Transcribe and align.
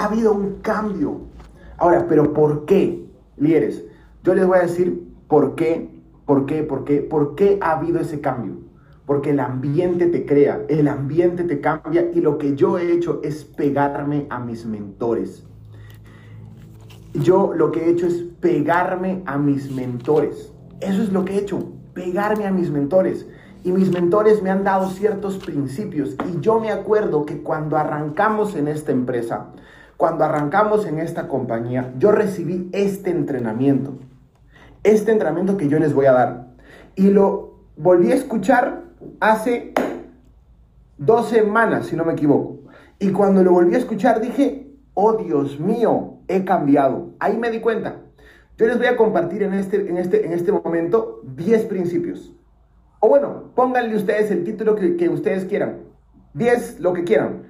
ha 0.00 0.06
habido 0.06 0.32
un 0.32 0.60
cambio. 0.62 1.20
Ahora, 1.76 2.06
pero 2.08 2.32
¿por 2.32 2.64
qué, 2.64 3.04
líderes? 3.36 3.84
Yo 4.24 4.34
les 4.34 4.46
voy 4.46 4.58
a 4.58 4.62
decir 4.62 5.06
por 5.28 5.54
qué, 5.54 5.90
por 6.24 6.46
qué, 6.46 6.62
por 6.62 6.84
qué, 6.84 7.00
por 7.00 7.34
qué 7.34 7.58
ha 7.60 7.72
habido 7.72 8.00
ese 8.00 8.20
cambio. 8.20 8.54
Porque 9.04 9.30
el 9.30 9.40
ambiente 9.40 10.06
te 10.06 10.24
crea, 10.24 10.62
el 10.68 10.88
ambiente 10.88 11.44
te 11.44 11.60
cambia 11.60 12.10
y 12.14 12.20
lo 12.20 12.38
que 12.38 12.54
yo 12.54 12.78
he 12.78 12.92
hecho 12.92 13.20
es 13.22 13.44
pegarme 13.44 14.26
a 14.30 14.38
mis 14.38 14.64
mentores. 14.64 15.44
Yo 17.12 17.52
lo 17.54 17.70
que 17.72 17.84
he 17.84 17.90
hecho 17.90 18.06
es 18.06 18.22
pegarme 18.40 19.22
a 19.26 19.36
mis 19.36 19.70
mentores. 19.70 20.52
Eso 20.80 21.02
es 21.02 21.12
lo 21.12 21.24
que 21.24 21.34
he 21.34 21.38
hecho, 21.40 21.72
pegarme 21.92 22.46
a 22.46 22.52
mis 22.52 22.70
mentores. 22.70 23.26
Y 23.64 23.72
mis 23.72 23.90
mentores 23.90 24.42
me 24.42 24.50
han 24.50 24.64
dado 24.64 24.88
ciertos 24.88 25.36
principios. 25.36 26.16
Y 26.32 26.40
yo 26.40 26.58
me 26.60 26.70
acuerdo 26.70 27.26
que 27.26 27.42
cuando 27.42 27.76
arrancamos 27.76 28.54
en 28.54 28.68
esta 28.68 28.92
empresa, 28.92 29.48
cuando 30.00 30.24
arrancamos 30.24 30.86
en 30.86 30.98
esta 30.98 31.28
compañía, 31.28 31.92
yo 31.98 32.10
recibí 32.10 32.70
este 32.72 33.10
entrenamiento. 33.10 33.98
Este 34.82 35.12
entrenamiento 35.12 35.58
que 35.58 35.68
yo 35.68 35.78
les 35.78 35.92
voy 35.92 36.06
a 36.06 36.12
dar. 36.12 36.46
Y 36.96 37.10
lo 37.10 37.58
volví 37.76 38.10
a 38.10 38.14
escuchar 38.14 38.84
hace 39.20 39.74
dos 40.96 41.28
semanas, 41.28 41.88
si 41.88 41.96
no 41.96 42.06
me 42.06 42.14
equivoco. 42.14 42.60
Y 42.98 43.10
cuando 43.10 43.42
lo 43.42 43.52
volví 43.52 43.74
a 43.74 43.78
escuchar 43.78 44.22
dije, 44.22 44.72
oh 44.94 45.18
Dios 45.18 45.60
mío, 45.60 46.20
he 46.28 46.46
cambiado. 46.46 47.10
Ahí 47.18 47.36
me 47.36 47.50
di 47.50 47.60
cuenta. 47.60 47.96
Yo 48.56 48.68
les 48.68 48.78
voy 48.78 48.86
a 48.86 48.96
compartir 48.96 49.42
en 49.42 49.52
este, 49.52 49.86
en 49.86 49.98
este, 49.98 50.24
en 50.24 50.32
este 50.32 50.50
momento 50.50 51.20
10 51.24 51.66
principios. 51.66 52.34
O 53.00 53.08
bueno, 53.10 53.50
pónganle 53.54 53.96
ustedes 53.96 54.30
el 54.30 54.44
título 54.44 54.76
que, 54.76 54.96
que 54.96 55.10
ustedes 55.10 55.44
quieran. 55.44 55.80
10, 56.32 56.80
lo 56.80 56.94
que 56.94 57.04
quieran. 57.04 57.49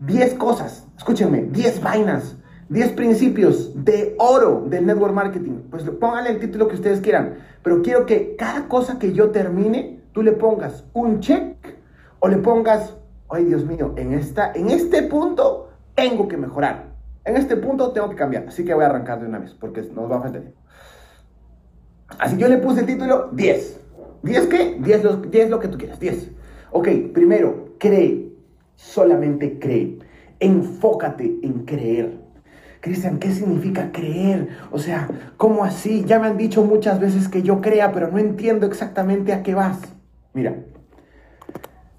10 0.00 0.34
cosas, 0.34 0.86
escúchenme, 0.96 1.42
10 1.42 1.82
vainas, 1.82 2.36
10 2.68 2.92
principios 2.92 3.84
de 3.84 4.14
oro 4.18 4.64
del 4.68 4.86
network 4.86 5.14
marketing. 5.14 5.62
Pues 5.70 5.84
pónganle 5.84 6.30
el 6.30 6.40
título 6.40 6.68
que 6.68 6.74
ustedes 6.74 7.00
quieran. 7.00 7.36
Pero 7.62 7.82
quiero 7.82 8.06
que 8.06 8.36
cada 8.36 8.68
cosa 8.68 8.98
que 8.98 9.12
yo 9.12 9.30
termine, 9.30 10.00
tú 10.12 10.22
le 10.22 10.32
pongas 10.32 10.84
un 10.92 11.20
check 11.20 11.56
o 12.18 12.28
le 12.28 12.38
pongas, 12.38 12.96
ay 13.28 13.44
Dios 13.44 13.64
mío, 13.64 13.94
en, 13.96 14.12
esta, 14.12 14.52
en 14.52 14.70
este 14.70 15.02
punto 15.04 15.70
tengo 15.94 16.28
que 16.28 16.36
mejorar. 16.36 16.96
En 17.24 17.36
este 17.36 17.56
punto 17.56 17.92
tengo 17.92 18.10
que 18.10 18.16
cambiar. 18.16 18.46
Así 18.48 18.64
que 18.64 18.74
voy 18.74 18.84
a 18.84 18.88
arrancar 18.88 19.20
de 19.20 19.26
una 19.26 19.38
vez 19.38 19.54
porque 19.54 19.82
nos 19.82 20.10
va 20.10 20.18
a 20.18 20.22
faltar 20.22 20.42
tiempo. 20.42 20.60
Así 22.18 22.36
que 22.36 22.42
yo 22.42 22.48
le 22.48 22.58
puse 22.58 22.80
el 22.80 22.86
título 22.86 23.30
10. 23.32 23.80
¿10 24.22 24.48
qué? 24.48 24.76
10 24.80 25.04
lo, 25.04 25.16
10 25.16 25.50
lo 25.50 25.60
que 25.60 25.68
tú 25.68 25.78
quieras, 25.78 25.98
10. 25.98 26.30
Ok, 26.72 26.88
primero, 27.12 27.74
cree, 27.78 28.35
solamente 28.76 29.58
cree. 29.58 29.98
Enfócate 30.38 31.38
en 31.42 31.64
creer. 31.64 32.20
Cristian, 32.80 33.18
¿qué 33.18 33.32
significa 33.32 33.90
creer? 33.90 34.48
O 34.70 34.78
sea, 34.78 35.08
¿cómo 35.36 35.64
así? 35.64 36.04
Ya 36.06 36.20
me 36.20 36.28
han 36.28 36.36
dicho 36.36 36.62
muchas 36.62 37.00
veces 37.00 37.28
que 37.28 37.42
yo 37.42 37.60
crea, 37.60 37.90
pero 37.92 38.10
no 38.10 38.18
entiendo 38.18 38.66
exactamente 38.66 39.32
a 39.32 39.42
qué 39.42 39.54
vas. 39.54 39.80
Mira, 40.34 40.56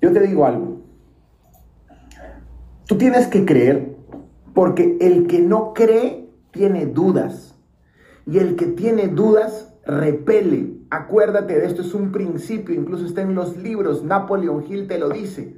yo 0.02 0.14
te 0.14 0.22
digo 0.22 0.46
algo. 0.46 0.82
Tú 2.86 2.98
tienes 2.98 3.28
que 3.28 3.44
creer 3.44 3.98
porque 4.54 4.98
el 5.02 5.28
que 5.28 5.40
no 5.40 5.74
cree 5.74 6.30
tiene 6.52 6.86
dudas. 6.86 7.56
Y 8.26 8.38
el 8.38 8.56
que 8.56 8.68
tiene 8.68 9.08
dudas 9.08 9.74
repele. 9.86 10.78
Acuérdate 10.90 11.60
de 11.60 11.66
esto, 11.66 11.82
es 11.82 11.94
un 11.94 12.12
principio, 12.12 12.74
incluso 12.74 13.06
está 13.06 13.22
en 13.22 13.36
los 13.36 13.58
libros, 13.58 14.04
Napoleon 14.04 14.64
Hill 14.68 14.88
te 14.88 15.00
lo 15.00 15.10
dice. 15.10 15.58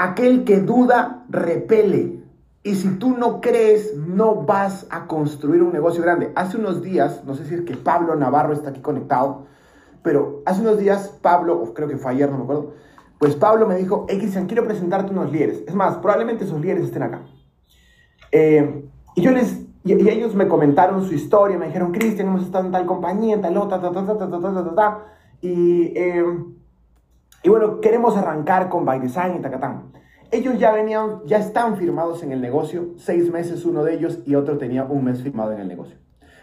Aquel 0.00 0.44
que 0.44 0.60
duda 0.60 1.26
repele. 1.28 2.22
Y 2.62 2.74
si 2.76 2.88
tú 2.98 3.18
no 3.18 3.42
crees, 3.42 3.94
no 3.98 4.34
vas 4.34 4.86
a 4.88 5.06
construir 5.06 5.62
un 5.62 5.74
negocio 5.74 6.02
grande. 6.02 6.32
Hace 6.36 6.56
unos 6.56 6.80
días, 6.80 7.22
no 7.26 7.34
sé 7.34 7.44
si 7.44 7.54
es 7.54 7.60
que 7.60 7.76
Pablo 7.76 8.16
Navarro 8.16 8.54
está 8.54 8.70
aquí 8.70 8.80
conectado, 8.80 9.44
pero 10.02 10.40
hace 10.46 10.62
unos 10.62 10.78
días 10.78 11.18
Pablo, 11.20 11.60
o 11.60 11.74
creo 11.74 11.86
que 11.86 11.98
fue 11.98 12.12
ayer, 12.12 12.30
no 12.30 12.38
me 12.38 12.44
acuerdo, 12.44 12.72
pues 13.18 13.36
Pablo 13.36 13.66
me 13.66 13.76
dijo, 13.76 14.06
hey 14.08 14.16
Cristian, 14.16 14.46
quiero 14.46 14.64
presentarte 14.64 15.12
unos 15.12 15.30
líderes. 15.30 15.64
Es 15.68 15.74
más, 15.74 15.98
probablemente 15.98 16.44
esos 16.44 16.62
líderes 16.62 16.84
estén 16.84 17.02
acá. 17.02 17.20
Eh, 18.32 18.88
y 19.16 19.20
yo 19.20 19.32
les, 19.32 19.66
y, 19.84 19.92
ellos 19.92 20.34
me 20.34 20.48
comentaron 20.48 21.04
su 21.04 21.12
historia, 21.12 21.58
me 21.58 21.66
dijeron, 21.66 21.92
Cristian, 21.92 22.28
hemos 22.28 22.44
estado 22.44 22.64
en 22.64 22.72
tal 22.72 22.86
compañía, 22.86 23.34
en 23.34 23.42
tal 23.42 23.54
otra, 23.58 23.78
ta, 23.82 23.92
ta, 23.92 24.06
ta, 24.06 24.16
ta, 24.16 24.30
ta, 24.30 24.40
ta, 24.40 24.64
ta, 24.64 24.74
ta, 24.74 24.98
y, 25.42 25.92
eh, 25.94 26.24
y 27.42 27.48
bueno, 27.48 27.80
queremos 27.80 28.16
arrancar 28.16 28.68
con 28.68 28.84
By 28.84 29.00
Design 29.00 29.36
y 29.36 29.40
Tacatán. 29.40 29.92
Ellos 30.30 30.58
ya 30.58 30.72
venían, 30.72 31.22
ya 31.26 31.38
están 31.38 31.76
firmados 31.76 32.22
en 32.22 32.32
el 32.32 32.40
negocio, 32.40 32.94
seis 32.96 33.32
meses 33.32 33.64
uno 33.64 33.82
de 33.82 33.94
ellos 33.94 34.20
y 34.26 34.34
otro 34.34 34.58
tenía 34.58 34.84
un 34.84 35.04
mes 35.04 35.22
firmado 35.22 35.52
en 35.52 35.60
el 35.60 35.68
negocio. 35.68 35.96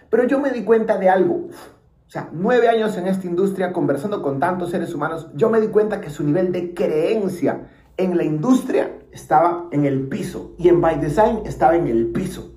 Pero 0.10 0.24
yo 0.26 0.40
me 0.40 0.52
di 0.52 0.64
cuenta 0.64 0.98
de 0.98 1.10
algo. 1.10 1.48
O 2.08 2.10
sea, 2.10 2.30
nueve 2.32 2.68
años 2.68 2.98
en 2.98 3.08
esta 3.08 3.28
industria, 3.28 3.74
conversando 3.74 4.22
con 4.22 4.40
tantos 4.40 4.72
seres 4.72 4.94
humanos, 4.94 5.30
yo 5.36 5.50
me 5.50 5.62
di 5.62 5.68
cuenta 5.68 6.02
que 6.02 6.10
su 6.10 6.24
nivel 6.24 6.52
de 6.52 6.74
creencia 6.74 7.68
en 7.98 8.18
la 8.18 8.24
industria 8.24 8.92
estaba 9.12 9.68
en 9.72 9.86
el 9.86 10.08
piso 10.08 10.54
y 10.58 10.70
en 10.70 10.82
By 10.82 11.00
Design 11.00 11.42
estaba 11.46 11.76
en 11.76 11.88
el 11.88 12.08
piso. 12.08 12.54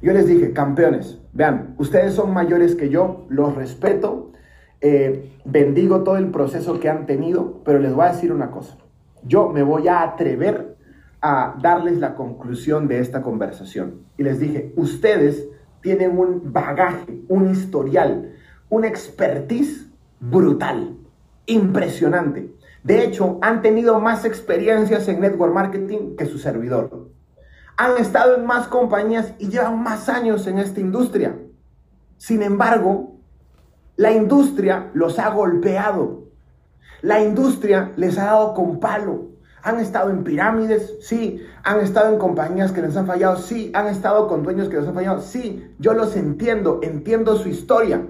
Yo 0.00 0.12
les 0.12 0.26
dije, 0.26 0.52
campeones, 0.52 1.18
vean, 1.32 1.74
ustedes 1.78 2.14
son 2.14 2.32
mayores 2.32 2.76
que 2.76 2.88
yo, 2.88 3.26
los 3.28 3.54
respeto, 3.56 4.27
eh, 4.80 5.32
bendigo 5.44 6.02
todo 6.02 6.16
el 6.16 6.30
proceso 6.30 6.78
que 6.78 6.88
han 6.88 7.06
tenido, 7.06 7.62
pero 7.64 7.78
les 7.78 7.92
voy 7.92 8.06
a 8.06 8.12
decir 8.12 8.32
una 8.32 8.50
cosa. 8.50 8.76
Yo 9.24 9.48
me 9.48 9.62
voy 9.62 9.88
a 9.88 10.02
atrever 10.02 10.76
a 11.20 11.56
darles 11.60 11.98
la 11.98 12.14
conclusión 12.14 12.86
de 12.86 13.00
esta 13.00 13.22
conversación. 13.22 14.02
Y 14.16 14.22
les 14.22 14.38
dije, 14.38 14.72
ustedes 14.76 15.48
tienen 15.82 16.16
un 16.18 16.52
bagaje, 16.52 17.22
un 17.28 17.50
historial, 17.50 18.34
una 18.68 18.86
expertise 18.86 19.88
brutal, 20.20 20.96
impresionante. 21.46 22.52
De 22.84 23.04
hecho, 23.04 23.38
han 23.42 23.62
tenido 23.62 23.98
más 24.00 24.24
experiencias 24.24 25.08
en 25.08 25.20
network 25.20 25.52
marketing 25.52 26.16
que 26.16 26.26
su 26.26 26.38
servidor. 26.38 27.10
Han 27.76 27.96
estado 27.98 28.36
en 28.36 28.46
más 28.46 28.68
compañías 28.68 29.34
y 29.38 29.48
llevan 29.48 29.82
más 29.82 30.08
años 30.08 30.46
en 30.46 30.58
esta 30.58 30.80
industria. 30.80 31.36
Sin 32.16 32.42
embargo, 32.42 33.17
la 33.98 34.12
industria 34.12 34.90
los 34.94 35.18
ha 35.18 35.28
golpeado. 35.30 36.28
La 37.02 37.20
industria 37.20 37.92
les 37.96 38.16
ha 38.16 38.26
dado 38.26 38.54
con 38.54 38.78
palo. 38.78 39.30
Han 39.64 39.80
estado 39.80 40.10
en 40.10 40.22
pirámides, 40.22 40.94
sí. 41.00 41.42
Han 41.64 41.80
estado 41.80 42.12
en 42.12 42.20
compañías 42.20 42.70
que 42.70 42.80
les 42.80 42.96
han 42.96 43.08
fallado, 43.08 43.38
sí. 43.38 43.72
Han 43.74 43.88
estado 43.88 44.28
con 44.28 44.44
dueños 44.44 44.68
que 44.68 44.76
les 44.76 44.86
han 44.86 44.94
fallado, 44.94 45.20
sí. 45.20 45.74
Yo 45.80 45.94
los 45.94 46.14
entiendo, 46.14 46.78
entiendo 46.84 47.34
su 47.34 47.48
historia. 47.48 48.06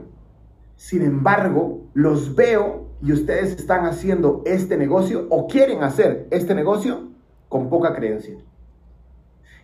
Sin 0.76 1.00
embargo, 1.00 1.86
los 1.94 2.34
veo 2.34 2.88
y 3.02 3.12
ustedes 3.12 3.52
están 3.58 3.86
haciendo 3.86 4.42
este 4.44 4.76
negocio 4.76 5.26
o 5.30 5.46
quieren 5.46 5.82
hacer 5.84 6.28
este 6.30 6.54
negocio 6.54 7.08
con 7.48 7.70
poca 7.70 7.94
creencia. 7.94 8.36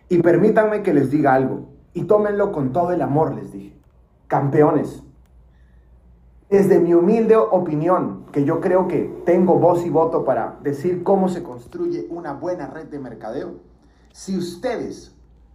Y 0.09 0.23
permítanme 0.23 0.81
que 0.81 0.95
les 0.95 1.11
diga 1.11 1.35
algo 1.35 1.69
y 1.93 2.05
tómenlo 2.05 2.51
con 2.51 2.71
todo 2.71 2.93
el 2.93 3.03
amor, 3.03 3.35
les 3.35 3.51
dije. 3.51 3.77
Campeones, 4.25 5.03
desde 6.49 6.79
mi 6.79 6.93
humilde 6.93 7.35
opinión, 7.35 8.25
que 8.31 8.45
yo 8.45 8.61
creo 8.61 8.87
que 8.87 9.23
tengo 9.25 9.57
voz 9.59 9.85
y 9.85 9.89
voto 9.89 10.23
para 10.25 10.59
decir 10.61 11.03
cómo 11.03 11.27
se 11.27 11.41
construye 11.41 12.07
una 12.09 12.33
buena 12.33 12.67
red 12.67 12.85
de 12.85 12.99
mercadeo, 12.99 13.55
si 14.11 14.37
ustedes 14.37 15.11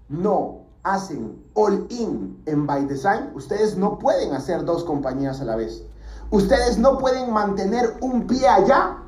no 0.08 0.62
hacen 0.82 1.42
all 1.54 1.86
in 1.90 2.42
en 2.46 2.66
By 2.66 2.86
Design, 2.86 3.30
ustedes 3.34 3.76
no 3.76 3.98
pueden 3.98 4.32
hacer 4.32 4.64
dos 4.64 4.84
compañías 4.84 5.40
a 5.40 5.44
la 5.44 5.56
vez. 5.56 5.84
Ustedes 6.30 6.78
no 6.78 6.98
pueden 6.98 7.32
mantener 7.32 7.96
un 8.00 8.26
pie 8.26 8.48
allá 8.48 8.98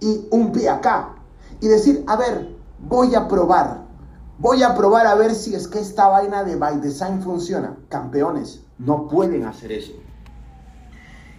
y 0.00 0.26
un 0.30 0.52
pie 0.52 0.68
acá. 0.68 1.14
Y 1.60 1.68
decir, 1.68 2.04
a 2.06 2.16
ver, 2.16 2.54
voy 2.78 3.14
a 3.14 3.28
probar. 3.28 3.86
Voy 4.38 4.62
a 4.62 4.74
probar 4.74 5.06
a 5.06 5.14
ver 5.14 5.34
si 5.34 5.54
es 5.54 5.66
que 5.66 5.78
esta 5.78 6.08
vaina 6.08 6.44
de 6.44 6.56
by 6.56 6.80
design 6.80 7.22
funciona. 7.22 7.76
Campeones, 7.88 8.62
no 8.78 9.08
pueden 9.08 9.44
hacer 9.44 9.72
eso. 9.72 9.92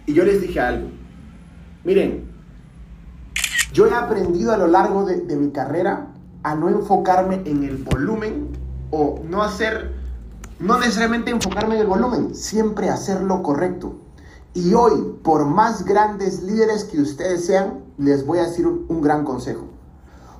Y 0.08 0.14
yo 0.14 0.24
les 0.24 0.40
dije 0.40 0.58
algo. 0.58 0.88
Miren, 1.84 2.32
yo 3.74 3.86
he 3.86 3.92
aprendido 3.94 4.52
a 4.52 4.56
lo 4.56 4.66
largo 4.66 5.04
de, 5.04 5.36
mi 5.36 5.50
carrera 5.50 6.14
a 6.42 6.54
no 6.54 6.70
enfocarme 6.70 7.42
en 7.44 7.62
el 7.62 7.76
volumen 7.76 8.56
o 8.90 9.20
no 9.28 9.42
hacer, 9.42 9.92
no 10.60 10.78
necesariamente 10.78 11.30
enfocarme 11.30 11.74
en 11.74 11.82
el 11.82 11.86
volumen, 11.86 12.34
siempre 12.34 12.88
hacer 12.88 13.20
lo 13.20 13.42
correcto. 13.42 13.96
Y 14.54 14.72
hoy, 14.72 15.18
por 15.22 15.44
más 15.44 15.84
grandes 15.84 16.42
líderes 16.42 16.84
que 16.84 17.02
ustedes 17.02 17.44
sean, 17.44 17.80
les 17.98 18.24
voy 18.24 18.38
a 18.38 18.44
decir 18.44 18.66
un, 18.66 19.02
gran 19.02 19.24
consejo. 19.24 19.66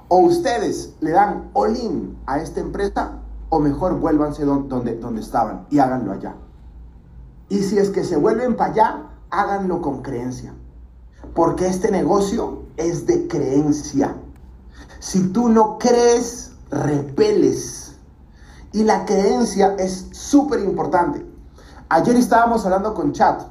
O 0.09 0.21
ustedes 0.21 0.95
le 1.01 1.11
dan 1.11 1.51
all-in 1.53 2.17
a 2.25 2.39
esta 2.39 2.61
empresa, 2.61 3.19
o 3.51 3.61
mejor 3.61 4.01
vuélvanse 4.01 4.47
donde, 4.47 4.97
donde 4.97 5.21
estaban 5.21 5.67
y 5.69 5.79
háganlo 5.79 6.13
allá. 6.13 6.37
Y 7.51 7.59
si 7.59 7.77
es 7.77 7.91
que 7.91 8.03
se 8.03 8.17
vuelven 8.17 8.57
para 8.57 8.73
allá, 8.73 9.08
háganlo 9.31 9.81
con 9.83 10.03
creencia. 10.03 10.55
Porque 11.35 11.67
este 11.67 11.91
negocio 11.91 12.65
es 12.77 13.07
de 13.07 13.27
creencia. 13.29 14.17
Si 15.01 15.29
tú 15.29 15.49
no 15.49 15.79
crees, 15.79 16.53
repeles. 16.71 17.97
Y 18.73 18.85
la 18.85 19.05
creencia 19.05 19.75
es 19.79 20.09
súper 20.13 20.61
importante. 20.61 21.25
Ayer 21.89 22.17
estábamos 22.17 22.65
hablando 22.65 22.95
con 22.95 23.13
chat. 23.13 23.43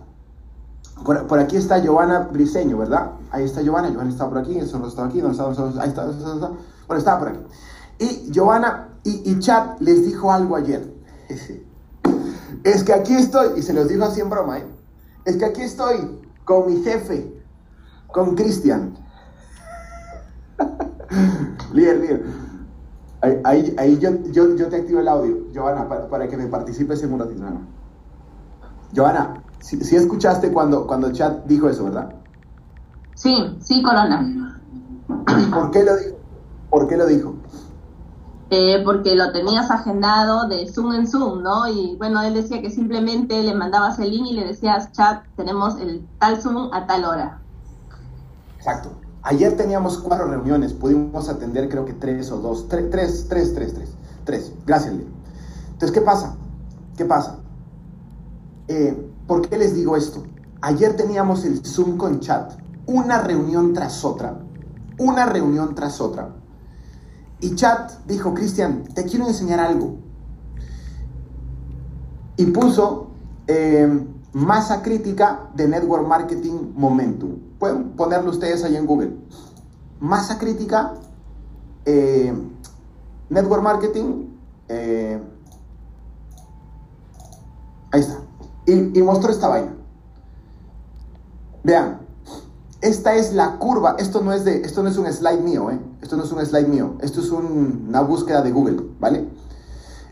Por, 1.03 1.39
aquí 1.39 1.57
está 1.57 1.79
Giovanna 1.79 2.27
Briseño, 2.31 2.77
¿verdad? 2.77 3.11
Ahí 3.31 3.45
está 3.45 3.61
Giovanna. 3.61 3.89
Giovanna 3.89 4.11
está 4.11 4.27
por 4.27 4.37
aquí. 4.39 4.57
Eso 4.57 4.79
no 4.79 4.87
está 4.87 5.05
aquí. 5.05 5.21
No 5.21 5.31
está, 5.31 5.47
ahí 5.81 5.89
está, 5.89 6.05
Bueno, 6.05 6.97
estaba 6.97 7.19
por 7.19 7.27
aquí. 7.29 7.39
Y 7.99 8.31
Giovanna 8.31 8.89
y, 9.03 9.31
y 9.31 9.39
chat 9.39 9.79
les 9.79 10.05
dijo 10.05 10.31
algo 10.31 10.55
ayer. 10.55 10.93
Es 12.63 12.83
que 12.83 12.93
aquí 12.93 13.13
estoy, 13.13 13.59
y 13.59 13.61
se 13.61 13.73
los 13.73 13.87
dijo 13.87 14.03
así 14.03 14.19
en 14.19 14.29
broma, 14.29 14.59
¿eh? 14.59 14.76
Es 15.27 15.35
que 15.35 15.43
aquí 15.43 15.61
estoy 15.61 16.21
con 16.45 16.67
mi 16.67 16.81
jefe, 16.83 17.43
con 18.13 18.33
Cristian. 18.33 18.93
líder, 21.73 21.99
líder. 21.99 22.25
Ahí, 23.43 23.75
ahí, 23.77 23.99
yo, 23.99 24.11
yo, 24.31 24.55
yo, 24.55 24.69
te 24.69 24.77
activo 24.77 25.01
el 25.01 25.07
audio, 25.09 25.51
Giovanna, 25.51 25.89
para, 26.09 26.29
que 26.29 26.37
me 26.37 26.47
participes 26.47 27.03
en 27.03 27.11
un 27.11 27.19
ratito. 27.19 27.43
¿no? 27.43 27.59
Giovanna, 28.93 29.43
si, 29.59 29.77
escuchaste 29.97 30.49
cuando, 30.53 30.87
cuando 30.87 31.07
el 31.07 31.13
chat 31.13 31.43
dijo 31.43 31.67
eso, 31.67 31.83
¿verdad? 31.83 32.15
Sí, 33.15 33.57
sí, 33.59 33.83
Corona. 33.83 34.61
¿Por 35.53 35.71
qué 35.71 35.83
lo 35.83 35.97
dijo? 35.97 36.15
¿Por 36.69 36.87
qué 36.87 36.95
lo 36.95 37.05
dijo? 37.05 37.35
Eh, 38.49 38.81
porque 38.85 39.13
lo 39.13 39.33
tenías 39.33 39.69
agendado 39.69 40.47
de 40.47 40.71
Zoom 40.71 40.93
en 40.93 41.07
Zoom, 41.07 41.43
¿no? 41.43 41.67
Y 41.67 41.97
bueno, 41.97 42.21
él 42.21 42.33
decía 42.33 42.61
que 42.61 42.69
simplemente 42.69 43.43
le 43.43 43.53
mandabas 43.53 43.99
el 43.99 44.11
link 44.11 44.27
y 44.27 44.33
le 44.35 44.45
decías, 44.45 44.89
chat, 44.93 45.23
tenemos 45.35 45.77
el 45.81 46.07
tal 46.17 46.41
Zoom 46.41 46.73
a 46.73 46.87
tal 46.87 47.03
hora. 47.03 47.41
Exacto. 48.57 48.91
Ayer 49.23 49.57
teníamos 49.57 49.97
cuatro 49.97 50.27
reuniones, 50.27 50.71
pudimos 50.71 51.27
atender 51.27 51.67
creo 51.67 51.83
que 51.83 51.91
tres 51.91 52.31
o 52.31 52.37
dos, 52.37 52.69
tres, 52.69 52.89
tres, 52.89 53.25
tres, 53.27 53.53
tres, 53.53 53.73
tres, 53.73 53.89
tres. 54.23 54.53
Gracias, 54.65 54.93
Lee. 54.93 55.07
Entonces, 55.73 55.91
¿qué 55.91 56.01
pasa? 56.01 56.35
¿Qué 56.95 57.03
pasa? 57.03 57.39
Eh, 58.69 59.11
¿Por 59.27 59.49
qué 59.49 59.57
les 59.57 59.75
digo 59.75 59.97
esto? 59.97 60.23
Ayer 60.61 60.95
teníamos 60.95 61.43
el 61.43 61.65
Zoom 61.65 61.97
con 61.97 62.21
chat, 62.21 62.53
una 62.85 63.21
reunión 63.21 63.73
tras 63.73 64.05
otra, 64.05 64.39
una 64.97 65.25
reunión 65.25 65.75
tras 65.75 65.99
otra 65.99 66.29
y 67.39 67.55
Chat 67.55 67.91
dijo, 68.07 68.33
Cristian, 68.33 68.83
te 68.95 69.05
quiero 69.05 69.27
enseñar 69.27 69.59
algo. 69.59 69.95
Y 72.35 72.47
puso 72.47 73.11
em, 73.47 74.07
masa 74.33 74.81
crítica 74.81 75.49
de 75.55 75.67
Network 75.67 76.07
Marketing 76.07 76.73
Momentum. 76.75 77.37
Pueden 77.59 77.91
ponerlo 77.91 78.31
ustedes 78.31 78.63
ahí 78.63 78.75
en 78.75 78.85
Google. 78.85 79.17
Masa 79.99 80.37
crítica, 80.37 80.93
em, 81.85 82.49
Network 83.29 83.63
Marketing. 83.63 84.27
Em, 84.67 85.21
ahí 87.91 88.01
está. 88.01 88.19
Y, 88.65 88.99
y 88.99 89.03
mostró 89.03 89.31
esta 89.31 89.47
vaina. 89.47 89.75
Vean, 91.63 92.06
esta 92.81 93.15
es 93.15 93.33
la 93.33 93.57
curva, 93.57 93.95
esto 93.97 94.21
no 94.21 94.33
es, 94.33 94.45
de, 94.45 94.61
esto 94.61 94.83
no 94.83 94.89
es 94.89 94.97
un 94.97 95.11
slide 95.11 95.41
mío, 95.41 95.71
¿eh? 95.71 95.79
esto 96.01 96.15
no 96.15 96.23
es 96.23 96.31
un 96.31 96.45
slide 96.45 96.67
mío, 96.67 96.95
esto 97.01 97.21
es 97.21 97.31
una 97.31 98.01
búsqueda 98.01 98.41
de 98.41 98.51
Google, 98.51 98.83
¿vale? 98.99 99.27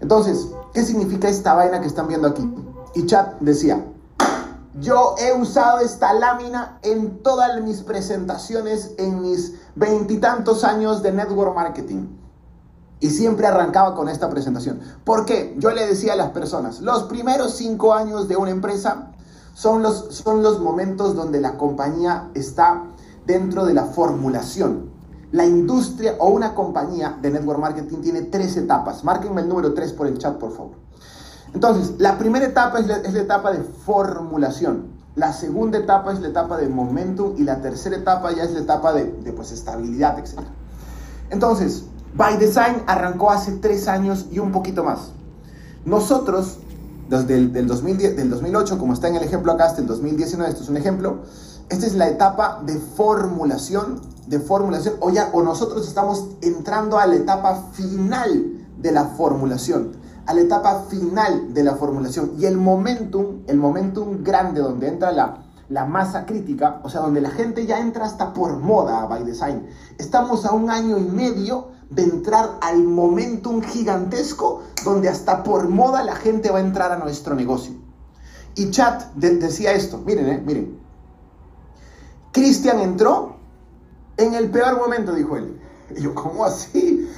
Entonces, 0.01 0.47
¿qué 0.73 0.83
significa 0.83 1.29
esta 1.29 1.53
vaina 1.53 1.79
que 1.79 1.87
están 1.87 2.07
viendo 2.07 2.27
aquí? 2.27 2.49
Y 2.95 3.05
chat 3.05 3.39
decía, 3.39 3.85
yo 4.79 5.15
he 5.19 5.33
usado 5.39 5.79
esta 5.79 6.13
lámina 6.13 6.79
en 6.81 7.23
todas 7.23 7.61
mis 7.61 7.81
presentaciones 7.81 8.93
en 8.97 9.21
mis 9.21 9.53
veintitantos 9.75 10.63
años 10.63 11.01
de 11.01 11.13
network 11.13 11.55
marketing. 11.55 12.07
Y 12.99 13.09
siempre 13.09 13.45
arrancaba 13.45 13.93
con 13.93 14.09
esta 14.09 14.29
presentación. 14.29 14.79
¿Por 15.03 15.25
qué? 15.25 15.55
Yo 15.59 15.71
le 15.71 15.85
decía 15.85 16.13
a 16.13 16.15
las 16.15 16.31
personas, 16.31 16.81
los 16.81 17.03
primeros 17.03 17.53
cinco 17.53 17.93
años 17.93 18.27
de 18.27 18.37
una 18.37 18.51
empresa 18.51 19.11
son 19.55 19.81
los, 19.81 20.13
son 20.13 20.43
los 20.43 20.59
momentos 20.59 21.15
donde 21.15 21.39
la 21.39 21.57
compañía 21.57 22.29
está 22.33 22.83
dentro 23.25 23.65
de 23.65 23.73
la 23.73 23.85
formulación. 23.85 24.89
La 25.31 25.45
industria 25.45 26.15
o 26.19 26.27
una 26.27 26.53
compañía 26.53 27.17
de 27.21 27.31
network 27.31 27.59
marketing 27.59 28.01
tiene 28.01 28.21
tres 28.23 28.57
etapas. 28.57 29.05
Márquenme 29.05 29.41
el 29.41 29.47
número 29.47 29.73
tres 29.73 29.93
por 29.93 30.07
el 30.07 30.17
chat, 30.17 30.35
por 30.37 30.51
favor. 30.51 30.73
Entonces, 31.53 31.93
la 31.99 32.17
primera 32.17 32.45
etapa 32.45 32.79
es 32.79 32.87
la, 32.87 32.97
etapa 32.97 33.53
de 33.53 33.63
formulación. 33.63 34.87
La 35.15 35.31
segunda 35.31 35.77
etapa 35.77 36.11
es 36.11 36.19
la 36.19 36.27
etapa 36.27 36.57
de 36.57 36.67
momentum 36.67 37.35
y 37.37 37.43
la 37.43 37.61
tercera 37.61 37.95
etapa 37.95 38.33
ya 38.33 38.43
es 38.43 38.51
la 38.51 38.59
etapa 38.59 38.91
de, 38.91 39.05
de 39.05 39.31
pues, 39.31 39.53
estabilidad, 39.53 40.19
etc. 40.19 40.41
Entonces, 41.29 41.85
By 42.13 42.37
Design 42.37 42.83
arrancó 42.87 43.31
hace 43.31 43.53
tres 43.53 43.87
años 43.87 44.25
y 44.31 44.39
un 44.39 44.51
poquito 44.51 44.83
más. 44.83 45.11
Nosotros 45.85 46.59
desde 47.09 47.35
el 47.35 47.53
del, 47.53 47.67
2010, 47.67 48.17
del 48.17 48.29
2008, 48.29 48.77
como 48.77 48.93
está 48.93 49.07
en 49.07 49.15
el 49.15 49.23
ejemplo 49.23 49.51
acá, 49.51 49.65
hasta 49.65 49.81
el 49.81 49.87
2019, 49.87 50.49
esto 50.49 50.63
es 50.63 50.69
un 50.69 50.77
ejemplo, 50.77 51.19
esta 51.69 51.85
es 51.85 51.95
la 51.95 52.07
etapa 52.07 52.61
de 52.65 52.77
formulación, 52.77 54.01
de 54.27 54.39
formulación, 54.39 54.95
o 54.99 55.09
ya, 55.09 55.29
o 55.33 55.41
nosotros 55.41 55.87
estamos 55.87 56.29
entrando 56.41 56.97
a 56.97 57.05
la 57.05 57.15
etapa 57.15 57.69
final 57.73 58.45
de 58.77 58.91
la 58.91 59.05
formulación, 59.05 59.93
a 60.25 60.33
la 60.33 60.41
etapa 60.41 60.85
final 60.89 61.53
de 61.53 61.63
la 61.63 61.75
formulación, 61.75 62.31
y 62.39 62.45
el 62.45 62.57
momentum, 62.57 63.43
el 63.47 63.57
momentum 63.57 64.23
grande 64.23 64.61
donde 64.61 64.87
entra 64.87 65.11
la, 65.11 65.45
la 65.69 65.85
masa 65.85 66.25
crítica, 66.25 66.79
o 66.83 66.89
sea, 66.89 67.01
donde 67.01 67.21
la 67.21 67.29
gente 67.29 67.65
ya 67.65 67.79
entra 67.79 68.05
hasta 68.05 68.33
por 68.33 68.57
moda 68.57 69.05
by 69.05 69.23
design. 69.23 69.67
Estamos 69.97 70.45
a 70.45 70.53
un 70.53 70.69
año 70.69 70.97
y 70.97 71.03
medio 71.03 71.74
de 71.89 72.03
entrar 72.03 72.57
al 72.61 72.83
momentum 72.83 73.61
gigantesco 73.61 74.63
donde 74.83 75.09
hasta 75.09 75.43
por 75.43 75.69
moda 75.69 76.03
la 76.03 76.15
gente 76.15 76.49
va 76.49 76.59
a 76.59 76.61
entrar 76.61 76.91
a 76.91 76.97
nuestro 76.97 77.35
negocio. 77.35 77.73
Y 78.55 78.71
Chat 78.71 79.13
decía 79.15 79.73
esto, 79.73 79.97
miren, 79.99 80.29
eh, 80.29 80.43
miren. 80.45 80.79
Cristian 82.31 82.79
entró 82.79 83.37
en 84.17 84.33
el 84.33 84.49
peor 84.49 84.77
momento, 84.77 85.13
dijo 85.13 85.37
él. 85.37 85.59
Yo, 85.99 86.15
¿cómo 86.15 86.45
así? 86.45 87.09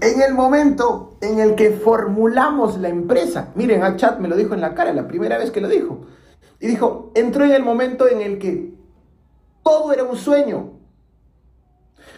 En 0.00 0.22
el 0.22 0.34
momento 0.34 1.16
en 1.20 1.40
el 1.40 1.54
que 1.54 1.72
formulamos 1.72 2.78
la 2.78 2.88
empresa. 2.88 3.48
Miren, 3.54 3.82
al 3.82 3.96
chat 3.96 4.20
me 4.20 4.28
lo 4.28 4.36
dijo 4.36 4.54
en 4.54 4.60
la 4.60 4.74
cara, 4.74 4.92
la 4.92 5.08
primera 5.08 5.38
vez 5.38 5.50
que 5.50 5.60
lo 5.60 5.68
dijo. 5.68 6.00
Y 6.60 6.66
dijo, 6.66 7.10
entró 7.14 7.44
en 7.44 7.52
el 7.52 7.62
momento 7.62 8.08
en 8.08 8.20
el 8.20 8.38
que 8.38 8.74
todo 9.62 9.92
era 9.92 10.04
un 10.04 10.16
sueño. 10.16 10.77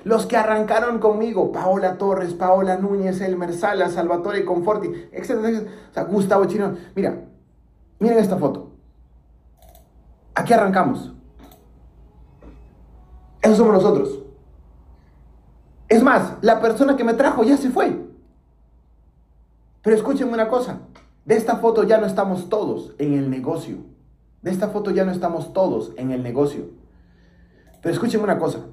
Los 0.04 0.26
que 0.26 0.36
arrancaron 0.36 0.98
conmigo, 0.98 1.52
Paola 1.52 1.98
Torres, 1.98 2.34
Paola 2.34 2.76
Núñez, 2.76 3.20
Elmer 3.20 3.52
Sala, 3.52 3.90
Salvatore 3.90 4.44
Conforti, 4.44 4.90
etcétera, 5.12 5.62
O 5.90 5.94
sea, 5.94 6.04
Gustavo 6.04 6.46
Chino. 6.46 6.74
Mira, 6.94 7.24
miren 7.98 8.18
esta 8.18 8.36
foto. 8.36 8.70
Aquí 10.34 10.52
arrancamos. 10.52 11.12
Esos 13.42 13.58
somos 13.58 13.74
nosotros. 13.74 14.20
Es 15.88 16.02
más, 16.02 16.34
la 16.40 16.60
persona 16.60 16.96
que 16.96 17.04
me 17.04 17.14
trajo 17.14 17.42
ya 17.42 17.56
se 17.56 17.70
fue. 17.70 18.06
Pero 19.82 19.96
escúchenme 19.96 20.32
una 20.32 20.48
cosa. 20.48 20.80
De 21.24 21.36
esta 21.36 21.56
foto 21.56 21.82
ya 21.82 21.98
no 21.98 22.06
estamos 22.06 22.48
todos 22.48 22.94
en 22.98 23.14
el 23.14 23.30
negocio. 23.30 23.78
De 24.40 24.50
esta 24.50 24.68
foto 24.68 24.90
ya 24.90 25.04
no 25.04 25.12
estamos 25.12 25.52
todos 25.52 25.92
en 25.96 26.10
el 26.10 26.22
negocio. 26.22 26.70
Pero 27.82 27.92
escúchenme 27.92 28.24
una 28.24 28.38
cosa. 28.38 28.66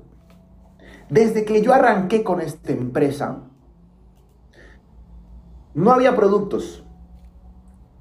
Desde 1.09 1.45
que 1.45 1.61
yo 1.61 1.73
arranqué 1.73 2.23
con 2.23 2.41
esta 2.41 2.73
empresa, 2.73 3.39
no 5.73 5.91
había 5.91 6.15
productos, 6.15 6.83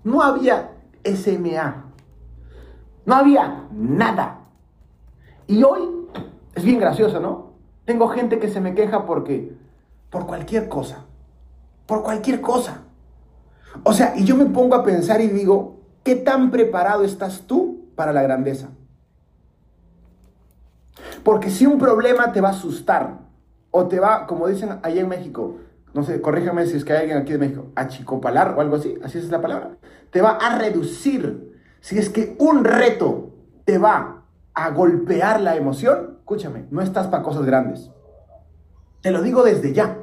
no 0.03 0.23
había 0.23 0.73
SMA, 1.05 1.85
no 3.05 3.15
había 3.15 3.69
nada. 3.73 4.41
Y 5.47 5.63
hoy 5.63 5.89
es 6.55 6.65
bien 6.65 6.81
gracioso, 6.81 7.21
¿no? 7.21 7.53
Tengo 7.85 8.09
gente 8.09 8.41
que 8.41 8.49
se 8.49 8.61
me 8.61 8.75
queja 8.75 9.07
porque, 9.07 9.57
por 10.11 10.27
cualquier 10.27 10.69
cosa, 10.69 11.05
por 11.87 12.03
cualquier 12.03 12.41
cosa. 12.41 12.83
O 13.85 13.93
sea, 13.93 14.15
y 14.17 14.25
yo 14.25 14.37
me 14.37 14.47
pongo 14.47 14.75
a 14.75 14.83
pensar 14.83 15.21
y 15.21 15.29
digo, 15.29 15.81
¿qué 16.03 16.17
tan 16.17 16.51
preparado 16.51 17.05
estás 17.05 17.43
tú 17.47 17.91
para 17.95 18.13
la 18.13 18.23
grandeza? 18.23 18.71
Porque 21.27 21.51
si 21.51 21.67
un 21.67 21.77
problema 21.77 22.31
te 22.31 22.41
va 22.41 22.51
a 22.51 22.53
asustar 22.53 23.19
o 23.73 23.89
te 23.89 23.99
va, 23.99 24.29
como 24.29 24.47
dicen 24.47 24.79
allá 24.81 25.01
en 25.01 25.09
México, 25.09 25.57
no 25.93 26.05
sé, 26.05 26.21
corrígeme 26.21 26.65
si 26.67 26.77
es 26.77 26.85
que 26.85 26.93
hay 26.93 27.01
alguien 27.01 27.19
aquí 27.19 27.33
de 27.33 27.39
México, 27.39 27.73
achicopalar 27.75 28.55
o 28.57 28.61
algo 28.61 28.77
así, 28.77 28.95
así 29.03 29.19
es 29.19 29.29
la 29.29 29.41
palabra, 29.41 29.77
te 30.13 30.23
va 30.23 30.37
a 30.37 30.57
reducir. 30.57 31.53
Si 31.81 31.99
es 31.99 32.11
que 32.11 32.37
un 32.39 32.63
reto 32.63 33.33
te 33.65 33.77
va 33.77 34.23
a 34.55 34.71
golpear 34.71 35.41
la 35.41 35.57
emoción, 35.57 36.19
escúchame, 36.21 36.67
no 36.71 36.81
estás 36.81 37.09
para 37.09 37.25
cosas 37.25 37.45
grandes. 37.45 37.91
Te 39.01 39.11
lo 39.11 39.21
digo 39.21 39.43
desde 39.43 39.73
ya. 39.73 39.99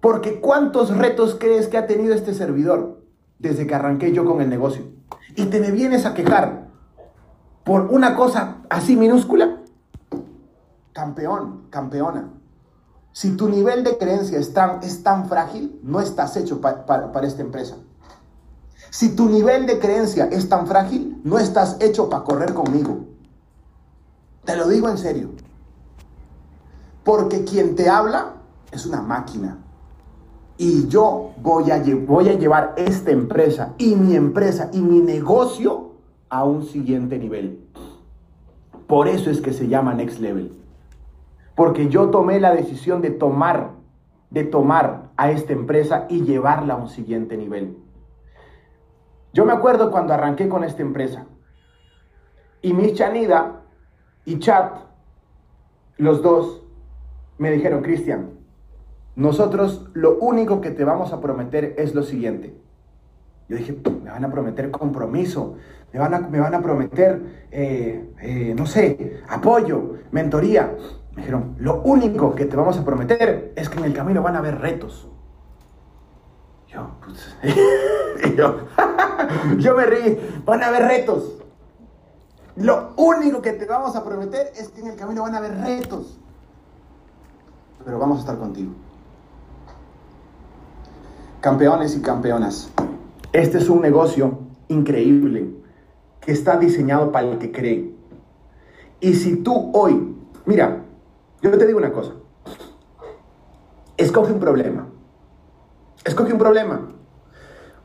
Porque 0.00 0.40
¿cuántos 0.40 0.96
retos 0.96 1.36
crees 1.38 1.68
que 1.68 1.78
ha 1.78 1.86
tenido 1.86 2.12
este 2.14 2.34
servidor 2.34 3.00
desde 3.38 3.68
que 3.68 3.76
arranqué 3.76 4.10
yo 4.10 4.24
con 4.24 4.42
el 4.42 4.50
negocio? 4.50 4.86
Y 5.36 5.44
te 5.44 5.60
me 5.60 5.70
vienes 5.70 6.04
a 6.04 6.14
quejar 6.14 6.66
por 7.62 7.82
una 7.92 8.16
cosa 8.16 8.56
así 8.68 8.96
minúscula 8.96 9.55
campeón, 10.96 11.66
campeona. 11.68 12.30
Si 13.12 13.36
tu 13.36 13.50
nivel 13.50 13.84
de 13.84 13.98
creencia 13.98 14.38
es 14.38 14.54
tan, 14.54 14.82
es 14.82 15.02
tan 15.02 15.28
frágil, 15.28 15.78
no 15.82 16.00
estás 16.00 16.38
hecho 16.38 16.62
para 16.62 17.26
esta 17.26 17.42
empresa. 17.42 17.76
Si 18.88 19.14
tu 19.14 19.28
nivel 19.28 19.66
de 19.66 19.78
creencia 19.78 20.24
es 20.24 20.48
tan 20.48 20.66
frágil, 20.66 21.20
no 21.22 21.38
estás 21.38 21.76
hecho 21.80 22.08
para 22.08 22.24
correr 22.24 22.54
conmigo. 22.54 23.04
Te 24.46 24.56
lo 24.56 24.66
digo 24.68 24.88
en 24.88 24.96
serio. 24.96 25.32
Porque 27.04 27.44
quien 27.44 27.76
te 27.76 27.90
habla 27.90 28.36
es 28.72 28.86
una 28.86 29.02
máquina. 29.02 29.58
Y 30.56 30.88
yo 30.88 31.32
voy 31.42 31.72
a, 31.72 31.82
voy 32.06 32.30
a 32.30 32.38
llevar 32.38 32.72
esta 32.78 33.10
empresa 33.10 33.74
y 33.76 33.96
mi 33.96 34.16
empresa 34.16 34.70
y 34.72 34.80
mi 34.80 35.00
negocio 35.00 35.92
a 36.30 36.44
un 36.44 36.64
siguiente 36.64 37.18
nivel. 37.18 37.68
Por 38.86 39.08
eso 39.08 39.30
es 39.30 39.42
que 39.42 39.52
se 39.52 39.68
llama 39.68 39.92
Next 39.92 40.20
Level. 40.20 40.65
Porque 41.56 41.88
yo 41.88 42.10
tomé 42.10 42.38
la 42.38 42.54
decisión 42.54 43.02
de 43.02 43.10
tomar, 43.10 43.72
de 44.30 44.44
tomar 44.44 45.10
a 45.16 45.32
esta 45.32 45.52
empresa 45.52 46.06
y 46.08 46.22
llevarla 46.22 46.74
a 46.74 46.76
un 46.76 46.88
siguiente 46.88 47.36
nivel. 47.36 47.78
Yo 49.32 49.44
me 49.44 49.52
acuerdo 49.52 49.90
cuando 49.90 50.14
arranqué 50.14 50.48
con 50.48 50.62
esta 50.62 50.82
empresa. 50.82 51.26
Y 52.62 52.72
mi 52.72 52.92
Chanida 52.92 53.62
y 54.24 54.38
Chat, 54.38 54.76
los 55.96 56.22
dos, 56.22 56.62
me 57.38 57.50
dijeron, 57.50 57.82
Cristian, 57.82 58.30
nosotros 59.14 59.88
lo 59.94 60.18
único 60.18 60.60
que 60.60 60.70
te 60.70 60.84
vamos 60.84 61.12
a 61.12 61.20
prometer 61.20 61.74
es 61.78 61.94
lo 61.94 62.02
siguiente. 62.02 62.54
Yo 63.48 63.56
dije, 63.56 63.76
me 64.02 64.10
van 64.10 64.24
a 64.24 64.30
prometer 64.30 64.70
compromiso, 64.70 65.56
me 65.96 66.00
van 66.00 66.12
a, 66.12 66.18
me 66.20 66.40
van 66.40 66.54
a 66.54 66.60
prometer, 66.60 67.46
eh, 67.50 68.12
eh, 68.20 68.54
no 68.54 68.66
sé, 68.66 69.22
apoyo, 69.30 69.94
mentoría. 70.10 70.76
Me 71.12 71.22
dijeron, 71.22 71.56
lo 71.58 71.80
único 71.84 72.34
que 72.34 72.44
te 72.44 72.54
vamos 72.54 72.76
a 72.76 72.84
prometer 72.84 73.54
es 73.56 73.70
que 73.70 73.78
en 73.78 73.86
el 73.86 73.94
camino 73.94 74.22
van 74.22 74.36
a 74.36 74.40
haber 74.40 74.60
retos. 74.60 75.08
Yo, 76.68 76.90
pues, 77.02 77.34
yo, 79.56 79.74
me 79.74 79.86
reí, 79.86 80.42
van 80.44 80.62
a 80.62 80.66
haber 80.66 80.82
retos. 80.82 81.38
Lo 82.56 82.92
único 82.96 83.40
que 83.40 83.54
te 83.54 83.64
vamos 83.64 83.96
a 83.96 84.04
prometer 84.04 84.52
es 84.54 84.68
que 84.68 84.82
en 84.82 84.88
el 84.88 84.96
camino 84.96 85.22
van 85.22 85.34
a 85.34 85.38
haber 85.38 85.56
retos. 85.58 86.18
Pero 87.86 87.98
vamos 87.98 88.18
a 88.18 88.20
estar 88.20 88.36
contigo. 88.36 88.72
Campeones 91.40 91.96
y 91.96 92.02
campeonas, 92.02 92.70
este 93.32 93.56
es 93.56 93.70
un 93.70 93.80
negocio 93.80 94.40
increíble 94.68 95.64
está 96.26 96.56
diseñado 96.56 97.12
para 97.12 97.28
el 97.28 97.38
que 97.38 97.52
cree. 97.52 97.94
Y 99.00 99.14
si 99.14 99.36
tú 99.36 99.70
hoy, 99.74 100.16
mira, 100.44 100.82
yo 101.42 101.56
te 101.56 101.66
digo 101.66 101.78
una 101.78 101.92
cosa, 101.92 102.12
escoge 103.96 104.32
un 104.32 104.40
problema, 104.40 104.88
escoge 106.04 106.32
un 106.32 106.38
problema. 106.38 106.92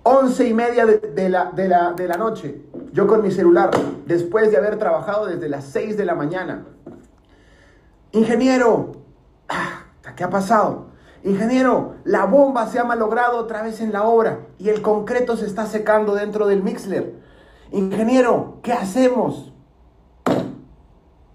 Once 0.03 0.47
y 0.47 0.53
media 0.53 0.85
de, 0.85 1.29
la, 1.29 1.51
de, 1.51 1.67
la, 1.67 1.93
de 1.93 2.07
la 2.07 2.17
noche, 2.17 2.63
yo 2.91 3.05
con 3.05 3.21
mi 3.21 3.29
celular, 3.29 3.69
después 4.07 4.49
de 4.49 4.57
haber 4.57 4.77
trabajado 4.77 5.27
desde 5.27 5.47
las 5.47 5.65
6 5.65 5.95
de 5.95 6.05
la 6.05 6.15
mañana. 6.15 6.65
Ingeniero, 8.11 8.93
ah, 9.47 9.85
¿qué 10.15 10.23
ha 10.23 10.29
pasado? 10.29 10.87
Ingeniero, 11.23 11.95
la 12.03 12.25
bomba 12.25 12.65
se 12.65 12.79
ha 12.79 12.83
malogrado 12.83 13.37
otra 13.37 13.61
vez 13.61 13.79
en 13.79 13.91
la 13.91 14.03
obra 14.03 14.39
y 14.57 14.69
el 14.69 14.81
concreto 14.81 15.37
se 15.37 15.45
está 15.45 15.67
secando 15.67 16.15
dentro 16.15 16.47
del 16.47 16.63
mixler. 16.63 17.20
Ingeniero, 17.71 18.59
¿qué 18.61 18.73
hacemos? 18.73 19.53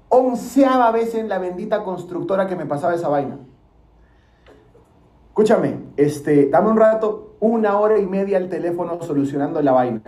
Onceava 0.09 0.91
vez 0.93 1.15
en 1.15 1.29
la 1.29 1.39
bendita 1.39 1.83
constructora 1.83 2.47
que 2.47 2.57
me 2.57 2.67
pasaba 2.67 2.95
esa 2.95 3.09
vaina. 3.09 3.39
Escúchame, 5.29 5.81
este, 5.97 6.49
dame 6.51 6.71
un 6.71 6.77
rato, 6.77 7.37
una 7.41 7.79
hora 7.79 7.99
y 7.99 8.07
media 8.07 8.37
al 8.37 8.49
teléfono 8.49 9.01
solucionando 9.03 9.61
la 9.63 9.73
vaina. 9.73 10.03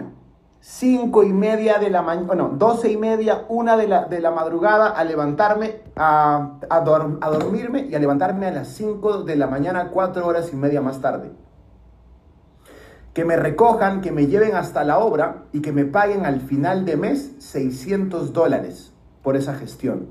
Cinco 0.61 1.23
y 1.23 1.33
media 1.33 1.79
de 1.79 1.89
la 1.89 2.03
mañana, 2.03 2.27
bueno, 2.27 2.51
doce 2.55 2.91
y 2.91 2.97
media, 2.97 3.45
una 3.49 3.77
de 3.77 3.89
la, 3.89 4.05
de 4.05 4.21
la 4.21 4.31
madrugada 4.31 4.91
a 4.91 5.05
levantarme, 5.05 5.83
a, 5.97 6.59
a, 6.69 6.77
a, 6.77 7.31
dormirme 7.31 7.87
y 7.87 7.95
a 7.95 7.99
levantarme 7.99 8.47
a 8.47 8.51
las 8.51 8.69
cinco 8.69 9.23
de 9.23 9.37
la 9.37 9.47
mañana, 9.47 9.91
cuatro 9.91 10.27
horas 10.27 10.53
y 10.53 10.57
media 10.57 10.83
más 10.83 11.01
tarde. 11.01 11.31
Que 13.19 13.25
me 13.25 13.37
recojan, 13.37 14.01
que 14.01 14.13
me 14.13 14.29
lleven 14.29 14.55
hasta 14.55 14.85
la 14.85 15.01
obra 15.01 15.43
y 15.53 15.61
que 15.61 15.73
me 15.73 15.85
paguen 15.85 16.25
al 16.25 16.41
final 16.41 16.85
de 16.85 16.97
mes 16.97 17.33
600 17.41 18.33
dólares 18.33 18.93
por 19.25 19.35
esa 19.35 19.55
gestión. 19.55 20.07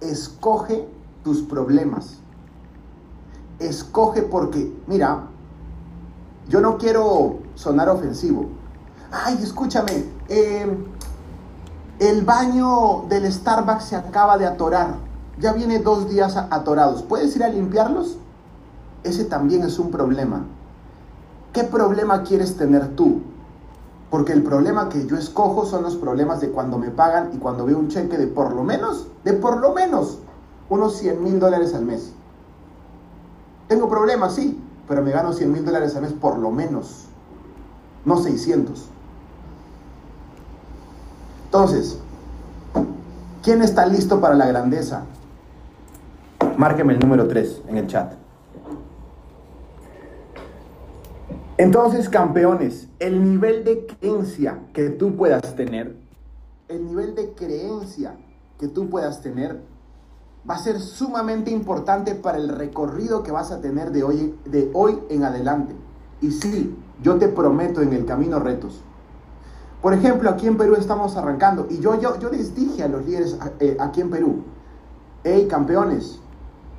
Escoge 0.00 0.86
tus 1.24 1.42
problemas. 1.42 2.20
Escoge 3.58 4.22
porque, 4.22 4.72
mira, 4.86 5.24
yo 6.48 6.60
no 6.60 6.78
quiero 6.78 7.40
sonar 7.56 7.88
ofensivo, 7.88 8.46
ay, 9.10 9.36
escúchame, 9.42 10.04
em, 10.28 10.84
el 11.98 12.24
baño 12.24 13.06
del 13.08 13.26
Starbucks 13.32 13.86
se 13.86 13.96
acaba 13.96 14.38
de 14.38 14.46
atorar, 14.46 14.94
ya 15.40 15.52
viene 15.52 15.80
dos 15.80 16.08
días 16.08 16.36
atorados, 16.36 17.02
¿puedes 17.02 17.34
ir 17.34 17.42
a 17.42 17.48
limpiarlos? 17.48 18.18
Ese 19.02 19.24
también 19.24 19.64
es 19.64 19.80
un 19.80 19.90
problema. 19.90 20.44
¿Qué 21.52 21.64
problema 21.64 22.22
quieres 22.22 22.56
tener 22.56 22.94
tú? 22.94 23.22
Porque 24.10 24.32
el 24.32 24.42
problema 24.42 24.88
que 24.88 25.06
yo 25.06 25.16
escojo 25.16 25.66
son 25.66 25.82
los 25.82 25.96
problemas 25.96 26.40
de 26.40 26.50
cuando 26.50 26.78
me 26.78 26.90
pagan 26.90 27.30
y 27.32 27.38
cuando 27.38 27.64
veo 27.64 27.78
un 27.78 27.88
cheque 27.88 28.18
de 28.18 28.26
por 28.26 28.52
lo 28.52 28.62
menos, 28.62 29.08
de 29.24 29.32
por 29.32 29.58
lo 29.58 29.72
menos, 29.72 30.18
unos 30.68 30.96
100 30.96 31.22
mil 31.22 31.40
dólares 31.40 31.74
al 31.74 31.84
mes. 31.84 32.12
Tengo 33.68 33.88
problemas, 33.88 34.34
sí, 34.34 34.60
pero 34.88 35.02
me 35.02 35.10
gano 35.10 35.32
100 35.32 35.52
mil 35.52 35.64
dólares 35.64 35.94
al 35.96 36.02
mes 36.02 36.12
por 36.12 36.38
lo 36.38 36.50
menos, 36.50 37.06
no 38.04 38.16
600. 38.16 38.86
Entonces, 41.46 41.98
¿quién 43.42 43.62
está 43.62 43.86
listo 43.86 44.20
para 44.20 44.34
la 44.34 44.46
grandeza? 44.46 45.02
Márqueme 46.56 46.94
el 46.94 47.00
número 47.00 47.26
3 47.26 47.62
en 47.68 47.76
el 47.76 47.86
chat. 47.86 48.19
Entonces, 51.60 52.08
campeones, 52.08 52.88
el 53.00 53.22
nivel 53.22 53.64
de 53.64 53.84
creencia 53.84 54.60
que 54.72 54.88
tú 54.88 55.14
puedas 55.14 55.56
tener, 55.56 55.94
el 56.68 56.86
nivel 56.86 57.14
de 57.14 57.34
creencia 57.34 58.16
que 58.58 58.66
tú 58.66 58.88
puedas 58.88 59.20
tener, 59.20 59.60
va 60.48 60.54
a 60.54 60.58
ser 60.58 60.80
sumamente 60.80 61.50
importante 61.50 62.14
para 62.14 62.38
el 62.38 62.48
recorrido 62.48 63.22
que 63.22 63.30
vas 63.30 63.50
a 63.50 63.60
tener 63.60 63.90
de 63.90 64.02
hoy, 64.02 64.34
de 64.46 64.70
hoy 64.72 65.00
en 65.10 65.22
adelante. 65.24 65.74
Y 66.22 66.30
sí, 66.30 66.74
yo 67.02 67.18
te 67.18 67.28
prometo 67.28 67.82
en 67.82 67.92
el 67.92 68.06
camino 68.06 68.38
retos. 68.38 68.80
Por 69.82 69.92
ejemplo, 69.92 70.30
aquí 70.30 70.46
en 70.46 70.56
Perú 70.56 70.76
estamos 70.76 71.14
arrancando 71.18 71.66
y 71.68 71.78
yo, 71.80 72.00
yo, 72.00 72.18
yo 72.18 72.30
les 72.30 72.54
dije 72.54 72.84
a 72.84 72.88
los 72.88 73.04
líderes 73.04 73.36
eh, 73.58 73.76
aquí 73.78 74.00
en 74.00 74.08
Perú, 74.08 74.44
hey 75.24 75.46
campeones, 75.46 76.20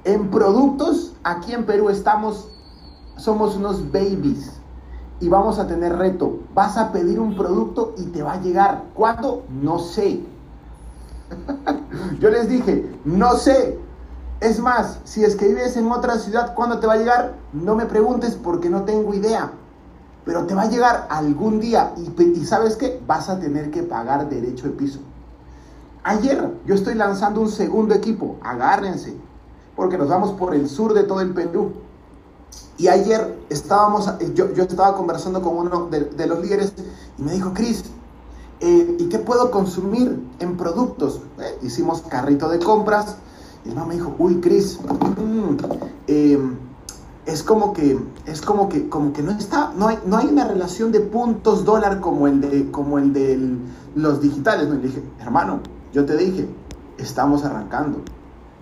en 0.06 0.32
productos 0.32 1.14
aquí 1.22 1.54
en 1.54 1.68
Perú 1.68 1.90
estamos, 1.90 2.50
somos 3.16 3.56
unos 3.56 3.92
babies 3.92 4.61
y 5.22 5.30
vamos 5.30 5.60
a 5.60 5.68
tener 5.68 5.96
reto. 5.96 6.40
Vas 6.54 6.78
a 6.78 6.92
pedir 6.92 7.20
un 7.20 7.36
producto 7.36 7.94
y 7.98 8.06
te 8.06 8.24
va 8.24 8.34
a 8.34 8.42
llegar. 8.42 8.84
¿Cuándo? 8.94 9.46
No 9.50 9.80
sé. 9.80 10.24
yo 12.20 12.30
les 12.30 12.50
dije, 12.50 12.92
no 13.06 13.36
sé. 13.36 13.80
Es 14.40 14.60
más, 14.60 15.00
si 15.04 15.24
es 15.24 15.36
que 15.36 15.48
vives 15.48 15.78
en 15.78 15.90
otra 15.92 16.18
ciudad, 16.18 16.56
¿cuándo 16.56 16.80
te 16.80 16.88
va 16.88 16.94
a 16.94 16.98
llegar? 16.98 17.36
No 17.54 17.76
me 17.76 17.86
preguntes 17.86 18.36
porque 18.36 18.72
no 18.72 18.82
tengo 18.84 19.14
idea. 19.14 19.52
Pero 20.26 20.48
te 20.48 20.56
va 20.56 20.64
a 20.64 20.70
llegar 20.70 21.08
algún 21.12 21.60
día 21.60 21.94
y, 21.96 22.46
sabes 22.46 22.76
qué, 22.76 23.00
vas 23.06 23.30
a 23.30 23.40
tener 23.40 23.70
que 23.70 23.84
pagar 23.84 24.28
derecho 24.28 24.68
de 24.68 24.74
piso. 24.74 25.00
Ayer 26.04 26.52
yo 26.66 26.74
estoy 26.74 26.96
lanzando 26.96 27.42
un 27.42 27.50
segundo 27.50 27.94
equipo, 27.94 28.38
agárrense, 28.44 29.16
porque 29.76 30.00
nos 30.00 30.10
vamos 30.10 30.32
por 30.32 30.56
el 30.56 30.68
sur 30.68 30.94
de 30.94 31.04
todo 31.04 31.22
el 31.22 31.32
Perú. 31.32 31.74
Y 32.82 32.88
ayer 32.88 33.38
estábamos, 33.50 34.10
yo, 34.34 34.52
yo 34.54 34.64
estaba 34.64 34.96
conversando 34.96 35.40
con 35.44 35.56
uno 35.56 35.88
de, 35.92 36.26
los 36.26 36.42
líderes 36.42 36.74
y 37.16 37.22
me 37.22 37.34
dijo, 37.34 37.54
Cris, 37.54 37.84
eh, 38.60 38.96
¿y 38.98 39.08
qué 39.08 39.20
puedo 39.20 39.52
consumir 39.52 40.20
en 40.40 40.58
productos? 40.58 41.22
Eh, 41.40 41.60
hicimos 41.62 42.02
carrito 42.02 42.50
de 42.50 42.58
compras 42.58 43.18
y 43.66 43.70
el 43.70 43.76
me 43.86 43.94
dijo, 43.94 44.16
uy, 44.18 44.42
Cris, 44.42 44.80
mm, 44.82 45.58
eh, 46.08 46.40
es 47.28 47.44
como 47.44 47.72
que 47.74 48.00
es 48.26 48.42
como 48.42 48.68
que 48.68 48.90
como 48.90 49.14
que 49.14 49.22
no 49.22 49.30
está 49.30 49.72
no 49.78 49.88
hay 49.88 50.00
no 50.08 50.18
hay 50.18 50.26
una 50.26 50.48
relación 50.48 50.92
de 50.92 51.02
puntos 51.02 51.64
dólar 51.64 52.02
como 52.02 52.26
el 52.26 52.42
de 52.42 52.72
como 52.72 52.98
el 52.98 53.60
los 53.94 54.22
digitales 54.22 54.70
no 54.70 54.74
y 54.74 54.78
le 54.78 54.88
dije 54.88 55.04
hermano 55.20 55.60
yo 55.94 56.04
te 56.04 56.18
dije 56.18 56.50
estamos 56.98 57.46
arrancando 57.46 58.02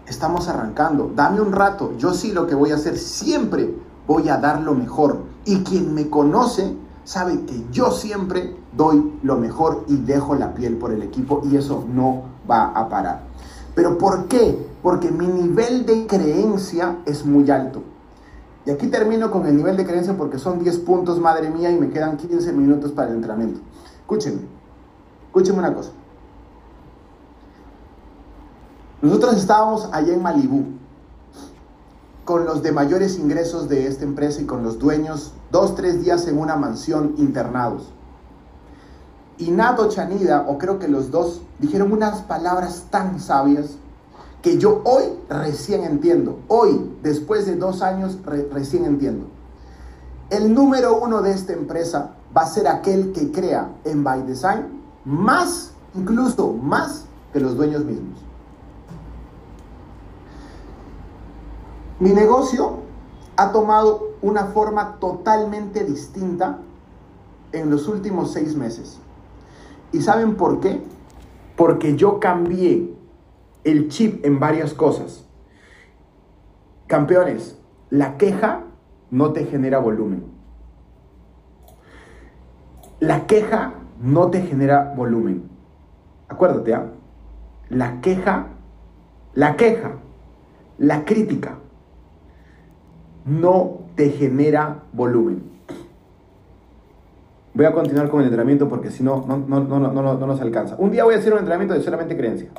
estamos 0.07 0.49
arrancando 0.49 1.09
dame 1.15 1.39
un 1.39 1.53
rato 1.53 1.93
yo 1.97 2.13
sí 2.13 2.33
lo 2.33 2.47
que 2.47 2.55
voy 2.55 2.71
a 2.71 2.75
hacer 2.75 2.97
siempre 2.97 3.73
voy 4.09 4.27
a 4.27 4.37
dar 4.37 4.61
lo 4.61 4.73
mejor 4.73 5.21
y 5.45 5.57
quien 5.57 5.93
me 5.93 6.09
conoce 6.09 6.75
sabe 7.03 7.45
que 7.45 7.63
yo 7.71 7.91
siempre 7.91 8.57
doy 8.75 9.13
lo 9.21 9.37
mejor 9.37 9.85
y 9.87 9.97
dejo 9.97 10.33
la 10.33 10.55
piel 10.55 10.77
por 10.77 10.91
el 10.91 11.03
equipo 11.03 11.43
y 11.45 11.55
eso 11.55 11.85
no 11.93 12.23
va 12.49 12.69
a 12.69 12.89
parar 12.89 13.29
pero 13.75 13.97
por 13.97 14.27
qué 14.27 14.67
Porque 14.81 15.11
mi 15.11 15.27
nivel 15.27 15.85
de 15.85 16.07
creencia 16.07 16.99
es 17.05 17.25
muy 17.25 17.51
alto. 17.51 17.81
Y 18.65 18.71
aquí 18.71 18.87
termino 18.87 19.29
con 19.29 19.45
el 19.45 19.57
nivel 19.57 19.75
de 19.75 19.85
creencia 19.85 20.15
porque 20.17 20.39
son 20.39 20.59
10 20.59 20.79
puntos, 20.79 21.19
madre 21.19 21.49
mía, 21.49 21.69
y 21.69 21.77
me 21.77 21.89
quedan 21.89 22.15
15 22.15 22.53
minutos 22.53 22.93
para 22.93 23.09
el 23.09 23.15
entrenamiento. 23.15 23.59
Escúchenme, 24.01 24.41
escúchenme 25.27 25.59
una 25.59 25.73
cosa. 25.73 25.91
Nosotros 29.01 29.35
estábamos 29.35 29.89
allá 29.91 30.13
en 30.13 30.21
Malibú 30.21 30.78
con 32.29 32.45
los 32.45 32.62
de 32.62 32.71
mayores 32.71 33.17
ingresos 33.17 33.69
de 33.69 33.88
esta 33.88 34.03
empresa 34.03 34.39
y 34.39 34.45
con 34.45 34.62
los 34.62 34.77
dueños 34.77 35.33
dos, 35.51 35.74
tres 35.74 36.03
días 36.03 36.27
en 36.27 36.38
una 36.38 36.55
mansión 36.55 37.15
internados. 37.17 37.91
Y 39.39 39.50
Nato 39.50 39.89
Chanida, 39.89 40.45
o 40.48 40.59
creo 40.59 40.77
que 40.77 40.88
los 40.88 41.09
dos, 41.09 41.41
dijeron 41.57 41.91
unas 41.91 42.21
palabras 42.21 42.86
tan 42.91 43.19
sabias 43.19 43.77
que 44.43 44.59
yo 44.59 44.83
hoy 44.86 45.05
recién 45.27 45.83
entiendo. 45.83 46.38
Hoy, 46.50 47.00
después 47.01 47.48
de 47.48 47.55
dos 47.55 47.81
años, 47.81 48.19
recién 48.51 48.86
entiendo. 48.86 49.25
El 50.29 50.53
número 50.53 51.00
uno 51.00 51.24
de 51.24 51.31
esta 51.31 51.53
empresa 51.53 52.12
va 52.38 52.43
a 52.43 52.48
ser 52.48 52.67
aquel 52.67 53.12
que 53.12 53.31
crea 53.31 53.71
en 53.86 54.03
By 54.03 54.27
Design 54.27 54.67
más, 55.03 55.71
incluso 55.95 56.53
más 56.53 57.05
que 57.33 57.39
los 57.39 57.57
dueños 57.57 57.83
mismos. 57.86 58.28
Mi 61.99 62.11
negocio 62.11 62.79
ha 63.35 63.51
tomado 63.51 64.13
una 64.21 64.45
forma 64.45 64.99
totalmente 64.99 65.83
distinta 65.83 66.59
en 67.51 67.69
los 67.69 67.89
últimos 67.89 68.31
seis 68.31 68.55
meses. 68.55 69.01
¿Y 69.91 70.01
saben 70.01 70.35
por 70.35 70.61
qué? 70.61 70.81
Porque 71.57 71.97
yo 71.97 72.21
cambié 72.21 72.93
el 73.65 73.89
chip 73.89 74.25
en 74.25 74.39
varias 74.39 74.73
cosas. 74.73 75.25
Campeones, 76.87 77.59
la 77.89 78.17
queja 78.17 78.63
no 79.11 79.33
te 79.33 79.45
genera 79.45 79.79
volumen. 79.79 80.23
La 83.01 83.27
queja 83.27 83.73
no 83.99 84.29
te 84.29 84.43
genera 84.43 84.93
volumen. 84.95 85.49
Acuérdate, 86.29 86.73
¿ah? 86.73 86.93
La 87.67 87.99
queja, 87.99 88.47
la 89.33 89.57
queja, 89.57 89.95
la 90.77 91.03
crítica 91.03 91.57
no 93.29 93.81
te 93.95 94.09
genera 94.09 94.83
volumen. 94.91 95.43
Voy 97.53 97.65
a 97.65 97.74
continuar 97.74 98.09
con 98.09 98.21
el 98.21 98.27
entrenamiento 98.27 98.69
porque 98.69 98.89
si 98.89 99.03
no, 99.03 99.25
no, 99.27 99.38
no, 99.38 99.59
no, 99.59 99.79
no, 99.79 99.91
no 99.91 100.27
nos 100.27 100.41
alcanza. 100.41 100.75
Un 100.77 100.91
día 100.91 101.03
voy 101.03 101.15
a 101.15 101.17
hacer 101.17 101.33
un 101.33 101.39
entrenamiento 101.39 101.74
de 101.74 101.81
solamente 101.81 102.15
creencia. 102.15 102.50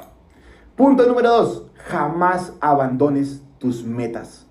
Punto 0.77 1.07
número 1.07 1.31
dos, 1.31 1.67
jamás 1.89 2.53
abandones 2.61 3.43
tus 3.59 3.85
metas. 3.85 4.47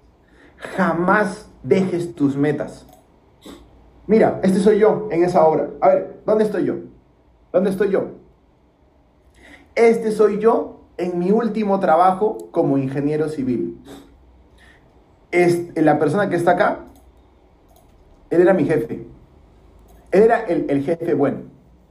Jamás 0.57 1.49
dejes 1.63 2.15
tus 2.15 2.35
metas. 2.35 2.85
Mira, 4.07 4.39
este 4.43 4.59
soy 4.59 4.79
yo 4.79 5.07
en 5.11 5.23
esa 5.23 5.45
obra. 5.45 5.69
A 5.81 5.89
ver, 5.89 6.21
¿dónde 6.25 6.43
estoy 6.43 6.65
yo? 6.65 6.75
¿Dónde 7.53 7.69
estoy 7.69 7.91
yo? 7.91 8.07
Este 9.75 10.11
soy 10.11 10.39
yo 10.39 10.81
en 10.97 11.19
mi 11.19 11.31
último 11.31 11.79
trabajo 11.79 12.49
como 12.51 12.77
ingeniero 12.77 13.29
civil 13.29 13.79
es 15.31 15.75
la 15.75 15.99
persona 15.99 16.29
que 16.29 16.35
está 16.35 16.51
acá, 16.51 16.79
él 18.29 18.41
era 18.41 18.53
mi 18.53 18.65
jefe. 18.65 19.07
Él 20.11 20.23
era 20.23 20.41
el, 20.41 20.83
jefe 20.83 21.13
bueno. 21.13 21.39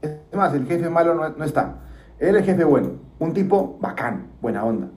Es 0.02 0.37
más, 0.37 0.54
el 0.54 0.66
jefe 0.66 0.88
malo 0.88 1.14
no, 1.14 1.45
está. 1.45 1.76
Él 2.18 2.28
era 2.28 2.38
el 2.38 2.45
jefe 2.45 2.64
bueno. 2.64 2.92
Un 3.18 3.33
tipo 3.33 3.78
bacán, 3.80 4.28
buena 4.40 4.64
onda. 4.64 4.88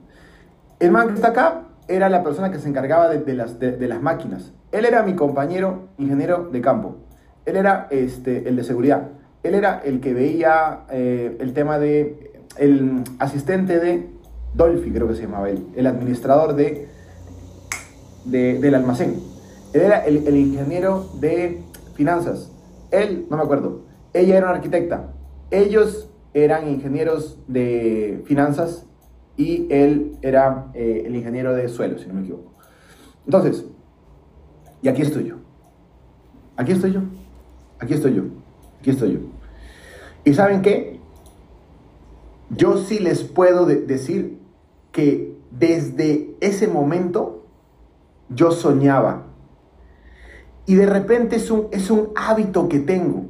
El 0.78 0.90
man 0.90 1.08
que 1.08 1.14
está 1.14 1.28
acá 1.28 1.62
era 1.88 2.08
la 2.08 2.22
persona 2.22 2.50
que 2.50 2.58
se 2.58 2.68
encargaba 2.68 3.08
de, 3.08 3.34
las, 3.34 3.58
de, 3.58 3.88
las 3.88 4.02
máquinas. 4.02 4.52
Él 4.70 4.84
era 4.84 5.02
mi 5.02 5.14
compañero 5.14 5.88
ingeniero 5.98 6.48
de 6.50 6.60
campo. 6.60 6.96
Él 7.44 7.56
era 7.56 7.88
este, 7.90 8.48
el 8.48 8.56
de 8.56 8.64
seguridad. 8.64 9.08
Él 9.42 9.54
era 9.54 9.80
el 9.84 10.00
que 10.00 10.14
veía 10.14 10.80
eh, 10.90 11.36
el 11.40 11.52
tema 11.52 11.78
de... 11.78 12.30
El 12.58 13.02
asistente 13.18 13.78
de 13.78 14.10
Dolphy, 14.54 14.92
creo 14.92 15.08
que 15.08 15.14
se 15.14 15.22
llamaba 15.22 15.48
él. 15.48 15.66
El 15.74 15.86
administrador 15.86 16.54
de 16.54 16.88
del 18.24 18.74
almacén. 18.74 19.20
Él 19.72 19.80
era 19.80 20.04
el, 20.04 20.36
ingeniero 20.36 21.08
de 21.20 21.62
finanzas. 21.94 22.50
Él, 22.90 23.26
no 23.30 23.36
me 23.36 23.42
acuerdo. 23.42 23.82
Ella 24.12 24.36
era 24.36 24.46
una 24.48 24.56
arquitecta. 24.56 25.12
Ellos 25.50 26.08
eran 26.34 26.68
ingenieros 26.68 27.38
de 27.46 28.22
finanzas 28.26 28.86
y 29.36 29.66
él 29.70 30.16
era 30.22 30.70
eh, 30.74 31.04
el 31.06 31.16
ingeniero 31.16 31.54
de 31.54 31.68
suelo, 31.68 31.98
si 31.98 32.06
no 32.06 32.14
me 32.14 32.20
equivoco. 32.20 32.52
Entonces, 33.24 33.64
y 34.82 34.88
aquí 34.88 35.02
estoy 35.02 35.24
yo. 35.24 35.36
Aquí 36.56 36.72
estoy 36.72 36.92
yo. 36.92 37.00
Aquí 37.78 37.94
estoy 37.94 38.14
yo. 38.14 38.22
Aquí 38.80 38.90
estoy 38.90 39.12
yo. 39.14 39.20
¿Y 40.24 40.34
saben 40.34 40.62
qué? 40.62 41.00
Yo 42.50 42.76
sí 42.76 42.98
les 42.98 43.22
puedo 43.22 43.64
decir 43.64 44.38
que 44.90 45.34
desde 45.50 46.34
ese 46.40 46.68
momento 46.68 47.41
yo 48.34 48.52
soñaba. 48.52 49.24
Y 50.66 50.74
de 50.74 50.86
repente 50.86 51.36
es 51.36 51.50
un, 51.50 51.68
es 51.72 51.90
un 51.90 52.10
hábito 52.14 52.68
que 52.68 52.78
tengo. 52.78 53.26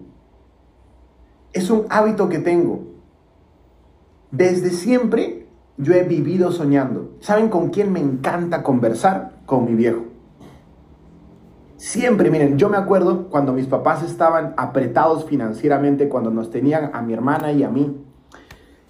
Es 1.53 1.71
un 1.71 1.87
hábito 1.89 2.29
que 2.29 2.39
tengo. 2.39 2.81
Desde 4.31 4.71
siempre 4.71 5.49
yo 5.77 5.95
he 5.95 6.05
vivido 6.05 6.53
soñando. 6.53 7.17
¿Saben 7.21 7.49
con 7.49 7.71
quién 7.71 7.93
me 7.93 8.01
encanta 8.01 8.63
conversar? 8.63 9.33
Con 9.47 9.65
mi 9.65 9.75
viejo. 9.75 10.05
Siempre, 11.77 12.31
miren, 12.31 12.59
yo 12.59 12.69
me 12.69 12.77
acuerdo 12.77 13.29
cuando 13.29 13.53
mis 13.53 13.67
papás 13.67 14.05
estaban 14.05 14.55
apretados 14.57 15.25
financieramente, 15.25 16.09
cuando 16.09 16.31
nos 16.31 16.51
tenían 16.51 16.91
a 16.95 17.03
mi 17.03 17.13
hermana 17.13 17.51
y 17.51 17.65
a 17.65 17.71
mí 17.71 17.97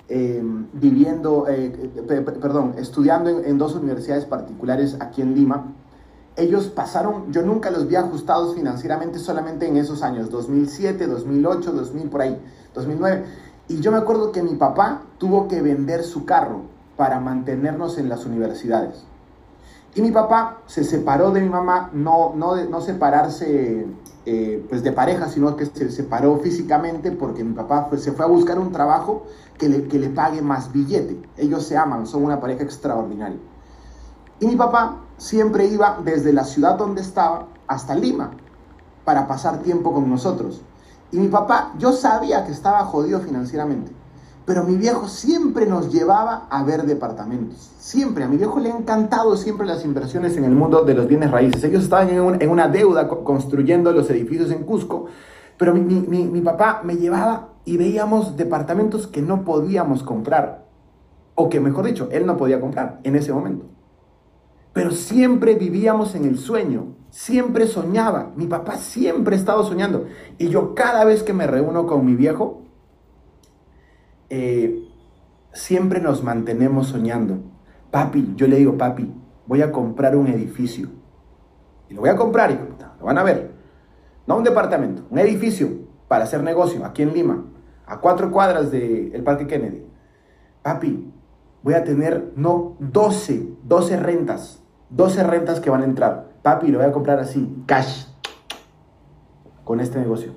eh, 0.09 0.43
viviendo, 0.75 1.47
eh, 1.49 1.73
perdón, 2.07 2.75
estudiando 2.77 3.31
en 3.31 3.57
dos 3.57 3.75
universidades 3.75 4.27
particulares 4.27 4.99
aquí 5.01 5.23
en 5.23 5.35
Lima 5.35 5.75
ellos 6.37 6.69
pasaron, 6.69 7.31
yo 7.33 7.43
nunca 7.43 7.71
los 7.71 7.87
vi 7.87 7.97
ajustados 7.97 8.55
financieramente 8.55 9.19
solamente 9.19 9.67
en 9.67 9.77
esos 9.77 10.03
años, 10.03 10.31
2007, 10.31 11.07
2008, 11.07 11.73
2000, 11.73 12.09
por 12.09 12.23
ahí, 12.23 12.41
2009. 12.75 13.25
Y 13.69 13.81
yo 13.81 13.93
me 13.93 13.99
acuerdo 13.99 14.33
que 14.33 14.43
mi 14.43 14.55
papá 14.55 15.03
tuvo 15.19 15.49
que 15.49 15.61
vender 15.61 16.03
su 16.03 16.25
carro 16.25 16.63
para 16.97 17.21
mantenernos 17.21 17.99
en 17.99 18.09
las 18.09 18.25
universidades. 18.25 19.05
Y 19.95 20.01
mi 20.01 20.11
papá 20.11 20.63
se 20.67 20.85
separó 20.85 21.33
de 21.33 21.43
mi 21.43 21.51
mamá, 21.51 21.91
no, 21.93 22.33
no, 22.35 22.57
no 22.65 22.81
separarse 22.81 23.87
eh, 24.25 24.65
pues 24.69 24.83
de 24.83 24.93
pareja, 24.93 25.29
sino 25.29 25.55
que 25.55 25.67
se 25.67 25.91
separó 25.91 26.39
físicamente 26.39 27.13
porque 27.13 27.45
mi 27.45 27.53
papá 27.53 27.91
se 27.99 28.13
fue 28.13 28.25
a 28.25 28.29
buscar 28.29 28.59
un 28.59 28.73
trabajo 28.73 29.27
que 29.59 29.69
le, 29.69 29.89
que 29.89 29.99
le 29.99 30.09
pague 30.09 30.41
más 30.41 30.73
billete. 30.73 31.21
Ellos 31.37 31.67
se 31.67 31.77
aman, 31.77 32.07
son 32.07 32.25
una 32.25 32.41
pareja 32.41 32.63
extraordinaria. 32.63 33.39
Y 34.41 34.47
mi 34.47 34.57
papá 34.57 35.02
siempre 35.23 35.67
iba 35.67 36.01
desde 36.05 36.33
la 36.33 36.43
ciudad 36.43 36.77
donde 36.77 37.01
estaba 37.01 37.47
hasta 37.69 37.95
Lima 37.95 38.33
para 39.05 39.29
pasar 39.29 39.63
tiempo 39.63 39.93
con 39.93 40.11
nosotros. 40.11 40.63
Y 41.13 41.19
mi 41.19 41.29
papá, 41.29 41.73
yo 41.79 41.93
sabía 41.93 42.45
que 42.45 42.51
estaba 42.51 42.85
jodido 42.85 43.21
financieramente, 43.21 43.93
pero 44.45 44.65
mi 44.65 44.77
viejo 44.77 45.07
siempre 45.07 45.67
nos 45.67 45.93
llevaba 45.93 46.49
a 46.51 46.65
ver 46.65 46.83
departamentos. 46.83 47.71
Siempre, 47.79 48.25
a 48.25 48.29
mi 48.29 48.37
viejo 48.37 48.59
le 48.59 48.73
ha 48.73 48.77
encantado 48.77 49.37
siempre 49.37 49.65
las 49.65 49.85
inversiones 49.85 50.37
en 50.37 50.45
el 50.45 50.53
mundo 50.53 50.83
de 50.85 50.95
los 50.95 51.07
bienes 51.07 51.31
raíces. 51.31 51.63
Ellos 51.63 51.85
estaban 51.85 52.09
en, 52.11 52.51
una 52.51 52.69
deuda 52.69 53.07
construyendo 53.07 53.93
los 53.93 54.11
edificios 54.11 54.51
en 54.51 54.65
Cusco, 54.65 55.07
pero 55.57 55.73
mi 55.73 56.41
papá 56.41 56.81
me 56.83 56.97
llevaba 56.97 57.51
y 57.65 57.77
veíamos 57.77 58.37
departamentos 58.37 59.07
que 59.07 59.23
no 59.23 59.45
podíamos 59.45 60.03
comprar, 60.03 60.67
o 61.37 61.49
que 61.49 61.61
mejor 61.61 61.87
dicho, 61.87 62.09
él 62.11 62.27
no 62.27 62.37
podía 62.37 62.61
comprar 62.61 62.99
en 63.05 63.15
ese 63.15 63.33
momento. 63.33 63.72
Pero 64.73 64.91
siempre 64.93 65.55
vivíamos 65.55 66.15
en 66.15 66.25
el 66.25 66.39
sueño, 66.39 66.95
siempre 67.11 67.67
soñaba. 67.67 68.33
Mi 68.37 68.47
papá 68.47 68.77
siempre 68.77 69.37
ha 69.37 69.39
estado 69.39 69.65
soñando. 69.65 70.07
Y 70.39 70.49
yo 70.49 70.75
cada 70.75 71.05
vez 71.05 71.23
que 71.23 71.35
me 71.35 71.47
reúno 71.47 71.87
con 71.87 72.07
mi 72.07 72.15
viejo, 72.15 72.63
eh, 74.31 74.89
siempre 75.53 76.01
nos 76.01 76.25
mantenemos 76.25 76.89
soñando. 76.89 77.39
Papi, 77.91 78.33
yo 78.35 78.47
le 78.47 78.57
digo, 78.57 78.79
papi, 78.79 79.13
voy 79.47 79.61
a 79.61 79.71
comprar 79.71 80.17
un 80.17 80.29
edificio. 80.29 80.89
Y 81.91 81.95
lo 81.95 82.01
voy 82.01 82.11
a 82.11 82.17
comprar, 82.17 82.51
y 82.51 82.55
lo 82.55 83.05
van 83.05 83.19
a 83.19 83.23
ver. 83.23 83.53
No 84.27 84.39
un 84.39 84.45
departamento, 84.45 85.03
un 85.11 85.19
edificio 85.19 85.69
para 86.09 86.25
hacer 86.25 86.43
negocio 86.43 86.87
aquí 86.87 87.03
en 87.03 87.13
Lima, 87.13 87.45
a 87.85 88.01
cuatro 88.01 88.31
cuadras 88.31 88.71
del 88.71 89.23
Parque 89.23 89.47
Kennedy. 89.47 89.85
Papi, 90.63 91.13
voy 91.63 91.75
a 91.75 91.85
tener, 91.85 92.33
no, 92.37 92.77
12, 92.79 93.49
12 93.65 93.97
rentas 93.99 94.62
12 94.93 95.23
rentas 95.25 95.61
que 95.61 95.71
van 95.71 95.83
a 95.83 95.87
entrar. 95.87 96.33
Papi, 96.43 96.69
lo 96.69 96.79
voy 96.79 96.87
a 96.87 96.93
comprar 96.93 97.19
así, 97.19 97.63
cash, 97.67 98.07
con 99.65 99.81
este 99.81 99.99
negocio. 99.99 100.33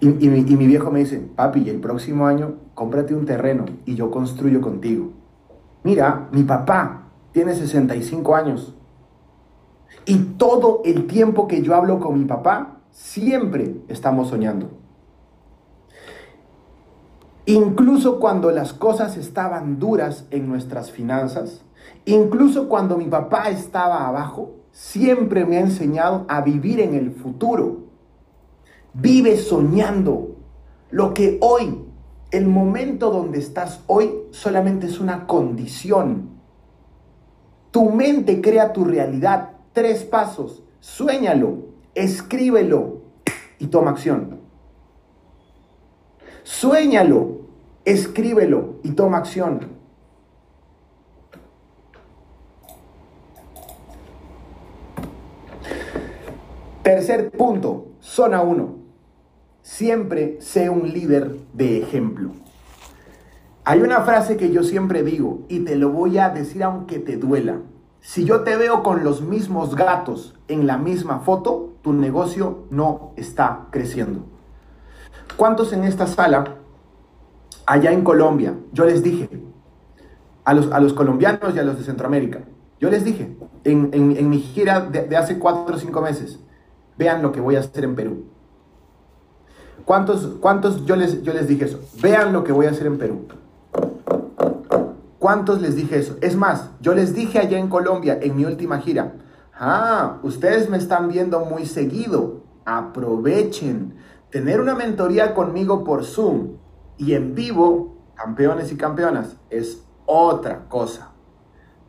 Y, 0.00 0.06
mi, 0.08 0.66
viejo 0.66 0.90
me 0.90 1.00
dice, 1.00 1.18
papi, 1.18 1.68
el 1.68 1.78
próximo 1.78 2.26
año 2.26 2.54
cómprate 2.74 3.14
un 3.14 3.26
terreno 3.26 3.66
y 3.84 3.94
yo 3.94 4.10
construyo 4.10 4.62
contigo. 4.62 5.10
Mira, 5.82 6.28
mi 6.32 6.42
papá 6.42 7.08
tiene 7.32 7.54
65 7.54 8.34
años. 8.34 8.74
Y 10.06 10.16
todo 10.38 10.80
el 10.86 11.06
tiempo 11.06 11.46
que 11.46 11.62
yo 11.62 11.74
hablo 11.74 12.00
con 12.00 12.18
mi 12.18 12.24
papá, 12.24 12.78
siempre 12.90 13.76
estamos 13.88 14.28
soñando. 14.28 14.70
Incluso 17.44 18.18
cuando 18.18 18.50
las 18.50 18.72
cosas 18.72 19.18
estaban 19.18 19.78
duras 19.78 20.24
en 20.30 20.48
nuestras 20.48 20.90
finanzas, 20.90 21.62
incluso 22.04 22.68
cuando 22.68 22.96
mi 22.96 23.06
papá 23.06 23.50
estaba 23.50 24.06
abajo, 24.06 24.56
siempre 24.72 25.44
me 25.44 25.56
ha 25.56 25.60
enseñado 25.60 26.24
a 26.28 26.40
vivir 26.40 26.80
en 26.80 26.94
el 26.94 27.12
futuro. 27.12 27.84
Vive 28.94 29.36
soñando. 29.36 30.36
Lo 30.90 31.14
que 31.14 31.38
hoy, 31.40 31.84
el 32.30 32.46
momento 32.46 33.10
donde 33.10 33.38
estás 33.38 33.82
hoy, 33.86 34.12
solamente 34.30 34.86
es 34.86 34.98
una 34.98 35.26
condición. 35.26 36.30
Tu 37.70 37.90
mente 37.90 38.40
crea 38.40 38.72
tu 38.72 38.84
realidad. 38.84 39.50
Tres 39.72 40.02
pasos. 40.02 40.64
Suéñalo, 40.80 41.58
escríbelo 41.94 43.02
y 43.58 43.66
toma 43.66 43.90
acción. 43.90 44.40
Suéñalo, 46.42 47.42
escríbelo 47.84 48.80
y 48.82 48.92
toma 48.92 49.18
acción. 49.18 49.79
Tercer 56.90 57.30
punto, 57.30 57.92
zona 58.00 58.42
1. 58.42 58.74
Siempre 59.62 60.38
sé 60.40 60.70
un 60.70 60.92
líder 60.92 61.36
de 61.52 61.78
ejemplo. 61.78 62.32
Hay 63.62 63.80
una 63.80 64.00
frase 64.00 64.36
que 64.36 64.50
yo 64.50 64.64
siempre 64.64 65.04
digo 65.04 65.42
y 65.48 65.60
te 65.60 65.76
lo 65.76 65.90
voy 65.90 66.18
a 66.18 66.30
decir 66.30 66.64
aunque 66.64 66.98
te 66.98 67.16
duela. 67.16 67.58
Si 68.00 68.24
yo 68.24 68.40
te 68.40 68.56
veo 68.56 68.82
con 68.82 69.04
los 69.04 69.22
mismos 69.22 69.76
gatos 69.76 70.34
en 70.48 70.66
la 70.66 70.78
misma 70.78 71.20
foto, 71.20 71.74
tu 71.80 71.92
negocio 71.92 72.64
no 72.70 73.12
está 73.14 73.68
creciendo. 73.70 74.24
¿Cuántos 75.36 75.72
en 75.72 75.84
esta 75.84 76.08
sala, 76.08 76.56
allá 77.66 77.92
en 77.92 78.02
Colombia, 78.02 78.56
yo 78.72 78.84
les 78.84 79.04
dije, 79.04 79.28
a 80.42 80.54
los, 80.54 80.72
a 80.72 80.80
los 80.80 80.92
colombianos 80.92 81.54
y 81.54 81.60
a 81.60 81.62
los 81.62 81.78
de 81.78 81.84
Centroamérica, 81.84 82.40
yo 82.80 82.90
les 82.90 83.04
dije 83.04 83.36
en, 83.62 84.28
mi 84.28 84.40
gira 84.40 84.80
de, 84.80 85.06
de, 85.06 85.16
hace 85.16 85.38
cuatro 85.38 85.76
o 85.76 85.78
cinco 85.78 86.00
meses, 86.00 86.40
vean 87.00 87.22
lo 87.22 87.32
que 87.32 87.40
voy 87.40 87.56
a 87.56 87.60
hacer 87.60 87.82
en 87.84 87.96
Perú. 87.96 88.26
¿Cuántos, 89.86 90.36
cuántos 90.38 90.84
yo, 90.84 90.96
les, 90.96 91.22
yo 91.22 91.32
les 91.32 91.48
dije 91.48 91.64
eso? 91.64 91.80
Vean 92.02 92.34
lo 92.34 92.44
que 92.44 92.52
voy 92.52 92.66
a 92.66 92.70
hacer 92.70 92.86
en 92.86 92.98
Perú. 92.98 93.26
¿Cuántos 95.18 95.62
les 95.62 95.76
dije 95.76 95.98
eso? 95.98 96.16
Es 96.20 96.36
más, 96.36 96.70
yo 96.80 96.94
les 96.94 97.14
dije 97.14 97.38
allá 97.38 97.58
en 97.58 97.70
Colombia, 97.70 98.18
en 98.20 98.36
mi 98.36 98.44
última 98.44 98.80
gira, 98.80 99.14
ah, 99.58 100.18
ustedes 100.22 100.68
me 100.68 100.76
están 100.76 101.08
viendo 101.08 101.40
muy 101.40 101.64
seguido, 101.64 102.42
aprovechen. 102.66 103.94
Tener 104.30 104.60
una 104.60 104.74
mentoría 104.74 105.34
conmigo 105.34 105.84
por 105.84 106.04
Zoom 106.04 106.58
y 106.98 107.14
en 107.14 107.34
vivo, 107.34 107.96
campeones 108.14 108.72
y 108.72 108.76
campeonas, 108.76 109.36
es 109.48 109.82
otra 110.04 110.68
cosa. 110.68 111.12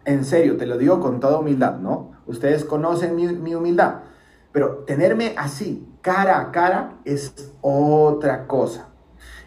En 0.06 0.24
serio, 0.24 0.56
te 0.56 0.66
lo 0.66 0.78
digo 0.78 1.02
con 1.02 1.20
toda 1.20 1.38
humildad, 1.38 1.80
¿no? 1.80 2.12
Ustedes 2.26 2.64
conocen 2.64 3.16
mi, 3.16 3.28
mi 3.28 3.56
humildad. 3.56 4.11
Pero 4.52 4.80
tenerme 4.80 5.34
así, 5.38 5.88
cara 6.02 6.40
a 6.40 6.52
cara, 6.52 6.98
es 7.06 7.54
otra 7.62 8.48
cosa. 8.48 8.90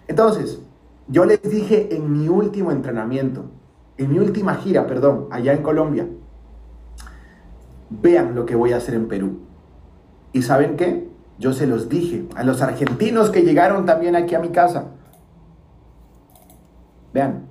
Entonces, 0.09 0.61
yo 1.09 1.25
les 1.25 1.43
dije 1.43 1.95
en 1.95 2.12
mi 2.12 2.29
último 2.29 2.71
entrenamiento, 2.73 3.47
en 3.99 4.11
mi 4.11 4.19
última 4.19 4.55
gira, 4.57 4.87
perdón, 4.87 5.29
allá 5.31 5.53
en 5.53 5.62
Colombia, 5.62 6.09
vean 7.90 8.35
lo 8.35 8.47
que 8.47 8.57
voy 8.57 8.73
a 8.73 8.79
hacer 8.79 8.95
en 8.95 9.09
Perú. 9.09 9.40
¿Y 10.33 10.43
saben 10.43 10.77
qué? 10.77 11.09
Yo 11.38 11.53
se 11.53 11.67
los 11.67 11.88
dije 11.88 12.27
a 12.37 12.45
los 12.45 12.62
argentinos 12.62 13.31
que 13.31 13.43
llegaron 13.43 13.87
también 13.87 14.17
aquí 14.17 14.35
a 14.35 14.40
mi 14.40 14.51
casa. 14.51 14.87
Vean, 17.12 17.47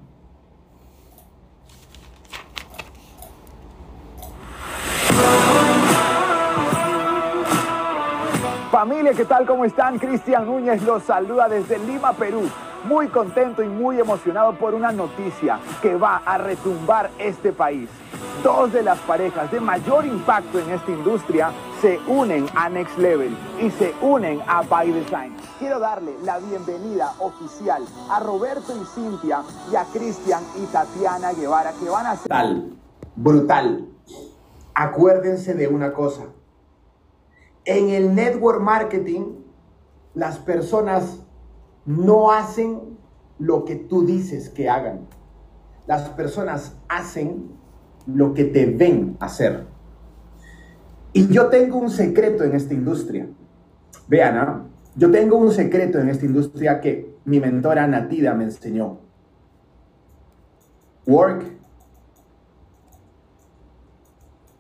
Familia, 8.74 9.14
¿qué 9.14 9.26
tal? 9.26 9.46
¿Cómo 9.46 9.66
están? 9.66 10.00
Cristian 10.00 10.48
Núñez 10.48 10.82
los 10.82 11.04
saluda 11.04 11.48
desde 11.48 11.78
Lima, 11.78 12.14
Perú. 12.14 12.42
Muy 12.86 13.08
contento 13.08 13.62
y 13.62 13.68
muy 13.68 14.00
emocionado 14.00 14.58
por 14.58 14.74
una 14.74 14.92
noticia 14.92 15.60
que 15.80 15.96
va 15.96 16.24
a 16.26 16.40
retumbar 16.40 17.12
este 17.20 17.52
país. 17.52 17.88
Dos 18.44 18.74
de 18.74 18.82
las 18.82 18.98
parejas 19.02 19.52
de 19.52 19.60
mayor 19.60 20.08
impacto 20.08 20.58
en 20.58 20.72
esta 20.72 20.90
industria 20.90 21.52
se 21.84 22.00
unen 22.08 22.48
a 22.56 22.68
Next 22.68 22.98
Level 22.98 23.38
y 23.62 23.70
se 23.70 23.94
unen 24.02 24.42
a 24.48 24.64
By 24.64 24.92
Design. 24.92 25.36
Quiero 25.60 25.78
darle 25.78 26.16
la 26.24 26.40
bienvenida 26.40 27.14
oficial 27.20 27.84
a 28.10 28.22
Roberto 28.22 28.74
y 28.76 28.86
Cintia 28.86 29.44
y 29.72 29.76
a 29.76 29.86
Cristian 29.94 30.42
y 30.56 30.66
Tatiana 30.66 31.32
Guevara 31.34 31.74
que 31.74 31.88
van 31.88 32.08
a 32.08 32.16
ser... 32.16 32.28
Brutal, 32.28 32.72
brutal. 33.16 33.88
Acuérdense 34.74 35.54
de 35.54 35.68
una 35.68 35.94
cosa 35.94 36.24
en 37.66 37.90
el 37.90 38.14
network 38.16 38.62
marketing, 38.62 39.36
las 40.14 40.38
personas 40.38 41.20
no 41.86 42.32
hacen 42.32 42.98
lo 43.40 43.66
que 43.66 43.76
tú 43.76 44.06
dices 44.06 44.50
que 44.50 44.70
hagan. 44.70 45.08
Las 45.88 46.10
personas 46.10 46.78
hacen 46.88 47.52
lo 48.06 48.34
que 48.34 48.46
te 48.46 48.66
ven 48.66 49.18
hacer. 49.20 49.66
Y 51.14 51.28
yo 51.28 51.48
tengo 51.48 51.78
un 51.78 51.90
secreto 51.90 52.44
en 52.44 52.56
esta 52.56 52.74
industria. 52.74 53.28
Vean, 54.08 54.38
¿ah? 54.38 54.66
yo 54.96 55.12
tengo 55.12 55.38
un 55.38 55.52
secreto 55.52 56.00
en 56.00 56.10
esta 56.10 56.26
industria 56.26 56.82
que 56.82 57.16
mi 57.26 57.40
mentora 57.40 57.88
Natida 57.88 58.34
me 58.34 58.46
enseñó. 58.46 59.00
Work 61.06 61.44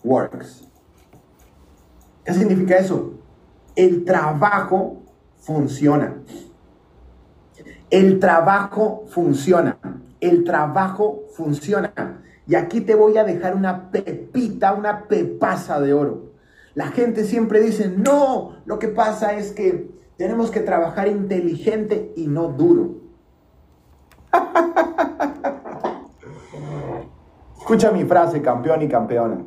works. 0.03 0.67
¿Qué 2.23 2.33
significa 2.33 2.77
eso? 2.77 3.13
El 3.75 4.05
trabajo 4.05 5.01
funciona. 5.37 6.15
El 7.89 8.19
trabajo 8.19 9.05
funciona. 9.07 9.77
El 10.19 10.43
trabajo 10.43 11.23
funciona. 11.35 12.21
Y 12.47 12.55
aquí 12.55 12.81
te 12.81 12.95
voy 12.95 13.17
a 13.17 13.23
dejar 13.23 13.55
una 13.55 13.91
pepita, 13.91 14.73
una 14.73 15.07
pepaza 15.07 15.79
de 15.79 15.93
oro. 15.93 16.33
La 16.75 16.87
gente 16.87 17.23
siempre 17.25 17.61
dice, 17.61 17.89
no, 17.89 18.57
lo 18.65 18.79
que 18.79 18.87
pasa 18.87 19.33
es 19.33 19.51
que 19.51 19.91
tenemos 20.17 20.49
que 20.49 20.61
trabajar 20.61 21.07
inteligente 21.07 22.13
y 22.15 22.25
no 22.27 22.47
duro. 22.47 22.95
Escucha 27.59 27.91
mi 27.91 28.05
frase, 28.05 28.41
campeón 28.41 28.81
y 28.81 28.87
campeona. 28.87 29.43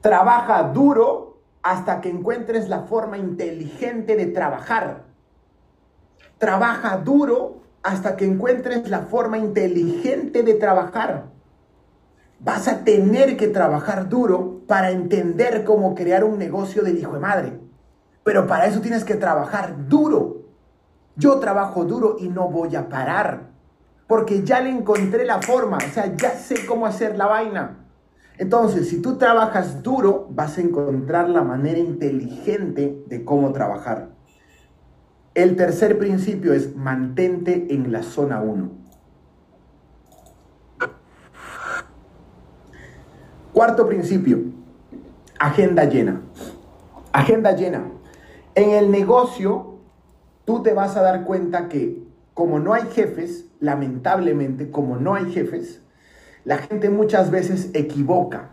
Trabaja 0.00 0.64
duro 0.64 1.31
hasta 1.62 2.00
que 2.00 2.08
encuentres 2.08 2.68
la 2.68 2.82
forma 2.82 3.18
inteligente 3.18 4.16
de 4.16 4.26
trabajar. 4.26 5.04
Trabaja 6.38 6.96
duro 6.98 7.62
hasta 7.82 8.16
que 8.16 8.24
encuentres 8.24 8.88
la 8.88 9.02
forma 9.02 9.38
inteligente 9.38 10.42
de 10.42 10.54
trabajar. 10.54 11.26
Vas 12.40 12.66
a 12.66 12.84
tener 12.84 13.36
que 13.36 13.48
trabajar 13.48 14.08
duro 14.08 14.62
para 14.66 14.90
entender 14.90 15.64
cómo 15.64 15.94
crear 15.94 16.24
un 16.24 16.38
negocio 16.38 16.82
del 16.82 16.98
hijo 16.98 17.12
de 17.12 17.20
madre. 17.20 17.60
Pero 18.24 18.46
para 18.46 18.66
eso 18.66 18.80
tienes 18.80 19.04
que 19.04 19.14
trabajar 19.14 19.88
duro. 19.88 20.42
Yo 21.14 21.38
trabajo 21.38 21.84
duro 21.84 22.16
y 22.18 22.28
no 22.28 22.48
voy 22.48 22.74
a 22.74 22.88
parar. 22.88 23.50
Porque 24.08 24.42
ya 24.42 24.60
le 24.60 24.70
encontré 24.70 25.24
la 25.24 25.40
forma. 25.40 25.76
O 25.76 25.92
sea, 25.92 26.14
ya 26.16 26.30
sé 26.30 26.66
cómo 26.66 26.86
hacer 26.86 27.16
la 27.16 27.26
vaina. 27.26 27.81
Entonces, 28.38 28.88
si 28.88 29.00
tú 29.00 29.18
trabajas 29.18 29.82
duro, 29.82 30.28
vas 30.30 30.58
a 30.58 30.62
encontrar 30.62 31.28
la 31.28 31.42
manera 31.42 31.78
inteligente 31.78 33.04
de 33.06 33.24
cómo 33.24 33.52
trabajar. 33.52 34.10
El 35.34 35.56
tercer 35.56 35.98
principio 35.98 36.52
es 36.52 36.76
mantente 36.76 37.68
en 37.70 37.92
la 37.92 38.02
zona 38.02 38.40
1. 38.42 38.70
Cuarto 43.52 43.86
principio, 43.86 44.38
agenda 45.38 45.84
llena. 45.84 46.22
Agenda 47.12 47.52
llena. 47.52 47.84
En 48.54 48.70
el 48.70 48.90
negocio, 48.90 49.78
tú 50.44 50.62
te 50.62 50.72
vas 50.72 50.96
a 50.96 51.02
dar 51.02 51.24
cuenta 51.24 51.68
que 51.68 52.02
como 52.34 52.58
no 52.58 52.72
hay 52.72 52.84
jefes, 52.92 53.46
lamentablemente, 53.60 54.70
como 54.70 54.96
no 54.96 55.14
hay 55.14 55.30
jefes, 55.32 55.82
la 56.44 56.58
gente 56.58 56.90
muchas 56.90 57.30
veces 57.30 57.70
equivoca. 57.74 58.50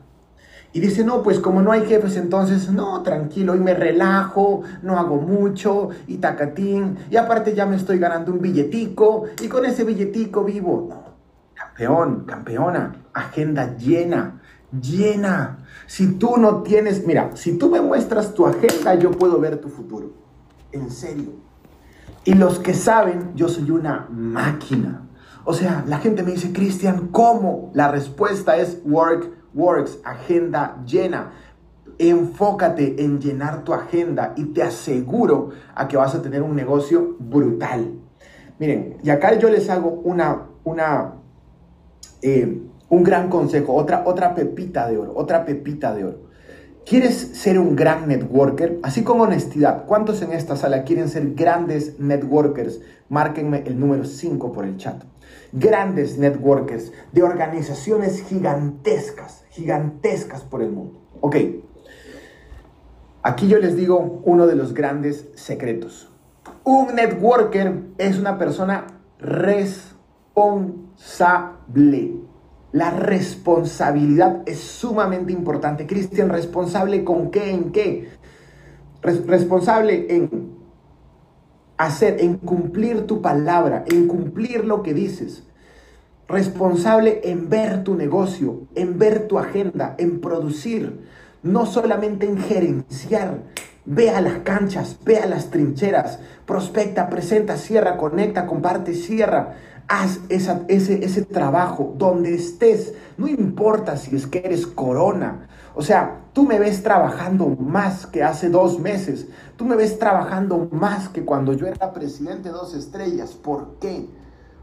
Y 0.71 0.80
dice, 0.80 1.04
no, 1.04 1.23
pues 1.23 1.39
como 1.39 1.63
no 1.63 1.71
hay 1.71 1.86
jefes, 1.88 2.15
entonces, 2.15 2.69
no, 2.71 3.02
tranquilo, 3.02 3.56
y 3.56 3.60
me 3.60 3.73
relajo, 3.73 4.62
no 4.84 4.99
hago 4.99 5.15
mucho, 5.15 5.89
y 6.06 6.17
tacatín, 6.17 6.97
y 7.10 7.17
aparte 7.17 7.56
ya 7.56 7.65
me 7.65 7.75
estoy 7.75 7.97
ganando 7.97 8.32
un 8.32 8.39
billetico, 8.39 9.25
y 9.41 9.47
con 9.47 9.65
ese 9.65 9.84
billetico 9.84 10.43
vivo. 10.43 10.86
No, 10.88 11.04
campeón, 11.56 12.25
campeona, 12.25 12.95
agenda 13.13 13.75
llena, 13.78 14.41
llena. 14.80 15.65
Si 15.88 16.13
tú 16.13 16.38
no 16.38 16.62
tienes, 16.62 17.08
mira, 17.08 17.32
si 17.34 17.58
tú 17.58 17.71
me 17.71 17.82
muestras 17.82 18.36
tu 18.36 18.45
agenda, 18.45 18.93
yo 18.93 19.10
puedo 19.10 19.39
ver 19.39 19.58
tu 19.58 19.69
futuro. 19.69 20.13
En 20.71 20.91
serio. 20.91 21.32
Y 22.25 22.36
los 22.36 22.60
que 22.60 22.75
saben, 22.75 23.32
yo 23.34 23.47
soy 23.47 23.71
una 23.71 24.08
máquina. 24.12 25.09
O 25.50 25.54
sea, 25.54 25.84
la 25.88 25.98
gente 25.98 26.22
me 26.22 26.30
dice, 26.30 26.54
Cristian, 26.54 27.08
¿cómo? 27.08 27.72
La 27.74 27.90
respuesta 27.90 28.58
es 28.58 28.84
work, 28.86 29.32
works, 29.56 29.98
agenda 30.04 30.80
llena. 30.86 31.32
Enfócate 31.98 33.04
en 33.04 33.20
llenar 33.20 33.64
tu 33.64 33.74
agenda 33.74 34.34
y 34.38 34.44
te 34.54 34.62
aseguro 34.62 35.50
a 35.74 35.88
que 35.88 35.98
vas 35.98 36.14
a 36.14 36.22
tener 36.22 36.44
un 36.44 36.56
negocio 36.56 37.16
brutal. 37.18 37.96
Miren, 38.60 38.98
y 39.02 39.10
acá 39.10 39.40
yo 39.40 39.50
les 39.50 39.72
hago 39.72 39.90
una, 39.90 40.50
una, 40.66 41.16
eh, 42.22 42.62
un 42.88 43.04
gran 43.04 43.28
consejo, 43.28 43.74
otra, 43.74 44.04
otra 44.06 44.36
pepita 44.36 44.88
de 44.88 45.00
oro, 45.00 45.14
otra 45.16 45.46
pepita 45.46 45.96
de 45.96 46.06
oro. 46.06 46.18
¿Quieres 46.86 47.16
ser 47.16 47.58
un 47.58 47.76
gran 47.76 48.08
networker? 48.08 48.78
Así 48.84 49.02
con 49.02 49.20
honestidad, 49.20 49.88
¿cuántos 49.88 50.22
en 50.22 50.32
esta 50.32 50.56
sala 50.56 50.84
quieren 50.84 51.10
ser 51.10 51.34
grandes 51.34 52.00
networkers? 52.00 52.82
Márquenme 53.10 53.64
el 53.66 53.80
número 53.80 54.06
5 54.06 54.52
por 54.52 54.66
el 54.66 54.78
chat. 54.78 55.04
Grandes 55.52 56.18
networkers 56.18 56.94
de 57.12 57.24
organizaciones 57.24 58.24
gigantescas, 58.24 59.44
gigantescas 59.50 60.44
por 60.44 60.62
el 60.62 60.72
mundo. 60.72 61.02
Ok, 61.22 61.36
aquí 63.24 63.48
yo 63.48 63.58
les 63.60 63.76
digo 63.76 64.22
uno 64.26 64.46
de 64.48 64.56
los 64.56 64.74
grandes 64.74 65.28
secretos. 65.36 66.10
Un 66.64 66.96
networker 66.96 67.84
es 67.98 68.18
una 68.20 68.38
persona 68.38 68.88
responsable. 69.20 72.16
La 72.72 72.92
responsabilidad 72.92 74.44
es 74.46 74.60
sumamente 74.60 75.34
importante. 75.34 75.88
Cristian, 75.88 76.30
¿responsable 76.30 77.04
con 77.04 77.32
qué? 77.32 77.52
¿En 77.52 77.72
qué? 77.72 78.20
responsable 79.02 80.08
en 80.10 80.59
hacer, 81.80 82.22
en 82.22 82.38
cumplir 82.38 83.08
tu 83.08 83.22
palabra, 83.22 83.84
en 83.88 84.08
cumplir 84.08 84.65
lo 84.65 84.84
que 84.84 84.94
dices. 84.94 85.44
Responsable 86.28 87.22
en 87.24 87.50
ver 87.50 87.84
tu 87.84 87.96
negocio, 87.96 88.68
en 88.76 89.00
ver 89.00 89.28
tu 89.28 89.39
agenda, 89.39 89.96
en 89.98 90.22
producir, 90.22 91.00
no 91.42 91.65
solamente 91.65 92.28
en 92.28 92.38
gerenciar. 92.38 93.39
Ve 93.86 94.12
a 94.12 94.22
las 94.22 94.39
canchas, 94.39 95.00
ve 95.04 95.18
a 95.18 95.26
las 95.26 95.50
trincheras, 95.50 96.20
prospecta, 96.46 97.10
presenta, 97.10 97.58
cierra, 97.58 97.98
conecta, 97.98 98.46
comparte, 98.46 98.94
cierra 98.94 99.56
Haz 99.92 100.20
ese, 100.30 101.04
ese 101.04 101.26
trabajo 101.26 101.96
donde 101.98 102.36
estés. 102.36 102.94
No 103.18 103.28
importa 103.28 103.98
si 103.98 104.15
es 104.15 104.28
que 104.28 104.38
eres 104.46 104.68
corona. 104.68 105.49
O 105.75 105.82
sea, 105.82 106.21
tú 106.34 106.45
me 106.45 106.60
ves 106.60 106.84
trabajando 106.84 107.47
más 107.47 108.05
que 108.05 108.23
hace 108.23 108.49
dos 108.49 108.79
meses. 108.79 109.27
Tú 109.55 109.65
me 109.65 109.75
ves 109.75 109.99
trabajando 109.99 110.67
más 110.71 111.10
que 111.10 111.23
cuando 111.23 111.53
yo 111.53 111.67
era 111.67 111.93
presidente 111.93 112.49
de 112.49 112.55
dos 112.55 112.73
estrellas. 112.73 113.34
¿Por 113.34 113.75
qué? 113.79 114.08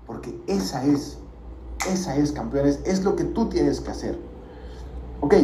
Porque 0.07 0.39
esa 0.47 0.85
es, 0.85 1.19
esa 1.91 2.17
es, 2.17 2.33
campeones, 2.33 2.81
es 2.85 3.05
lo 3.05 3.17
que 3.17 3.25
tú 3.25 3.49
tienes 3.49 3.81
que 3.81 3.91
hacer. 3.91 4.19
Ok. 5.21 5.35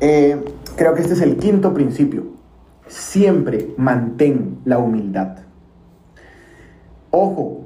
Eh, 0.00 0.44
creo 0.76 0.94
que 0.94 1.02
este 1.02 1.14
es 1.14 1.20
el 1.20 1.36
quinto 1.36 1.72
principio. 1.72 2.24
Siempre 2.88 3.74
mantén 3.76 4.60
la 4.64 4.78
humildad. 4.78 5.38
Ojo, 7.10 7.64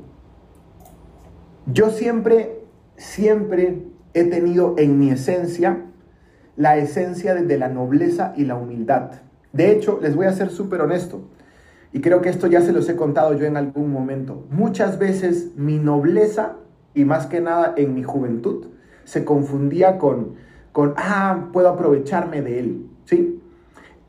yo 1.67 1.91
siempre, 1.91 2.65
siempre 2.97 3.90
he 4.15 4.25
tenido 4.25 4.75
en 4.79 4.99
mi 4.99 5.11
esencia 5.11 5.85
la 6.57 6.77
esencia 6.77 7.35
de, 7.35 7.59
la 7.59 7.69
nobleza 7.69 8.35
y 8.37 8.45
la 8.45 8.57
humildad. 8.57 9.13
De 9.53 9.71
hecho, 9.71 9.99
les 10.03 10.15
voy 10.15 10.27
a 10.27 10.33
ser 10.33 10.51
súper 10.51 10.83
honesto, 10.83 11.23
y 11.93 12.01
creo 12.01 12.21
que 12.21 12.29
esto 12.29 12.47
ya 12.47 12.61
se 12.61 12.73
los 12.73 12.89
he 12.89 12.97
contado 12.97 13.35
yo 13.35 13.47
en 13.47 13.57
algún 13.57 13.91
momento. 13.91 14.47
Muchas 14.51 14.99
veces 14.99 15.53
mi 15.57 15.79
nobleza, 15.79 16.57
y 16.95 17.05
más 17.05 17.27
que 17.27 17.41
nada 17.41 17.75
en 17.77 17.95
mi 17.95 18.03
juventud, 18.03 18.67
se 19.05 19.25
confundía 19.25 19.99
con, 19.99 20.35
con 20.73 20.95
ah, 20.97 21.49
puedo 21.53 21.69
aprovecharme 21.69 22.43
de 22.43 22.61
él, 22.61 22.87
¿sí? 23.07 23.41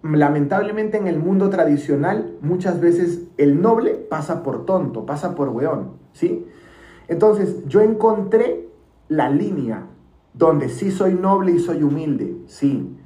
lamentablemente 0.03 0.97
en 0.97 1.07
el 1.07 1.19
mundo 1.19 1.49
tradicional 1.49 2.35
muchas 2.41 2.79
veces 2.79 3.21
el 3.37 3.61
noble 3.61 3.91
pasa 3.95 4.43
por 4.43 4.65
tonto, 4.65 5.05
pasa 5.05 5.35
por 5.35 5.49
weón, 5.49 5.93
¿sí? 6.13 6.47
Entonces 7.07 7.67
yo 7.67 7.81
encontré 7.81 8.67
la 9.09 9.29
línea 9.29 9.87
donde 10.33 10.69
sí 10.69 10.91
soy 10.91 11.13
noble 11.13 11.53
y 11.53 11.59
soy 11.59 11.83
humilde, 11.83 12.35
sí. 12.47 12.97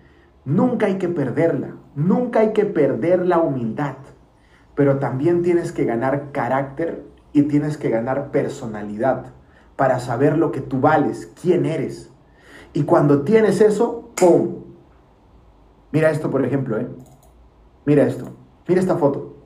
Nunca 0.46 0.86
hay 0.86 0.98
que 0.98 1.10
perderla, 1.10 1.76
nunca 1.96 2.42
hay 2.42 2.54
que 2.54 2.66
perder 2.66 3.26
la 3.26 3.40
humildad, 3.40 3.96
pero 4.76 5.00
también 5.00 5.42
tienes 5.42 5.72
que 5.72 5.86
ganar 5.86 6.32
carácter 6.32 7.04
y 7.34 7.44
tienes 7.44 7.78
que 7.78 7.90
ganar 7.90 8.32
personalidad 8.32 9.34
para 9.76 10.00
saber 10.00 10.38
lo 10.38 10.52
que 10.52 10.62
tú 10.62 10.80
vales, 10.80 11.32
quién 11.42 11.66
eres. 11.66 12.12
Y 12.74 12.84
cuando 12.84 13.24
tienes 13.24 13.62
eso, 13.62 14.12
¡pum! 14.16 14.64
Mira 15.92 16.12
esto, 16.12 16.30
por 16.30 16.46
ejemplo, 16.46 16.78
¿eh? 16.78 16.88
Mira 17.86 18.04
esto. 18.04 18.26
Mira 18.68 18.82
esta 18.82 18.98
foto. 18.98 19.38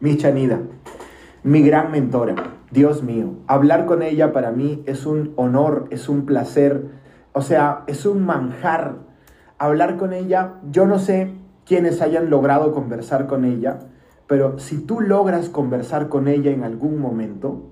Mi 0.00 0.16
Chanida, 0.16 0.60
mi 1.42 1.62
gran 1.62 1.90
mentora. 1.90 2.34
Dios 2.72 3.02
mío, 3.02 3.34
hablar 3.48 3.84
con 3.84 4.02
ella 4.02 4.32
para 4.32 4.50
mí 4.50 4.82
es 4.86 5.04
un 5.04 5.34
honor, 5.36 5.88
es 5.90 6.08
un 6.08 6.24
placer, 6.24 6.86
o 7.34 7.42
sea, 7.42 7.84
es 7.86 8.06
un 8.06 8.24
manjar. 8.24 8.94
Hablar 9.58 9.98
con 9.98 10.14
ella, 10.14 10.54
yo 10.70 10.86
no 10.86 10.98
sé 10.98 11.34
quiénes 11.66 12.00
hayan 12.00 12.30
logrado 12.30 12.72
conversar 12.72 13.26
con 13.26 13.44
ella, 13.44 13.80
pero 14.26 14.58
si 14.58 14.78
tú 14.78 15.02
logras 15.02 15.50
conversar 15.50 16.08
con 16.08 16.28
ella 16.28 16.50
en 16.50 16.64
algún 16.64 16.98
momento, 16.98 17.68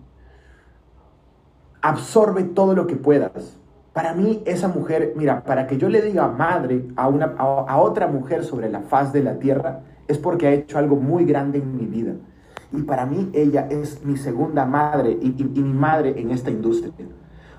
absorbe 1.80 2.44
todo 2.44 2.74
lo 2.74 2.86
que 2.86 2.96
puedas. 2.96 3.56
Para 3.94 4.12
mí 4.12 4.42
esa 4.44 4.68
mujer, 4.68 5.14
mira, 5.16 5.44
para 5.44 5.66
que 5.66 5.78
yo 5.78 5.88
le 5.88 6.02
diga 6.02 6.28
madre 6.28 6.84
a, 6.96 7.08
una, 7.08 7.34
a, 7.38 7.80
otra 7.80 8.06
mujer 8.06 8.44
sobre 8.44 8.68
la 8.68 8.82
faz 8.82 9.14
de 9.14 9.22
la 9.22 9.38
tierra, 9.38 9.80
es 10.08 10.18
porque 10.18 10.46
ha 10.46 10.52
hecho 10.52 10.76
algo 10.76 10.96
muy 10.96 11.24
grande 11.24 11.58
en 11.58 11.74
mi 11.74 11.86
vida. 11.86 12.12
Y 12.72 12.82
para 12.82 13.06
mí 13.06 13.30
ella 13.32 13.66
es 13.70 14.04
mi 14.04 14.16
segunda 14.16 14.64
madre 14.64 15.18
y, 15.20 15.34
y, 15.38 15.62
mi 15.62 15.72
madre 15.72 16.20
en 16.20 16.30
esta 16.30 16.50
industria. 16.50 16.92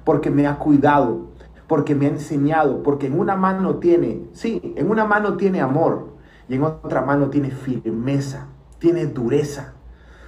Porque 0.05 0.29
me 0.29 0.47
ha 0.47 0.57
cuidado, 0.57 1.27
porque 1.67 1.95
me 1.95 2.05
ha 2.05 2.09
enseñado, 2.09 2.81
porque 2.81 3.07
en 3.07 3.19
una 3.19 3.35
mano 3.35 3.75
tiene, 3.75 4.27
sí, 4.33 4.73
en 4.75 4.89
una 4.89 5.05
mano 5.05 5.37
tiene 5.37 5.61
amor 5.61 6.15
y 6.47 6.55
en 6.55 6.63
otra 6.63 7.01
mano 7.01 7.29
tiene 7.29 7.51
firmeza, 7.51 8.47
tiene 8.79 9.05
dureza. 9.05 9.73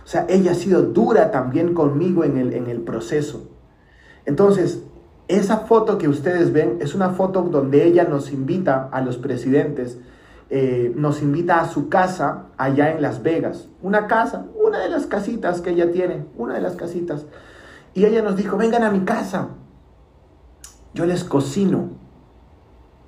O 0.04 0.08
sea, 0.08 0.26
ella 0.28 0.52
ha 0.52 0.56
sido 0.56 0.82
dura 0.82 1.32
también 1.32 1.74
conmigo 1.74 2.24
en 2.24 2.38
el, 2.38 2.54
en 2.54 2.68
el 2.68 2.82
proceso. 2.82 3.50
Entonces, 4.26 4.84
esa 5.28 5.60
foto 5.60 5.98
que 5.98 6.10
ustedes 6.10 6.52
ven 6.52 6.78
es 6.82 6.94
una 6.94 7.12
foto 7.12 7.42
donde 7.44 7.86
ella 7.86 8.04
nos 8.04 8.32
invita 8.32 8.90
a 8.92 9.02
los 9.02 9.18
presidentes, 9.18 9.98
eh, 10.56 10.94
nos 10.96 11.24
invita 11.24 11.62
a 11.62 11.68
su 11.68 11.90
casa 11.90 12.44
allá 12.58 12.92
en 12.92 13.02
Las 13.02 13.24
Vegas. 13.24 13.70
Una 13.82 14.06
casa, 14.06 14.46
una 14.54 14.78
de 14.78 14.88
las 14.88 15.08
casitas 15.08 15.62
que 15.62 15.72
ella 15.72 15.92
tiene, 15.92 16.28
una 16.38 16.54
de 16.54 16.62
las 16.62 16.76
casitas. 16.76 17.26
Y 17.96 18.06
ella 18.06 18.22
nos 18.22 18.36
dijo, 18.36 18.56
vengan 18.56 18.84
a 18.84 18.92
mi 18.92 19.00
casa. 19.00 19.48
Yo 20.94 21.08
les 21.08 21.24
cocino. 21.24 21.90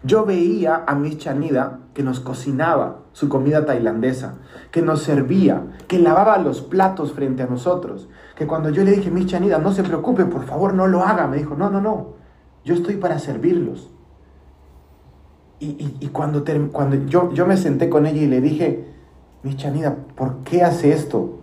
Yo 0.01 0.25
veía 0.25 0.85
a 0.87 0.95
Miss 0.95 1.19
Chanida 1.19 1.81
que 1.93 2.01
nos 2.01 2.19
cocinaba 2.19 3.01
su 3.11 3.29
comida 3.29 3.63
tailandesa, 3.63 4.39
que 4.71 4.81
nos 4.81 5.03
servía, 5.03 5.67
que 5.87 5.99
lavaba 5.99 6.39
los 6.39 6.61
platos 6.61 7.13
frente 7.13 7.43
a 7.43 7.47
nosotros, 7.47 8.09
que 8.35 8.47
cuando 8.47 8.71
yo 8.71 8.83
le 8.83 8.93
dije, 8.93 9.11
Miss 9.11 9.27
Chanida, 9.27 9.59
no 9.59 9.71
se 9.71 9.83
preocupe, 9.83 10.25
por 10.25 10.45
favor 10.45 10.73
no 10.73 10.87
lo 10.87 11.03
haga, 11.03 11.27
me 11.27 11.37
dijo, 11.37 11.55
no, 11.55 11.69
no, 11.69 11.79
no, 11.79 12.15
yo 12.63 12.73
estoy 12.73 12.95
para 12.95 13.19
servirlos. 13.19 13.91
Y, 15.99 16.07
cuando, 16.09 16.43
yo, 17.07 17.31
yo 17.33 17.47
me 17.47 17.57
senté 17.57 17.89
con 17.89 18.05
ella 18.05 18.21
y 18.21 18.27
le 18.27 18.41
dije, 18.41 18.85
Miss 19.43 19.57
Chanida, 19.57 19.95
¿por 20.15 20.43
qué 20.43 20.63
hace 20.63 20.91
esto? 20.91 21.39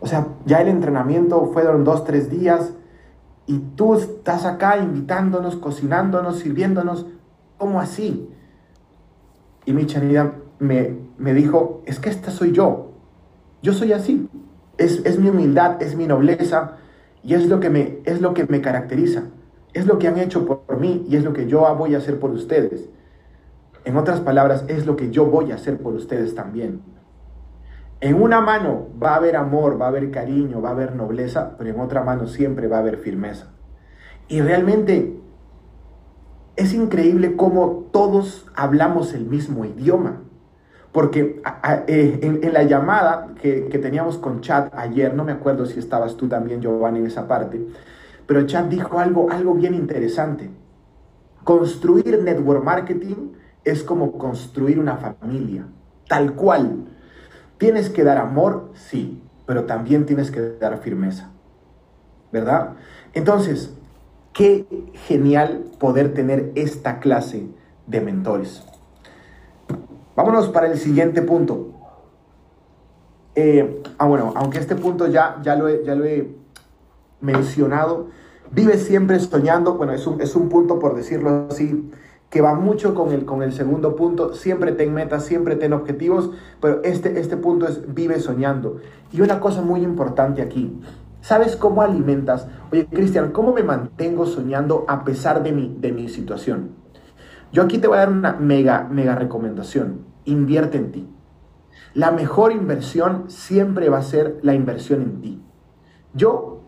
O 0.00 0.06
sea, 0.06 0.28
ya 0.44 0.60
el 0.60 0.68
entrenamiento 0.68 1.46
fueron 1.52 1.84
dos, 1.84 2.04
tres 2.04 2.30
días 2.30 2.74
y 3.46 3.58
tú 3.74 3.94
estás 3.94 4.44
acá 4.44 4.76
invitándonos, 4.76 5.56
cocinándonos, 5.56 6.38
sirviéndonos 6.38 7.06
¿cómo 7.58 7.80
así? 7.80 8.28
Y 9.64 9.72
mi 9.72 9.86
chanida 9.86 10.34
me, 10.58 10.96
me 11.16 11.34
dijo, 11.34 11.82
es 11.86 11.98
que 11.98 12.10
esta 12.10 12.30
soy 12.30 12.52
yo. 12.52 12.90
Yo 13.62 13.72
soy 13.72 13.92
así. 13.92 14.28
Es, 14.76 15.00
es, 15.04 15.18
mi 15.18 15.30
humildad, 15.30 15.80
es 15.80 15.96
mi 15.96 16.06
nobleza 16.06 16.76
y 17.22 17.34
es 17.34 17.46
lo, 17.46 17.60
que 17.60 17.70
me, 17.70 18.00
es 18.04 18.20
lo 18.20 18.34
que 18.34 18.44
me 18.44 18.60
caracteriza. 18.60 19.24
Es 19.72 19.86
lo 19.86 19.98
que 19.98 20.08
han 20.08 20.18
hecho 20.18 20.44
por 20.44 20.78
mí 20.78 21.06
y 21.08 21.16
es 21.16 21.24
lo 21.24 21.32
que 21.32 21.46
yo 21.46 21.74
voy 21.76 21.94
a 21.94 21.98
hacer 21.98 22.18
por 22.20 22.30
ustedes. 22.32 22.88
En 23.84 23.96
otras 23.96 24.20
palabras, 24.20 24.64
es 24.68 24.86
lo 24.86 24.96
que 24.96 25.10
yo 25.10 25.26
voy 25.26 25.52
a 25.52 25.56
hacer 25.56 25.78
por 25.78 25.94
ustedes 25.94 26.34
también. 26.34 26.80
En 28.00 28.20
una 28.20 28.40
mano 28.40 28.88
va 29.02 29.12
a 29.12 29.16
haber 29.16 29.36
amor, 29.36 29.80
va 29.80 29.86
a 29.86 29.88
haber 29.88 30.10
cariño, 30.10 30.60
va 30.60 30.70
a 30.70 30.72
haber 30.72 30.94
nobleza, 30.94 31.56
pero 31.56 31.70
en 31.70 31.80
otra 31.80 32.02
mano 32.02 32.26
siempre 32.26 32.66
va 32.66 32.76
a 32.76 32.80
haber 32.80 32.98
firmeza. 32.98 33.52
Y 34.28 34.40
realmente 34.40 35.18
es 36.56 36.72
increíble 36.72 37.36
cómo 37.36 37.88
todos 37.92 38.46
hablamos 38.54 39.12
el 39.14 39.26
mismo 39.26 39.64
idioma. 39.64 40.20
Porque 40.92 41.42
eh, 41.88 42.20
en, 42.22 42.52
la 42.52 42.62
llamada 42.62 43.34
que, 43.42 43.62
teníamos 43.82 44.16
con 44.16 44.40
Chad 44.40 44.68
ayer, 44.74 45.12
no 45.12 45.24
me 45.24 45.32
acuerdo 45.32 45.66
si 45.66 45.80
estabas 45.80 46.16
tú 46.16 46.28
también, 46.28 46.60
Giovanni, 46.60 47.00
en 47.00 47.06
esa 47.06 47.26
parte, 47.26 47.66
pero 48.26 48.46
Chad 48.46 48.66
dijo 48.66 48.98
algo, 49.00 49.30
algo 49.30 49.54
bien 49.54 49.74
interesante. 49.74 50.50
Construir 51.42 52.22
network 52.22 52.62
marketing 52.62 53.32
es 53.64 53.82
como 53.82 54.18
construir 54.18 54.78
una 54.78 54.96
familia, 54.96 55.66
tal 56.08 56.34
cual. 56.34 56.88
Tienes 57.58 57.88
que 57.88 58.04
dar 58.04 58.18
amor, 58.18 58.70
sí, 58.74 59.22
pero 59.46 59.64
también 59.64 60.06
tienes 60.06 60.30
que 60.30 60.40
dar 60.40 60.78
firmeza, 60.78 61.30
¿verdad? 62.32 62.74
Entonces, 63.14 63.74
Qué 64.34 64.66
genial 65.06 65.64
poder 65.78 66.12
tener 66.12 66.50
esta 66.56 66.98
clase 66.98 67.46
de 67.86 68.00
mentores. 68.00 68.64
Vámonos 70.16 70.48
para 70.48 70.66
el 70.66 70.76
siguiente 70.76 71.22
punto. 71.22 71.70
Eh, 73.36 73.80
ah, 73.96 74.06
bueno, 74.06 74.32
aunque 74.34 74.58
este 74.58 74.74
punto 74.74 75.06
ya, 75.06 75.40
ya, 75.42 75.54
lo, 75.54 75.68
he, 75.68 75.84
ya 75.84 75.94
lo 75.94 76.04
he 76.04 76.34
mencionado, 77.20 78.08
vive 78.50 78.76
siempre 78.76 79.20
soñando, 79.20 79.74
bueno, 79.74 79.92
es 79.92 80.04
un, 80.04 80.20
es 80.20 80.34
un 80.34 80.48
punto 80.48 80.80
por 80.80 80.96
decirlo 80.96 81.46
así, 81.48 81.92
que 82.34 82.40
va 82.40 82.56
mucho 82.56 82.96
con 82.96 83.12
el, 83.12 83.24
con 83.24 83.44
el 83.44 83.52
segundo 83.52 83.94
punto, 83.94 84.34
siempre 84.34 84.72
ten 84.72 84.92
metas, 84.92 85.24
siempre 85.24 85.54
ten 85.54 85.72
objetivos, 85.72 86.32
pero 86.60 86.82
este, 86.82 87.20
este 87.20 87.36
punto 87.36 87.68
es 87.68 87.94
vive 87.94 88.18
soñando. 88.18 88.78
Y 89.12 89.20
una 89.20 89.38
cosa 89.38 89.62
muy 89.62 89.82
importante 89.82 90.42
aquí, 90.42 90.80
¿Sabes 91.20 91.54
cómo 91.54 91.80
alimentas? 91.80 92.48
Oye, 92.72 92.86
Cristian, 92.86 93.30
¿cómo 93.30 93.54
me 93.54 93.62
mantengo 93.62 94.26
soñando 94.26 94.84
a 94.88 95.04
pesar 95.04 95.42
de 95.44 95.52
mi, 95.52 95.74
de 95.80 95.92
mi 95.92 96.08
situación? 96.08 96.72
Yo 97.50 97.62
aquí 97.62 97.78
te 97.78 97.86
voy 97.86 97.96
a 97.96 98.00
dar 98.00 98.10
una 98.10 98.32
mega, 98.32 98.88
mega 98.90 99.14
recomendación. 99.14 100.04
Invierte 100.24 100.76
en 100.76 100.90
ti. 100.92 101.08
La 101.94 102.10
mejor 102.10 102.52
inversión 102.52 103.24
siempre 103.28 103.88
va 103.88 103.98
a 103.98 104.02
ser 104.02 104.38
la 104.42 104.54
inversión 104.54 105.00
en 105.00 105.20
ti. 105.22 105.42
Yo 106.12 106.64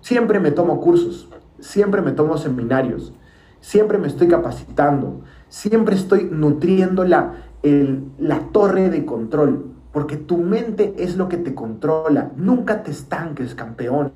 siempre 0.00 0.40
me 0.40 0.50
tomo 0.50 0.80
cursos, 0.80 1.28
siempre 1.60 2.02
me 2.02 2.10
tomo 2.10 2.36
seminarios, 2.36 3.12
siempre 3.60 3.98
me 3.98 4.08
estoy 4.08 4.28
capacitando, 4.28 5.20
siempre 5.48 5.94
estoy 5.94 6.28
nutriendo 6.30 7.04
la, 7.04 7.34
la 8.18 8.38
torre 8.52 8.90
de 8.90 9.04
control 9.04 9.70
porque 9.92 10.16
tu 10.16 10.38
mente 10.38 10.94
es 10.98 11.16
lo 11.16 11.28
que 11.28 11.36
te 11.36 11.54
controla. 11.54 12.30
Nunca 12.36 12.82
te 12.82 12.90
estanques, 12.90 13.54
campeón. 13.54 14.12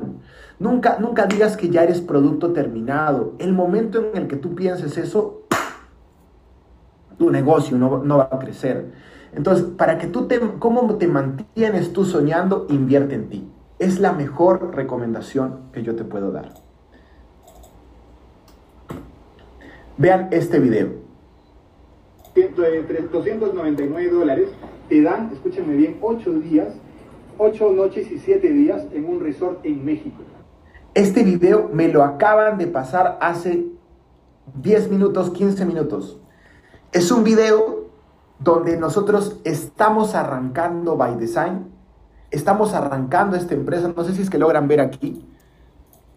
Nunca, 0.59 0.99
nunca 1.01 1.27
digas 1.27 1.57
que 1.57 1.69
ya 1.69 1.83
eres 1.83 2.01
producto 2.01 2.53
terminado. 2.53 3.35
El 3.39 3.53
momento 3.53 3.99
en 3.99 4.17
el 4.17 4.29
que 4.29 4.37
tú 4.37 4.55
pienses 4.55 4.97
eso, 4.97 5.43
tu 7.19 7.31
negocio 7.31 7.77
no, 7.77 8.05
no 8.05 8.19
va 8.19 8.29
a 8.31 8.39
crecer. 8.39 8.93
Entonces, 9.33 9.65
para 9.65 9.99
que 9.99 10.07
tú 10.07 10.27
te, 10.27 10.39
¿cómo 10.61 10.95
te 10.95 11.09
mantienes 11.09 11.93
tú 11.93 12.05
soñando? 12.05 12.67
Invierte 12.71 13.17
en 13.17 13.29
ti. 13.29 13.51
Es 13.81 13.99
la 13.99 14.13
mejor 14.13 14.77
recomendación 14.77 15.59
que 15.73 15.83
yo 15.83 15.97
te 15.97 16.05
puedo 16.05 16.31
dar. 16.31 16.64
Vean 19.97 20.29
este 20.33 20.59
video. 20.59 21.05
299 22.35 24.11
dólares 24.11 24.49
te 24.89 25.01
dan, 25.03 25.31
escúchenme 25.33 25.77
bien, 25.77 25.99
8 26.01 26.31
días, 26.41 26.69
8 27.39 27.73
noches 27.73 28.11
y 28.11 28.19
7 28.19 28.51
días 28.51 28.87
en 28.93 29.05
un 29.05 29.21
resort 29.21 29.65
en 29.65 29.85
México. 29.85 30.23
Este 30.95 31.23
video 31.23 31.71
me 31.73 31.89
lo 31.89 32.03
acaban 32.03 32.59
de 32.59 32.67
pasar 32.67 33.19
hace 33.21 33.67
10 34.61 34.91
minutos, 34.91 35.31
15 35.31 35.65
minutos. 35.65 36.21
Es 36.93 37.11
un 37.13 37.23
video 37.23 37.91
donde 38.41 38.77
nosotros 38.77 39.41
estamos 39.45 40.15
arrancando 40.15 40.97
by 40.97 41.17
design, 41.17 41.67
estamos 42.33 42.75
arrancando 42.75 43.37
esta 43.37 43.55
empresa, 43.55 43.93
no 43.97 44.05
sé 44.05 44.13
si 44.13 44.23
es 44.23 44.31
que 44.31 44.39
logran 44.39 44.67
ver 44.67 44.81
aquí. 44.81 45.25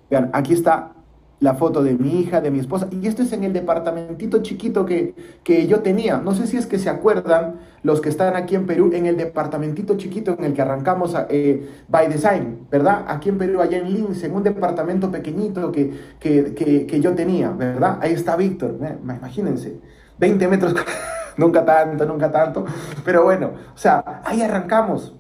Vean, 0.10 0.32
aquí 0.34 0.54
está 0.54 0.94
la 1.40 1.54
foto 1.54 1.84
de 1.84 1.94
mi 1.94 2.20
hija, 2.20 2.42
de 2.42 2.50
mi 2.50 2.60
esposa, 2.60 2.88
y 2.90 3.06
esto 3.06 3.22
es 3.22 3.32
en 3.32 3.44
el 3.44 3.54
departamentito 3.54 4.42
chiquito 4.42 4.86
que, 4.86 5.14
que, 5.44 5.68
yo 5.68 5.82
tenía. 5.82 6.18
No 6.18 6.34
sé 6.34 6.48
si 6.48 6.58
es 6.58 6.66
que 6.66 6.80
se 6.80 6.90
acuerdan 6.90 7.60
los 7.84 8.02
que 8.02 8.10
están 8.10 8.36
aquí 8.36 8.56
en 8.56 8.66
Perú, 8.66 8.90
en 8.94 9.06
el 9.06 9.18
departamentito 9.18 9.98
chiquito 9.98 10.36
en 10.38 10.46
el 10.46 10.54
que 10.54 10.64
arrancamos 10.64 11.16
eh, 11.30 11.70
by 11.88 12.08
design, 12.08 12.68
¿verdad? 12.72 13.06
Aquí 13.08 13.30
en 13.30 13.38
Perú, 13.38 13.62
allá 13.62 13.78
en 13.78 13.94
Lince, 13.94 14.26
en 14.26 14.36
un 14.36 14.42
departamento 14.42 15.12
pequeñito 15.12 15.72
que, 15.72 15.94
que, 16.20 16.86
que 16.88 17.00
yo 17.00 17.14
tenía, 17.14 17.52
¿verdad? 17.52 18.00
Ahí 18.02 18.14
está 18.14 18.36
Víctor, 18.36 18.80
¿eh? 18.82 18.98
imagínense, 19.04 19.80
20 20.18 20.48
metros, 20.48 20.74
nunca 21.38 21.64
tanto, 21.64 22.06
nunca 22.06 22.32
tanto, 22.32 22.66
pero 23.06 23.24
bueno, 23.24 23.52
o 23.76 23.78
sea, 23.78 24.22
ahí 24.26 24.42
arrancamos. 24.42 25.14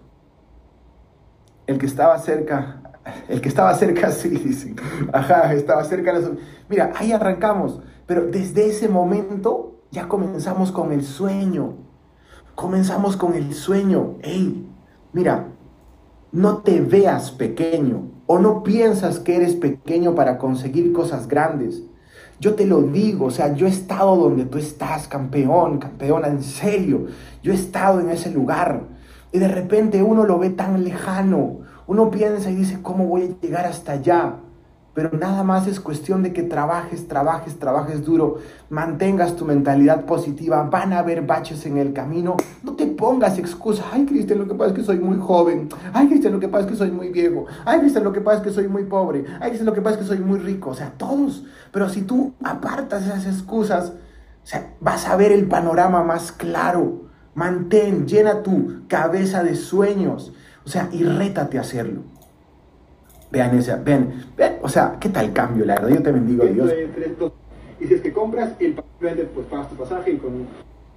El 1.67 1.77
que 1.77 1.86
estaba 1.86 2.17
cerca 2.17 2.87
el 3.27 3.41
que 3.41 3.49
estaba 3.49 3.73
cerca, 3.75 4.11
sí, 4.11 4.53
sí. 4.53 4.75
Ajá, 5.11 5.53
estaba 5.53 5.83
cerca. 5.83 6.13
Mira, 6.69 6.91
ahí 6.95 7.11
arrancamos. 7.11 7.81
Pero 8.05 8.27
desde 8.27 8.67
ese 8.67 8.87
momento 8.87 9.81
ya 9.91 10.07
comenzamos 10.07 10.71
con 10.71 10.91
el 10.91 11.03
sueño. 11.03 11.75
Comenzamos 12.55 13.17
con 13.17 13.33
el 13.35 13.53
sueño. 13.53 14.15
Ey, 14.21 14.67
mira, 15.13 15.47
no 16.31 16.57
te 16.57 16.81
veas 16.81 17.31
pequeño 17.31 18.11
o 18.25 18.39
no 18.39 18.63
piensas 18.63 19.19
que 19.19 19.35
eres 19.35 19.55
pequeño 19.55 20.15
para 20.15 20.37
conseguir 20.37 20.91
cosas 20.91 21.27
grandes. 21.27 21.83
Yo 22.39 22.53
te 22.53 22.65
lo 22.65 22.83
digo, 22.83 23.25
o 23.25 23.31
sea, 23.31 23.53
yo 23.53 23.65
he 23.65 23.69
estado 23.69 24.15
donde 24.15 24.45
tú 24.45 24.57
estás, 24.57 25.07
campeón, 25.07 25.79
campeona, 25.79 26.27
en 26.27 26.43
serio. 26.43 27.07
Yo 27.41 27.51
he 27.51 27.55
estado 27.55 27.99
en 27.99 28.09
ese 28.09 28.29
lugar. 28.31 28.83
Y 29.31 29.39
de 29.39 29.47
repente 29.47 30.03
uno 30.03 30.23
lo 30.23 30.37
ve 30.37 30.51
tan 30.51 30.83
lejano, 30.83 31.59
uno 31.88 32.12
piensa 32.12 32.52
y 32.52 32.56
dice, 32.56 32.80
¿cómo 32.82 33.06
voy 33.08 33.23
a 33.23 33.41
llegar 33.41 33.65
hasta 33.65 33.93
allá? 33.93 34.36
Pero 34.93 35.12
nada 35.13 35.43
más 35.43 35.67
es 35.67 35.80
cuestión 35.80 36.23
de 36.23 36.34
que 36.34 36.41
trabajes, 36.41 37.08
trabajes, 37.08 37.60
trabajes 37.60 38.04
duro, 38.04 38.39
mantengas 38.69 39.36
tu 39.36 39.45
mentalidad 39.45 40.06
positiva, 40.06 40.63
van 40.63 40.91
a 40.91 41.00
haber 41.00 41.21
baches 41.21 41.65
en 41.67 41.78
el 41.78 41.93
camino, 41.93 42.36
no 42.63 42.73
te 42.73 42.88
pongas 42.88 43.38
excusas, 43.38 43.86
ay 43.93 44.06
Cristian, 44.06 44.39
lo 44.39 44.47
que 44.47 44.56
pasa 44.56 44.71
es 44.71 44.76
que 44.76 44.84
soy 44.84 45.00
muy 45.00 45.17
joven, 45.17 45.69
ay 45.93 46.08
Cristian, 46.08 46.34
lo 46.34 46.39
que 46.39 46.47
pasa 46.47 46.65
es 46.65 46.71
que 46.71 46.78
soy 46.78 46.91
muy 46.91 47.10
viejo, 47.10 47.45
ay 47.63 47.80
Cristian, 47.80 48.04
lo 48.04 48.12
que 48.12 48.21
pasa 48.21 48.38
es 48.38 48.43
que 48.43 48.52
soy 48.52 48.67
muy 48.67 48.86
pobre, 48.86 49.23
ay 49.39 49.50
Cristian, 49.50 49.67
lo 49.67 49.73
que 49.73 49.82
pasa 49.82 49.97
es 49.97 50.02
que 50.02 50.08
soy 50.08 50.19
muy 50.19 50.39
rico, 50.39 50.71
o 50.71 50.76
sea, 50.76 50.91
todos, 50.97 51.45
pero 51.71 51.89
si 51.89 52.02
tú 52.02 52.34
apartas 52.43 53.06
esas 53.06 53.28
excusas, 53.28 53.93
o 54.43 54.47
sea, 54.47 54.73
vas 54.82 55.06
a 55.06 55.15
ver 55.15 55.32
el 55.32 55.45
panorama 55.45 56.04
más 56.04 56.32
claro, 56.32 57.04
mantén, 57.36 58.08
llena 58.08 58.41
tu 58.41 58.88
cabeza 58.88 59.43
de 59.43 59.56
sueños, 59.56 60.34
o 60.67 60.69
sea, 60.69 60.89
y 60.91 61.01
rétate 61.01 61.58
a 61.58 61.62
hacerlo. 61.62 62.01
Vean 63.32 63.58
esa, 63.58 63.77
vean, 63.77 64.25
o 64.62 64.67
sea, 64.67 64.97
¿qué 64.99 65.08
tal 65.08 65.32
cambio? 65.32 65.63
La 65.63 65.75
verdad, 65.75 65.95
yo 65.95 66.03
te 66.03 66.12
bendigo, 66.12 66.43
Dios. 66.43 66.69
Y 67.80 67.88
si 67.88 67.93
es 67.93 68.01
que 68.01 68.12
compras 68.12 68.51
el 68.60 68.73
pues 68.73 69.47
pagas 69.49 69.69
tu 69.69 69.75
pasaje 69.75 70.12
y 70.12 70.17
con... 70.17 70.45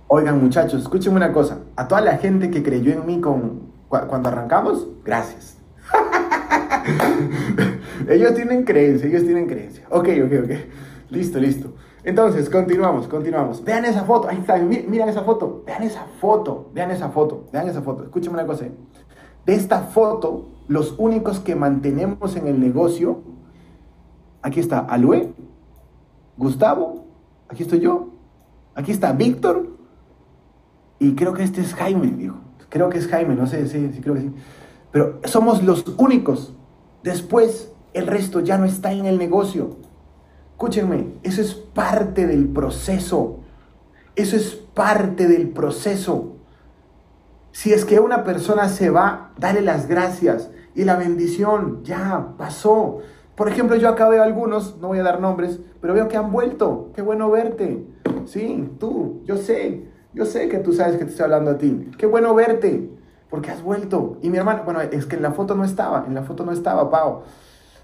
Oigan, 0.09 0.42
muchachos, 0.42 0.83
escúchenme 0.83 1.18
una 1.18 1.33
cosa. 1.33 1.61
A 1.76 1.87
toda 1.87 2.00
la 2.00 2.18
gente 2.18 2.50
que 2.50 2.64
creyó 2.64 2.92
en 2.92 3.06
mí 3.06 3.20
con, 3.20 3.70
cuando 3.88 4.28
arrancamos, 4.28 4.88
gracias. 5.04 5.56
ellos 8.09 8.35
tienen 8.35 8.64
creencia, 8.64 9.09
ellos 9.09 9.22
tienen 9.22 9.46
creencia. 9.46 9.85
Ok, 9.90 10.09
ok, 10.24 10.33
ok. 10.46 10.50
Listo, 11.11 11.38
listo. 11.38 11.74
Entonces, 12.02 12.50
continuamos, 12.50 13.06
continuamos. 13.06 13.62
Vean 13.62 13.85
esa 13.85 14.02
foto. 14.02 14.28
Ahí 14.28 14.38
está, 14.38 14.56
miren 14.56 15.09
esa 15.09 15.22
foto. 15.22 15.62
Vean 15.64 15.85
esa 15.85 16.06
foto. 16.20 16.70
Vean 16.74 16.90
esa 16.90 17.11
foto. 17.11 17.44
Vean 17.52 17.68
esa 17.68 17.83
foto. 17.83 18.02
Escúchame 18.02 18.35
una 18.35 18.46
cosa. 18.46 18.64
¿eh? 18.64 18.72
De 19.50 19.56
esta 19.56 19.80
foto, 19.80 20.46
los 20.68 20.94
únicos 20.96 21.40
que 21.40 21.57
mantenemos 21.57 22.36
en 22.36 22.46
el 22.46 22.61
negocio, 22.61 23.24
aquí 24.42 24.61
está 24.61 24.78
Alue, 24.78 25.34
Gustavo, 26.36 27.07
aquí 27.48 27.64
estoy 27.64 27.80
yo, 27.80 28.11
aquí 28.76 28.92
está 28.92 29.11
Víctor, 29.11 29.76
y 31.01 31.16
creo 31.16 31.32
que 31.32 31.42
este 31.42 31.62
es 31.62 31.74
Jaime, 31.74 32.12
dijo. 32.12 32.36
Creo 32.68 32.90
que 32.90 32.98
es 32.98 33.09
Jaime, 33.09 33.34
no 33.34 33.48
sé, 33.48 33.66
sí, 33.66 33.90
sí, 33.92 34.01
creo 34.01 34.14
que 34.14 34.20
sí. 34.20 34.32
Pero 34.92 35.18
somos 35.24 35.64
los 35.64 35.84
únicos. 35.98 36.55
Después, 37.03 37.72
el 37.92 38.07
resto 38.07 38.38
ya 38.38 38.57
no 38.57 38.66
está 38.66 38.92
en 38.92 39.05
el 39.05 39.18
negocio. 39.18 39.78
Escúchenme, 40.53 41.14
eso 41.24 41.40
es 41.40 41.55
parte 41.55 42.28
del 42.28 42.46
proceso. 42.46 43.40
Eso 44.14 44.36
es 44.36 44.55
parte 44.55 45.26
del 45.26 45.48
proceso. 45.48 46.36
Si 47.53 47.72
es 47.72 47.84
que 47.84 48.01
una 48.01 48.24
persona 48.24 48.68
se 48.68 48.90
va, 48.90 49.32
dale 49.38 49.61
las 49.61 49.88
gracias 49.88 50.51
y 50.74 50.84
la 50.84 50.96
bendición, 50.96 51.82
ya 51.82 52.34
pasó. 52.38 52.98
Por 53.34 53.48
ejemplo, 53.48 53.76
yo 53.76 53.88
acá 53.88 54.09
veo 54.09 54.22
algunos, 54.22 54.78
no 54.78 54.88
voy 54.88 54.98
a 54.98 55.03
dar 55.03 55.20
nombres, 55.20 55.61
pero 55.80 55.94
veo 55.94 56.09
que 56.09 56.16
han 56.16 56.30
vuelto. 56.30 56.90
Qué 56.94 57.03
bueno 57.03 57.30
verte. 57.30 57.86
Sí, 58.26 58.70
tú, 58.78 59.22
yo 59.24 59.36
sé, 59.36 59.88
yo 60.12 60.24
sé 60.26 60.48
que 60.48 60.59
tú 60.59 60.72
sabes 60.72 60.96
que 60.96 61.05
te 61.05 61.11
estoy 61.11 61.24
hablando 61.24 61.53
a 61.53 61.59
ti. 61.59 61.90
Qué 61.98 62.07
bueno 62.07 62.34
verte. 62.34 62.90
porque 63.30 63.51
has 63.51 63.62
vuelto. 63.62 64.18
Y 64.22 64.28
mi 64.28 64.38
hermano, 64.38 64.62
bueno, 64.64 64.80
es 64.80 65.07
que 65.07 65.16
en 65.16 65.22
la 65.22 65.30
foto 65.30 65.55
no 65.55 65.64
estaba, 65.64 66.05
en 66.07 66.14
la 66.14 66.22
foto 66.22 66.44
no 66.44 66.53
estaba, 66.53 66.90
Pau. 66.90 67.22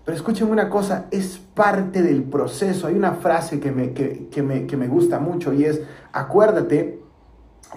Pero 0.04 0.16
escuchen 0.16 0.50
una 0.50 0.68
cosa, 0.68 1.06
es 1.10 1.38
parte 1.38 2.02
del 2.02 2.24
proceso. 2.24 2.86
Hay 2.88 2.94
una 2.94 3.12
frase 3.12 3.60
que 3.60 3.72
me, 3.72 3.92
que, 3.92 4.42
me, 4.42 4.66
que 4.66 4.76
me 4.76 4.88
gusta 4.88 5.18
mucho 5.18 5.52
y 5.52 5.64
es, 5.64 5.80
acuérdate 6.12 7.00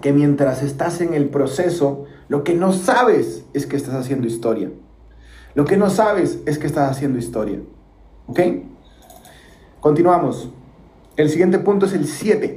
que 0.02 0.14
mientras 0.14 0.64
estás 0.64 1.02
en 1.02 1.14
el 1.14 1.30
proceso, 1.30 2.06
lo 2.28 2.44
que 2.44 2.54
no 2.54 2.74
sabes 2.74 3.46
es 3.54 3.66
que 3.66 3.76
estás 3.76 3.96
haciendo 3.96 4.28
historia. 4.28 4.72
Lo 5.56 5.66
que 5.66 5.78
no 5.78 5.90
sabes 5.90 6.40
es 6.46 6.58
que 6.60 6.68
estás 6.68 6.90
haciendo 6.92 7.20
historia. 7.20 7.60
¿Ok? 8.28 8.40
Continuamos. 9.80 10.50
El 11.18 11.30
siguiente 11.30 11.60
punto 11.60 11.86
es 11.86 11.94
el 11.94 12.06
7. 12.06 12.56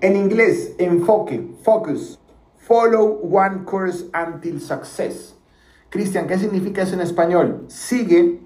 En 0.00 0.16
inglés, 0.16 0.74
enfoque, 0.78 1.54
focus, 1.62 2.18
follow 2.56 3.20
one 3.22 3.64
course 3.64 4.06
until 4.14 4.60
success. 4.60 5.36
Cristian, 5.90 6.26
¿qué 6.26 6.38
significa 6.38 6.82
eso 6.82 6.94
en 6.94 7.00
español? 7.00 7.64
Sigue 7.68 8.40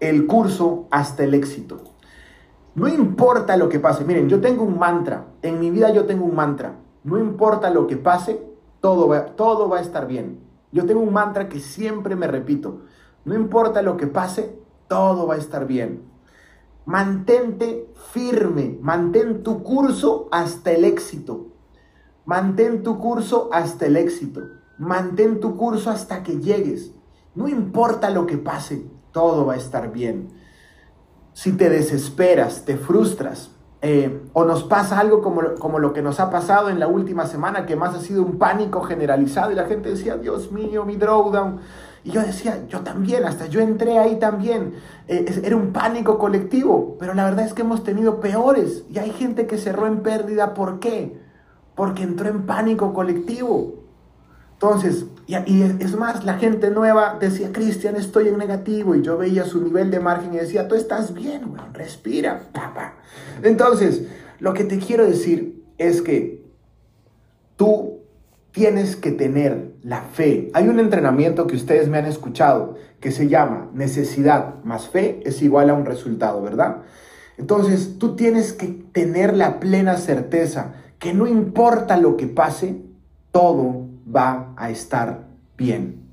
el 0.00 0.26
curso 0.26 0.86
hasta 0.90 1.24
el 1.24 1.34
éxito. 1.34 1.82
No 2.74 2.88
importa 2.88 3.56
lo 3.56 3.68
que 3.68 3.80
pase. 3.80 4.04
Miren, 4.04 4.28
yo 4.28 4.40
tengo 4.40 4.62
un 4.62 4.78
mantra. 4.78 5.26
En 5.42 5.60
mi 5.60 5.70
vida 5.70 5.92
yo 5.92 6.04
tengo 6.04 6.24
un 6.24 6.34
mantra. 6.34 6.76
No 7.06 7.18
importa 7.20 7.70
lo 7.70 7.86
que 7.86 7.96
pase, 7.96 8.42
todo 8.80 9.06
va, 9.06 9.26
todo 9.36 9.68
va 9.68 9.78
a 9.78 9.80
estar 9.80 10.08
bien. 10.08 10.40
Yo 10.72 10.84
tengo 10.86 11.00
un 11.00 11.12
mantra 11.12 11.48
que 11.48 11.60
siempre 11.60 12.16
me 12.16 12.26
repito. 12.26 12.80
No 13.24 13.36
importa 13.36 13.80
lo 13.80 13.96
que 13.96 14.08
pase, 14.08 14.58
todo 14.88 15.28
va 15.28 15.34
a 15.34 15.38
estar 15.38 15.68
bien. 15.68 16.02
Mantente 16.84 17.94
firme, 18.10 18.76
mantén 18.82 19.44
tu 19.44 19.62
curso 19.62 20.26
hasta 20.32 20.72
el 20.72 20.84
éxito. 20.84 21.46
Mantén 22.24 22.82
tu 22.82 22.98
curso 22.98 23.50
hasta 23.52 23.86
el 23.86 23.96
éxito. 23.96 24.40
Mantén 24.76 25.38
tu 25.38 25.56
curso 25.56 25.90
hasta 25.90 26.24
que 26.24 26.40
llegues. 26.40 26.92
No 27.36 27.46
importa 27.46 28.10
lo 28.10 28.26
que 28.26 28.36
pase, 28.36 28.84
todo 29.12 29.46
va 29.46 29.54
a 29.54 29.58
estar 29.58 29.92
bien. 29.92 30.30
Si 31.34 31.52
te 31.52 31.70
desesperas, 31.70 32.64
te 32.64 32.76
frustras, 32.76 33.55
eh, 33.88 34.20
o 34.32 34.44
nos 34.44 34.64
pasa 34.64 34.98
algo 34.98 35.22
como, 35.22 35.54
como 35.60 35.78
lo 35.78 35.92
que 35.92 36.02
nos 36.02 36.18
ha 36.18 36.28
pasado 36.28 36.70
en 36.70 36.80
la 36.80 36.88
última 36.88 37.24
semana, 37.24 37.66
que 37.66 37.76
más 37.76 37.94
ha 37.94 38.00
sido 38.00 38.20
un 38.20 38.36
pánico 38.36 38.80
generalizado 38.80 39.52
y 39.52 39.54
la 39.54 39.66
gente 39.66 39.90
decía, 39.90 40.16
Dios 40.16 40.50
mío, 40.50 40.84
mi 40.84 40.96
drawdown. 40.96 41.60
Y 42.02 42.10
yo 42.10 42.20
decía, 42.20 42.66
yo 42.66 42.80
también, 42.80 43.24
hasta 43.24 43.46
yo 43.46 43.60
entré 43.60 44.00
ahí 44.00 44.16
también. 44.16 44.74
Eh, 45.06 45.40
era 45.44 45.54
un 45.54 45.72
pánico 45.72 46.18
colectivo, 46.18 46.96
pero 46.98 47.14
la 47.14 47.26
verdad 47.26 47.46
es 47.46 47.54
que 47.54 47.62
hemos 47.62 47.84
tenido 47.84 48.18
peores 48.18 48.82
y 48.90 48.98
hay 48.98 49.10
gente 49.10 49.46
que 49.46 49.56
cerró 49.56 49.86
en 49.86 50.00
pérdida. 50.00 50.52
¿Por 50.52 50.80
qué? 50.80 51.20
Porque 51.76 52.02
entró 52.02 52.28
en 52.28 52.44
pánico 52.44 52.92
colectivo. 52.92 53.85
Entonces, 54.56 55.04
y, 55.26 55.34
es 55.34 55.96
más, 55.96 56.24
la 56.24 56.38
gente 56.38 56.70
nueva 56.70 57.18
decía, 57.20 57.52
Cristian, 57.52 57.94
estoy 57.96 58.28
en 58.28 58.38
negativo, 58.38 58.94
y 58.94 59.02
yo 59.02 59.18
veía 59.18 59.44
su 59.44 59.60
nivel 59.62 59.90
de 59.90 60.00
margen 60.00 60.32
y 60.32 60.38
decía, 60.38 60.66
tú 60.66 60.74
estás 60.74 61.12
bien, 61.12 61.52
respira, 61.74 62.40
papá. 62.54 62.94
Entonces, 63.42 64.04
lo 64.38 64.54
que 64.54 64.64
te 64.64 64.78
quiero 64.78 65.04
decir 65.04 65.62
es 65.76 66.00
que 66.00 66.42
tú 67.56 67.98
tienes 68.50 68.96
que 68.96 69.12
tener 69.12 69.74
la 69.82 70.00
fe. 70.00 70.50
Hay 70.54 70.68
un 70.68 70.80
entrenamiento 70.80 71.46
que 71.46 71.56
ustedes 71.56 71.88
me 71.88 71.98
han 71.98 72.06
escuchado 72.06 72.76
que 72.98 73.10
se 73.10 73.28
llama 73.28 73.68
necesidad 73.74 74.62
más 74.64 74.88
fe 74.88 75.20
es 75.26 75.42
igual 75.42 75.68
a 75.68 75.74
un 75.74 75.84
resultado, 75.84 76.40
¿verdad? 76.40 76.78
Entonces, 77.36 77.98
tú 77.98 78.16
tienes 78.16 78.54
que 78.54 78.68
tener 78.68 79.36
la 79.36 79.60
plena 79.60 79.98
certeza 79.98 80.76
que 80.98 81.12
no 81.12 81.26
importa 81.26 81.98
lo 81.98 82.16
que 82.16 82.26
pase, 82.26 82.80
todo 83.32 83.95
va 84.06 84.52
a 84.56 84.70
estar 84.70 85.26
bien. 85.56 86.06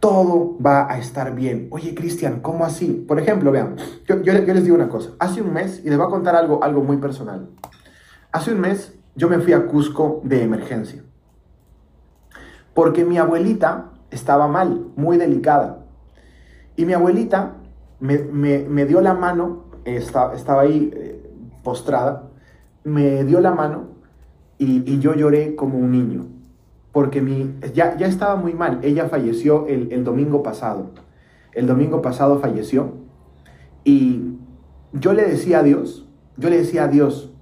Todo 0.00 0.56
va 0.64 0.90
a 0.90 0.98
estar 0.98 1.34
bien. 1.34 1.68
Oye, 1.70 1.94
Cristian, 1.94 2.40
¿cómo 2.40 2.64
así? 2.64 3.04
Por 3.06 3.18
ejemplo, 3.18 3.52
vean, 3.52 3.76
yo, 4.06 4.16
les 4.16 4.64
digo 4.64 4.74
una 4.74 4.88
cosa. 4.88 5.10
Hace 5.18 5.42
un 5.42 5.52
mes, 5.52 5.82
y 5.84 5.88
les 5.88 5.98
voy 5.98 6.06
a 6.06 6.10
contar 6.10 6.36
algo, 6.36 6.64
algo 6.64 6.82
muy 6.82 6.96
personal. 6.96 7.50
Hace 8.32 8.52
un 8.52 8.60
mes 8.60 8.94
yo 9.14 9.28
me 9.28 9.38
fui 9.38 9.52
a 9.52 9.66
Cusco 9.66 10.20
de 10.24 10.42
emergencia. 10.42 11.02
Porque 12.72 13.04
mi 13.04 13.18
abuelita 13.18 13.90
estaba 14.10 14.48
mal, 14.48 14.86
muy 14.96 15.18
delicada. 15.18 15.84
Y 16.76 16.86
mi 16.86 16.94
abuelita 16.94 17.56
me, 17.98 18.86
dio 18.86 19.02
la 19.02 19.12
mano, 19.12 19.64
estaba, 19.84 20.34
estaba 20.34 20.62
ahí 20.62 20.90
eh, 20.94 21.30
postrada, 21.62 22.30
me 22.84 23.24
dio 23.24 23.40
la 23.40 23.50
mano 23.50 23.88
y 24.56 24.98
yo 24.98 25.14
lloré 25.14 25.56
como 25.56 25.78
un 25.78 25.90
niño 25.90 26.39
porque 26.92 27.22
mi, 27.22 27.54
ya, 27.72 27.96
ya 27.96 28.06
estaba 28.06 28.36
muy 28.36 28.54
mal. 28.54 28.80
Ella 28.82 29.08
falleció 29.08 29.66
el, 29.66 30.04
domingo 30.04 30.42
pasado. 30.42 30.90
El 31.52 31.66
domingo 31.66 32.02
pasado 32.02 32.38
falleció. 32.38 32.94
Y 33.84 34.36
yo 34.92 35.12
le 35.12 35.24
decía 35.24 35.60
a 35.60 35.62
Dios, 35.62 36.08
yo 36.36 36.50
le 36.50 36.58
decía 36.58 36.84
a 36.84 36.88
Dios, 36.88 37.32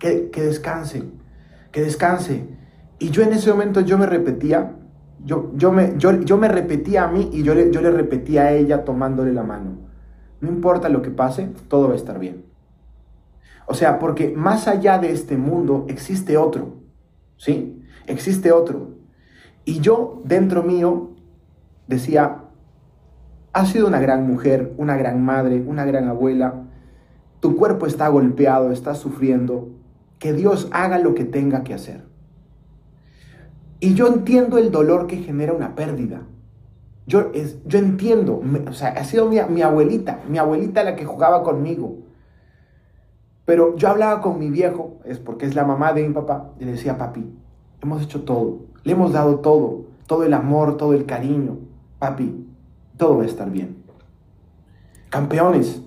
que, 0.00 0.30
que 0.30 0.42
descanse, 0.42 1.04
que 1.70 1.82
descanse. 1.82 2.48
Y 2.98 3.10
yo 3.10 3.22
en 3.22 3.32
ese 3.32 3.50
momento 3.50 3.80
yo 3.80 3.98
me 3.98 4.06
repetía, 4.06 4.74
yo, 5.24 5.52
yo, 5.54 5.72
me, 5.72 5.94
yo, 5.98 6.36
me 6.36 6.48
repetía 6.48 7.04
a 7.04 7.08
mí 7.08 7.30
y 7.32 7.42
yo 7.42 7.54
le, 7.54 7.70
yo 7.70 7.80
le 7.80 7.90
repetía 7.90 8.42
a 8.42 8.52
ella 8.52 8.84
tomándole 8.84 9.32
la 9.32 9.44
mano. 9.44 9.78
No 10.40 10.48
importa 10.48 10.88
lo 10.88 11.02
que 11.02 11.10
pase, 11.10 11.50
todo 11.68 11.88
va 11.88 11.94
a 11.94 11.96
estar 11.96 12.18
bien. 12.18 12.44
O 13.66 13.74
sea, 13.74 13.98
porque 13.98 14.30
más 14.34 14.66
allá 14.66 14.98
de 14.98 15.12
este 15.12 15.36
mundo 15.36 15.84
existe 15.88 16.36
otro, 16.36 16.76
¿sí? 17.36 17.77
Existe 18.08 18.52
otro. 18.52 18.90
Y 19.64 19.80
yo, 19.80 20.22
dentro 20.24 20.62
mío, 20.62 21.10
decía, 21.86 22.44
has 23.52 23.70
sido 23.70 23.86
una 23.86 24.00
gran 24.00 24.26
mujer, 24.26 24.72
una 24.76 24.96
gran 24.96 25.24
madre, 25.24 25.62
una 25.66 25.84
gran 25.84 26.08
abuela, 26.08 26.64
tu 27.40 27.56
cuerpo 27.56 27.86
está 27.86 28.08
golpeado, 28.08 28.72
estás 28.72 28.98
sufriendo, 28.98 29.70
que 30.18 30.32
Dios 30.32 30.68
haga 30.72 30.98
lo 30.98 31.14
que 31.14 31.24
tenga 31.24 31.64
que 31.64 31.74
hacer. 31.74 32.04
Y 33.80 33.94
yo 33.94 34.08
entiendo 34.08 34.58
el 34.58 34.70
dolor 34.70 35.06
que 35.06 35.18
genera 35.18 35.52
una 35.52 35.74
pérdida. 35.74 36.22
Yo, 37.06 37.30
es, 37.32 37.58
yo 37.64 37.78
entiendo, 37.78 38.42
o 38.68 38.72
sea, 38.72 38.88
ha 38.88 39.04
sido 39.04 39.26
mi, 39.26 39.38
mi 39.48 39.62
abuelita, 39.62 40.20
mi 40.28 40.38
abuelita 40.38 40.82
la 40.82 40.96
que 40.96 41.04
jugaba 41.04 41.42
conmigo. 41.42 41.98
Pero 43.44 43.76
yo 43.76 43.88
hablaba 43.88 44.20
con 44.20 44.38
mi 44.38 44.50
viejo, 44.50 44.98
es 45.04 45.18
porque 45.18 45.46
es 45.46 45.54
la 45.54 45.64
mamá 45.64 45.92
de 45.92 46.06
mi 46.06 46.12
papá, 46.12 46.52
y 46.58 46.64
le 46.64 46.72
decía, 46.72 46.98
papi, 46.98 47.24
Hemos 47.82 48.02
hecho 48.02 48.22
todo. 48.22 48.60
Le 48.84 48.92
hemos 48.92 49.12
dado 49.12 49.40
todo. 49.40 49.84
Todo 50.06 50.24
el 50.24 50.34
amor, 50.34 50.76
todo 50.76 50.94
el 50.94 51.06
cariño. 51.06 51.58
Papi, 51.98 52.46
todo 52.96 53.18
va 53.18 53.24
a 53.24 53.26
estar 53.26 53.50
bien. 53.50 53.82
Campeones. 55.10 55.82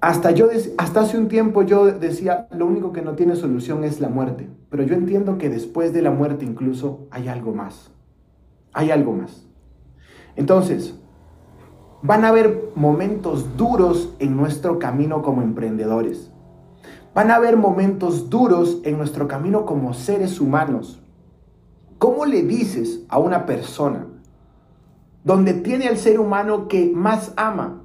Hasta, 0.00 0.30
yo, 0.30 0.48
hasta 0.78 1.00
hace 1.00 1.18
un 1.18 1.28
tiempo 1.28 1.62
yo 1.62 1.86
decía, 1.86 2.46
lo 2.50 2.66
único 2.66 2.92
que 2.92 3.02
no 3.02 3.14
tiene 3.14 3.34
solución 3.34 3.82
es 3.82 4.00
la 4.00 4.08
muerte. 4.08 4.48
Pero 4.70 4.82
yo 4.82 4.94
entiendo 4.94 5.38
que 5.38 5.48
después 5.48 5.92
de 5.92 6.02
la 6.02 6.10
muerte 6.10 6.44
incluso 6.44 7.06
hay 7.10 7.28
algo 7.28 7.54
más. 7.54 7.90
Hay 8.72 8.90
algo 8.90 9.12
más. 9.12 9.46
Entonces, 10.36 10.94
van 12.02 12.24
a 12.24 12.28
haber 12.28 12.70
momentos 12.74 13.56
duros 13.56 14.14
en 14.18 14.36
nuestro 14.36 14.78
camino 14.78 15.22
como 15.22 15.42
emprendedores. 15.42 16.30
Van 17.16 17.30
a 17.30 17.36
haber 17.36 17.56
momentos 17.56 18.28
duros 18.28 18.82
en 18.84 18.98
nuestro 18.98 19.26
camino 19.26 19.64
como 19.64 19.94
seres 19.94 20.38
humanos. 20.38 21.00
¿Cómo 21.96 22.26
le 22.26 22.42
dices 22.42 23.04
a 23.08 23.18
una 23.18 23.46
persona 23.46 24.06
donde 25.24 25.54
tiene 25.54 25.88
al 25.88 25.96
ser 25.96 26.20
humano 26.20 26.68
que 26.68 26.92
más 26.94 27.32
ama? 27.36 27.84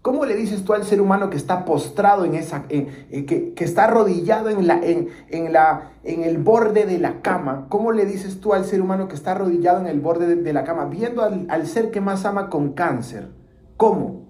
¿Cómo 0.00 0.26
le 0.26 0.36
dices 0.36 0.64
tú 0.64 0.74
al 0.74 0.84
ser 0.84 1.00
humano 1.00 1.28
que 1.28 1.36
está 1.36 1.64
postrado 1.64 2.24
en 2.24 2.36
esa, 2.36 2.68
que, 2.68 3.52
está 3.56 3.86
arrodillado 3.86 4.48
en, 4.48 4.68
la, 4.68 4.80
en, 4.80 5.52
la, 5.52 5.90
en 6.04 6.22
el 6.22 6.38
borde 6.38 6.86
de 6.86 6.98
la 6.98 7.22
cama? 7.22 7.66
¿Cómo 7.68 7.90
le 7.90 8.06
dices 8.06 8.40
tú 8.40 8.54
al 8.54 8.64
ser 8.64 8.80
humano 8.80 9.08
que 9.08 9.16
está 9.16 9.32
arrodillado 9.32 9.80
en 9.80 9.88
el 9.88 9.98
borde 9.98 10.36
de, 10.36 10.52
la 10.52 10.62
cama, 10.62 10.84
viendo 10.84 11.22
al, 11.22 11.46
al 11.50 11.66
ser 11.66 11.90
que 11.90 12.00
más 12.00 12.24
ama 12.24 12.48
con 12.48 12.74
cáncer? 12.74 13.28
¿Cómo? 13.76 14.24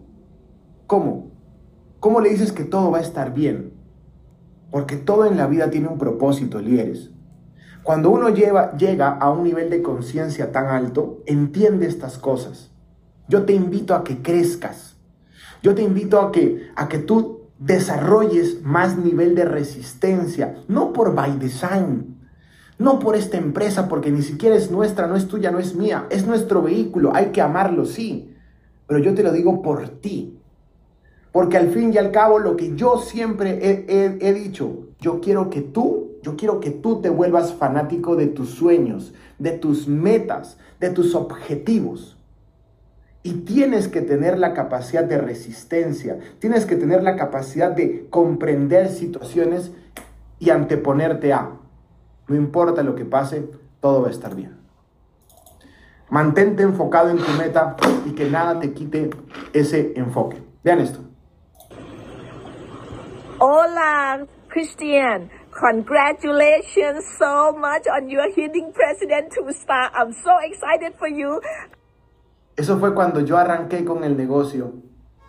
¿Cómo? 0.86 1.32
¿Cómo 2.00 2.22
le 2.22 2.30
dices 2.30 2.52
que 2.52 2.64
todo 2.64 2.90
va 2.90 2.96
a 2.96 3.02
estar 3.02 3.34
bien? 3.34 3.75
Porque 4.70 4.96
todo 4.96 5.26
en 5.26 5.36
la 5.36 5.46
vida 5.46 5.70
tiene 5.70 5.88
un 5.88 5.98
propósito, 5.98 6.60
líderes. 6.60 7.10
Cuando 7.82 8.10
uno 8.10 8.30
lleva, 8.30 8.76
llega 8.76 9.10
a 9.10 9.30
un 9.30 9.44
nivel 9.44 9.70
de 9.70 9.82
conciencia 9.82 10.50
tan 10.50 10.66
alto, 10.66 11.22
entiende 11.26 11.86
estas 11.86 12.18
cosas. 12.18 12.72
Yo 13.28 13.44
te 13.44 13.52
invito 13.52 13.94
a 13.94 14.02
que 14.02 14.22
crezcas. 14.22 14.96
Yo 15.62 15.74
te 15.74 15.82
invito 15.82 16.20
a 16.20 16.32
que, 16.32 16.68
a 16.74 16.88
que 16.88 16.98
tú 16.98 17.36
desarrolles 17.58 18.62
más 18.62 18.98
nivel 18.98 19.34
de 19.34 19.44
resistencia, 19.44 20.56
no 20.68 20.92
por 20.92 21.14
by 21.14 21.38
design, 21.38 22.16
no 22.78 22.98
por 22.98 23.16
esta 23.16 23.38
empresa, 23.38 23.88
porque 23.88 24.10
ni 24.10 24.22
siquiera 24.22 24.56
es 24.56 24.70
nuestra, 24.70 25.06
no 25.06 25.16
es 25.16 25.28
tuya, 25.28 25.50
no 25.50 25.58
es 25.58 25.74
mía, 25.74 26.06
es 26.10 26.26
nuestro 26.26 26.62
vehículo, 26.62 27.12
hay 27.14 27.26
que 27.26 27.40
amarlo, 27.40 27.84
sí, 27.84 28.34
pero 28.86 29.00
yo 29.00 29.14
te 29.14 29.22
lo 29.22 29.32
digo 29.32 29.62
por 29.62 29.88
ti, 29.88 30.38
porque 31.37 31.59
al 31.59 31.68
fin 31.68 31.93
y 31.93 31.99
al 31.99 32.12
cabo 32.12 32.39
lo 32.39 32.57
que 32.57 32.74
yo 32.76 32.97
siempre 32.97 33.59
he, 33.61 34.32
dicho, 34.32 34.87
yo 35.01 35.20
quiero 35.20 35.51
que 35.51 35.61
tú 35.61 36.12
yo 36.22 36.34
quiero 36.34 36.61
que 36.61 36.70
tú 36.70 37.03
te 37.03 37.11
vuelvas 37.11 37.53
fanático 37.53 38.16
de 38.16 38.26
tus 38.26 38.49
sueños, 38.49 39.12
de 39.39 39.51
tus 39.51 39.87
metas, 39.87 40.57
de 40.80 40.89
tus 40.89 41.14
objetivos. 41.14 42.16
Y 43.22 43.43
tienes 43.43 43.87
que 43.87 44.01
tener 44.01 44.39
la 44.39 44.55
capacidad 44.55 45.05
de 45.05 45.18
resistencia, 45.18 46.18
tienes 46.39 46.64
que 46.64 46.74
tener 46.74 47.03
la 47.03 47.16
capacidad 47.16 47.70
de 47.70 48.07
comprender 48.09 48.89
situaciones 48.89 49.72
y 50.39 50.49
anteponerte 50.49 51.34
a. 51.34 51.51
No 52.28 52.34
importa 52.34 52.82
lo 52.82 52.95
que 52.95 53.05
pase, 53.05 53.45
todo 53.80 54.01
va 54.01 54.09
a 54.09 54.12
estar 54.12 54.34
bien. 54.34 54.57
Mantente 56.09 56.62
enfocado 56.62 57.11
en 57.11 57.18
tu 57.18 57.30
meta 57.32 57.76
y 58.07 58.12
que 58.12 58.30
nada 58.30 58.59
te 58.59 58.72
quite 58.72 59.11
ese 59.53 59.93
enfoque. 59.97 60.43
Vean 60.64 60.80
esto. 60.80 61.05
Hola, 63.39 64.26
Christian. 64.49 65.28
Congratulations 65.53 67.05
so 67.18 67.53
much 67.53 67.87
on 67.87 68.09
your 68.09 68.32
hitting 68.34 68.72
president 68.72 69.30
two 69.30 69.53
star. 69.53 69.91
I'm 69.93 70.12
so 70.12 70.39
excited 70.43 70.95
for 70.99 71.09
you. 71.09 71.41
Eso 72.57 72.78
fue 72.78 72.95
cuando 72.95 73.20
yo 73.20 73.37
arranqué 73.37 73.84
con 73.84 74.05
el 74.05 74.16
negocio 74.16 74.72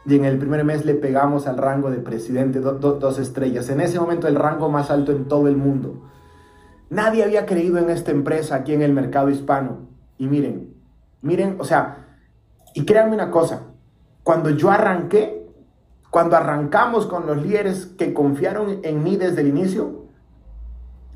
y 0.05 0.16
en 0.16 0.24
el 0.24 0.38
primer 0.38 0.64
mes 0.64 0.86
le 0.86 0.93
pegamos 0.93 1.47
al 1.47 1.58
rango 1.58 1.91
de 1.91 1.99
presidente 1.99 2.62
dos 2.62 3.20
estrellas. 3.20 3.70
En 3.70 3.82
ese 3.82 3.99
momento 3.99 4.30
el 4.30 4.36
rango 4.36 4.70
más 4.70 4.89
alto 4.89 5.12
en 5.12 5.28
todo 5.28 5.49
el 5.49 5.58
mundo. 5.58 6.10
Nadie 6.89 7.26
había 7.26 7.45
creído 7.45 7.78
en 7.78 7.89
esta 7.89 8.12
empresa 8.12 8.55
aquí 8.55 8.74
en 8.74 8.84
el 8.84 8.93
mercado 8.93 9.30
hispano. 9.30 9.89
Y 10.18 10.28
miren, 10.28 10.74
miren, 11.22 11.58
o 11.60 11.66
sea, 11.66 12.08
y 12.74 12.86
créanme 12.86 13.16
una 13.16 13.32
cosa, 13.32 13.74
cuando 14.24 14.49
yo 14.51 14.72
arranqué, 14.72 15.46
cuando 16.18 16.36
arrancamos 16.36 17.05
con 17.05 17.28
los 17.28 17.38
líderes 17.43 17.86
que 17.95 18.11
confiaron 18.11 18.80
en 18.82 19.03
mí 19.03 19.18
desde 19.18 19.41
el 19.41 19.49
inicio, 19.49 20.05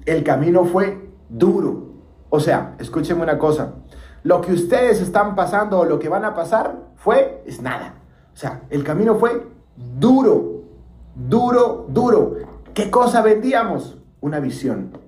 el 0.06 0.24
camino 0.24 0.64
fue 0.64 1.10
duro. 1.28 1.94
O 2.30 2.40
sea, 2.40 2.76
escúchenme 2.78 3.24
una 3.24 3.40
cosa, 3.40 3.74
lo 4.22 4.42
que 4.42 4.54
ustedes 4.54 5.02
están 5.02 5.34
pasando 5.34 5.80
o 5.80 5.86
lo 5.86 5.98
que 5.98 6.08
van 6.08 6.24
a 6.24 6.36
pasar 6.36 6.76
fue, 6.98 7.42
es 7.48 7.64
nada. 7.64 7.96
O 8.32 8.38
sea, 8.38 8.62
el 8.70 8.84
camino 8.84 9.16
fue 9.16 9.48
duro, 9.76 10.66
duro, 11.16 11.88
duro. 11.90 12.36
¿Qué 12.76 12.92
cosa 12.92 13.24
vendíamos? 13.24 13.98
Una 14.20 14.40
visión. 14.40 15.00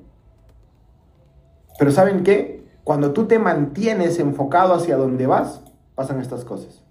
Pero 1.78 1.92
¿saben 1.92 2.24
qué? 2.24 2.68
Cuando 2.84 3.14
tú 3.14 3.26
te 3.26 3.38
mantienes 3.38 4.18
enfocado 4.18 4.74
hacia 4.74 4.98
donde 4.98 5.28
vas, 5.28 5.62
pasan 5.94 6.20
estas 6.20 6.46
cosas. 6.46 6.83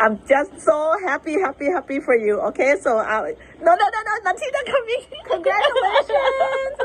I'm 0.00 0.18
just 0.26 0.58
so 0.64 0.96
happy, 1.06 1.38
happy, 1.38 1.66
happy 1.66 2.00
for 2.00 2.16
you. 2.16 2.40
Okay, 2.40 2.74
so 2.80 2.96
uh, 2.96 3.20
no, 3.60 3.74
no, 3.74 3.74
no, 3.76 4.00
no, 4.00 4.12
Natina 4.24 4.64
coming. 4.64 5.04
Congratulations. 5.28 6.08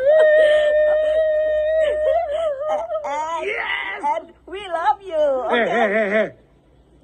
and, 3.05 3.45
yes. 3.45 4.03
And 4.03 4.33
we 4.45 4.59
love 4.67 5.01
you. 5.01 5.15
Okay? 5.15 5.63
Hey, 5.63 5.69
hey, 5.69 5.93
hey, 5.93 6.09
hey. 6.09 6.31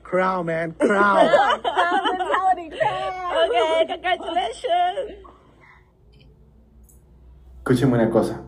Crown, 0.04 0.48
man, 0.48 0.74
crown. 0.74 1.26
mentality, 1.64 2.70
crown. 2.78 3.48
Okay, 3.48 3.86
congratulations. 3.88 5.16
Escúchenme 7.64 7.94
una 7.94 8.10
cosa. 8.10 8.42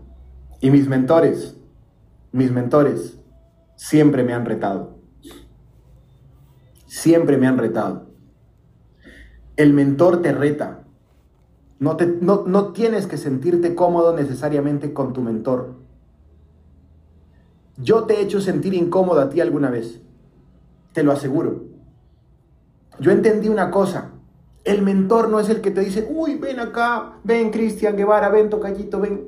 Y 0.59 0.70
mis 0.70 0.89
mentores, 0.89 1.55
mis 2.34 2.51
mentores, 2.51 3.18
siempre 3.78 4.24
me 4.24 4.34
han 4.34 4.43
retado 4.45 4.92
siempre 6.93 7.37
me 7.37 7.47
han 7.47 7.57
retado. 7.57 8.05
El 9.55 9.73
mentor 9.73 10.21
te 10.21 10.31
reta. 10.31 10.83
No, 11.79 11.97
te, 11.97 12.05
no, 12.05 12.43
no 12.45 12.71
tienes 12.71 13.07
que 13.07 13.17
sentirte 13.17 13.73
cómodo 13.73 14.15
necesariamente 14.15 14.93
con 14.93 15.11
tu 15.11 15.21
mentor. 15.21 15.73
Yo 17.77 18.03
te 18.03 18.13
he 18.13 18.21
hecho 18.21 18.39
sentir 18.39 18.75
incómodo 18.75 19.21
a 19.21 19.29
ti 19.29 19.41
alguna 19.41 19.71
vez. 19.71 20.01
Te 20.93 21.01
lo 21.01 21.11
aseguro. 21.11 21.63
Yo 22.99 23.09
entendí 23.09 23.49
una 23.49 23.71
cosa. 23.71 24.11
El 24.63 24.83
mentor 24.83 25.29
no 25.29 25.39
es 25.39 25.49
el 25.49 25.61
que 25.61 25.71
te 25.71 25.81
dice, 25.81 26.07
uy, 26.13 26.35
ven 26.35 26.59
acá, 26.59 27.15
ven 27.23 27.49
Cristian 27.49 27.97
Guevara, 27.97 28.29
ven 28.29 28.51
Tocayito, 28.51 28.99
ven. 28.99 29.27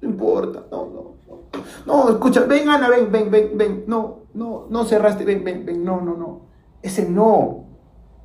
No 0.00 0.08
importa, 0.08 0.66
no, 0.70 0.86
no, 0.86 1.14
no. 1.26 1.38
No, 1.84 2.10
escucha, 2.10 2.44
ven 2.44 2.68
Ana, 2.68 2.88
ven, 2.88 3.10
ven, 3.10 3.28
ven, 3.28 3.58
ven. 3.58 3.84
No, 3.88 4.20
no, 4.34 4.68
no 4.70 4.84
cerraste, 4.84 5.24
ven, 5.24 5.42
ven, 5.42 5.66
ven. 5.66 5.84
No, 5.84 6.00
no, 6.00 6.16
no. 6.16 6.51
Ese 6.82 7.08
no. 7.08 7.64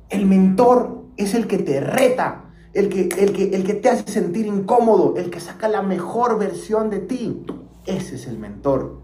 El 0.08 0.26
mentor 0.26 1.04
es 1.16 1.34
el 1.34 1.46
que 1.46 1.58
te 1.58 1.80
reta, 1.80 2.44
el 2.72 2.88
que, 2.88 3.08
el, 3.18 3.32
que, 3.32 3.54
el 3.54 3.64
que 3.64 3.74
te 3.74 3.88
hace 3.88 4.10
sentir 4.10 4.46
incómodo, 4.46 5.16
el 5.16 5.30
que 5.30 5.40
saca 5.40 5.68
la 5.68 5.82
mejor 5.82 6.38
versión 6.38 6.90
de 6.90 6.98
ti. 7.00 7.44
Ese 7.86 8.16
es 8.16 8.26
el 8.26 8.38
mentor. 8.38 8.98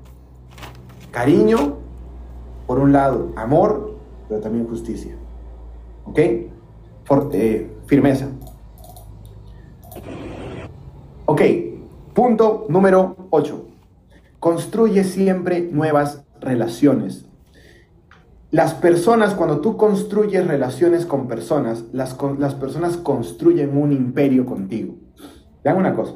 Cariño, 1.11 1.79
por 2.67 2.79
un 2.79 2.93
lado, 2.93 3.33
amor, 3.37 3.97
pero 4.29 4.41
también 4.41 4.67
justicia. 4.67 5.15
¿Ok? 6.05 6.19
Forte, 7.05 7.71
firmeza. 7.87 8.29
Ok, 11.27 11.43
punto 12.13 12.67
número 12.69 13.17
8. 13.31 13.67
Construye 14.41 15.05
siempre 15.05 15.63
nuevas 15.63 16.25
relaciones. 16.41 17.27
Las 18.55 18.73
personas, 18.73 19.35
cuando 19.35 19.61
tú 19.61 19.77
construyes 19.77 20.47
relaciones 20.47 21.07
con 21.07 21.27
personas, 21.27 21.87
las, 21.93 22.17
las 22.39 22.55
personas 22.55 22.97
construyen 22.97 23.77
un 23.77 23.91
imperio 23.91 24.47
contigo. 24.47 24.95
Vean 25.65 25.77
una 25.77 25.93
cosa. 25.93 26.13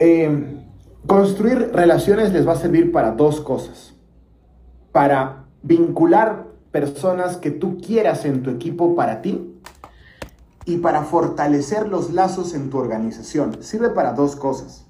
Eh, 0.00 0.64
construir 1.06 1.70
relaciones 1.72 2.32
les 2.32 2.44
va 2.44 2.54
a 2.54 2.56
servir 2.56 2.90
para 2.90 3.12
dos 3.12 3.40
cosas. 3.40 3.94
Para 4.90 5.44
vincular 5.62 6.48
personas 6.72 7.36
que 7.36 7.52
tú 7.52 7.78
quieras 7.78 8.24
en 8.24 8.42
tu 8.42 8.50
equipo 8.50 8.96
para 8.96 9.22
ti 9.22 9.60
y 10.64 10.78
para 10.78 11.04
fortalecer 11.04 11.86
los 11.86 12.12
lazos 12.12 12.52
en 12.52 12.68
tu 12.68 12.78
organización. 12.78 13.62
Sirve 13.62 13.90
para 13.90 14.12
dos 14.12 14.34
cosas. 14.34 14.85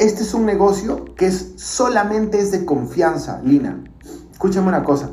Este 0.00 0.22
es 0.22 0.32
un 0.32 0.46
negocio 0.46 1.04
que 1.14 1.26
es 1.26 1.52
solamente 1.56 2.40
es 2.40 2.50
de 2.50 2.64
confianza, 2.64 3.42
Lina. 3.44 3.84
Escúchame 4.32 4.68
una 4.68 4.82
cosa. 4.82 5.10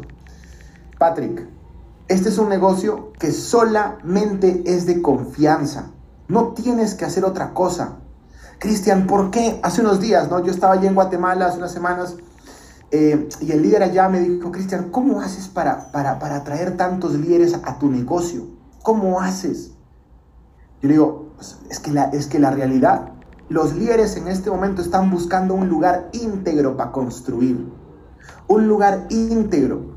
Patrick, 0.98 1.46
este 2.08 2.30
es 2.30 2.38
un 2.38 2.48
negocio 2.48 3.12
que 3.20 3.34
solamente 3.34 4.64
es 4.66 4.86
de 4.86 5.02
confianza. 5.02 5.92
No 6.30 6.54
tienes 6.54 6.94
que 6.94 7.04
hacer 7.04 7.26
otra 7.26 7.54
cosa. 7.54 7.98
Cristian, 8.60 9.08
¿por 9.08 9.30
qué? 9.30 9.60
Hace 9.62 9.82
unos 9.82 10.00
días, 10.00 10.30
¿no? 10.30 10.42
Yo 10.42 10.54
estaba 10.54 10.76
allí 10.76 10.88
en 10.88 10.96
Guatemala 10.96 11.48
hace 11.48 11.58
unas 11.58 11.74
semanas 11.74 12.16
eh, 12.90 13.28
y 13.42 13.52
el 13.52 13.64
líder 13.64 13.84
allá 13.84 14.08
me 14.08 14.22
dijo, 14.22 14.54
Cristian, 14.54 14.90
¿cómo 14.90 15.20
haces 15.20 15.50
para, 15.50 15.92
para, 15.92 16.18
para 16.18 16.38
atraer 16.38 16.78
tantos 16.78 17.14
líderes 17.14 17.60
a 17.62 17.78
tu 17.78 17.92
negocio? 17.92 18.48
¿Cómo 18.84 19.20
haces? 19.20 19.72
Yo 20.82 20.88
le 20.88 20.94
digo, 20.94 21.34
es, 21.70 21.80
que 21.82 21.92
la, 21.92 22.06
es 22.06 22.28
que 22.28 22.40
la 22.40 22.52
realidad 22.52 23.17
los 23.50 23.76
líderes 23.76 24.18
en 24.18 24.28
este 24.28 24.50
momento 24.50 24.82
están 24.82 25.10
buscando 25.10 25.54
un 25.54 25.70
lugar 25.70 26.10
íntegro 26.12 26.76
para 26.76 26.92
construir. 26.92 27.66
Un 28.48 28.68
lugar 28.68 29.08
íntegro. 29.10 29.96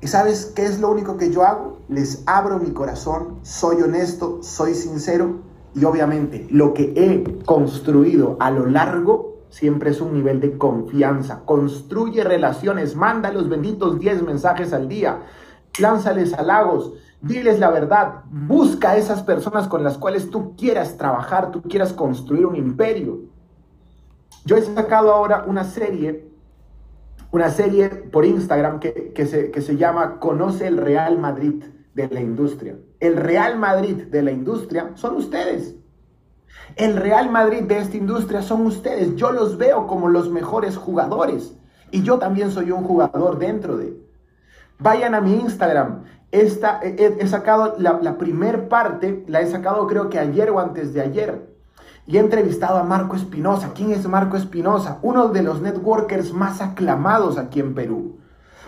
¿Y 0.00 0.06
sabes 0.06 0.52
qué 0.54 0.64
es 0.64 0.80
lo 0.80 0.90
único 0.90 1.16
que 1.16 1.30
yo 1.30 1.44
hago? 1.44 1.80
Les 1.88 2.22
abro 2.26 2.58
mi 2.58 2.70
corazón, 2.70 3.38
soy 3.42 3.82
honesto, 3.82 4.42
soy 4.42 4.74
sincero 4.74 5.40
y 5.74 5.84
obviamente 5.84 6.46
lo 6.50 6.72
que 6.72 6.92
he 6.94 7.44
construido 7.44 8.36
a 8.38 8.50
lo 8.50 8.66
largo 8.66 9.38
siempre 9.48 9.90
es 9.90 10.00
un 10.00 10.14
nivel 10.14 10.40
de 10.40 10.56
confianza. 10.56 11.42
Construye 11.44 12.22
relaciones, 12.22 12.96
manda 12.96 13.32
los 13.32 13.48
benditos 13.48 13.98
10 13.98 14.22
mensajes 14.22 14.72
al 14.72 14.88
día, 14.88 15.22
lánzales 15.78 16.34
halagos, 16.34 16.92
Diles 17.24 17.58
la 17.58 17.70
verdad, 17.70 18.24
busca 18.30 18.90
a 18.90 18.96
esas 18.98 19.22
personas 19.22 19.66
con 19.66 19.82
las 19.82 19.96
cuales 19.96 20.28
tú 20.28 20.54
quieras 20.56 20.98
trabajar, 20.98 21.50
tú 21.50 21.62
quieras 21.62 21.94
construir 21.94 22.44
un 22.44 22.54
imperio. 22.54 23.20
Yo 24.44 24.58
he 24.58 24.62
sacado 24.62 25.10
ahora 25.10 25.44
una 25.46 25.64
serie, 25.64 26.28
una 27.30 27.48
serie 27.48 27.88
por 27.88 28.26
Instagram 28.26 28.78
que, 28.78 29.26
se, 29.26 29.50
que 29.50 29.62
se 29.62 29.76
llama 29.78 30.20
Conoce 30.20 30.66
el 30.66 30.76
Real 30.76 31.18
Madrid 31.18 31.64
de 31.94 32.08
la 32.08 32.20
industria. 32.20 32.76
El 33.00 33.16
Real 33.16 33.58
Madrid 33.58 34.04
de 34.04 34.22
la 34.22 34.30
industria 34.30 34.90
son 34.96 35.16
ustedes. 35.16 35.76
El 36.76 36.96
Real 36.96 37.30
Madrid 37.30 37.62
de 37.62 37.78
esta 37.78 37.96
industria 37.96 38.42
son 38.42 38.66
ustedes. 38.66 39.16
Yo 39.16 39.32
los 39.32 39.56
veo 39.56 39.86
como 39.86 40.08
los 40.08 40.30
mejores 40.30 40.76
jugadores. 40.76 41.56
Y 41.90 42.02
yo 42.02 42.18
también 42.18 42.50
soy 42.50 42.70
un 42.70 42.84
jugador 42.84 43.38
dentro 43.38 43.78
de. 43.78 43.96
Vayan 44.78 45.14
a 45.14 45.22
mi 45.22 45.34
Instagram 45.34 46.02
esta, 46.40 46.80
he, 46.82 47.26
sacado 47.28 47.76
la, 47.78 48.00
la 48.02 48.18
primer 48.18 48.68
parte, 48.68 49.24
la 49.28 49.40
he 49.40 49.46
sacado 49.46 49.86
creo 49.86 50.08
que 50.10 50.18
ayer 50.18 50.50
o 50.50 50.58
antes 50.58 50.92
de 50.92 51.00
ayer. 51.00 51.54
Y 52.06 52.16
he 52.16 52.20
entrevistado 52.20 52.78
a 52.78 52.82
Marco 52.82 53.14
Espinosa. 53.16 53.70
¿Quién 53.74 53.92
es 53.92 54.06
Marco 54.08 54.36
Espinosa? 54.36 54.98
Uno 55.02 55.28
de 55.28 55.42
los 55.42 55.62
networkers 55.62 56.32
más 56.32 56.60
aclamados 56.60 57.38
aquí 57.38 57.60
en 57.60 57.74
Perú. 57.74 58.18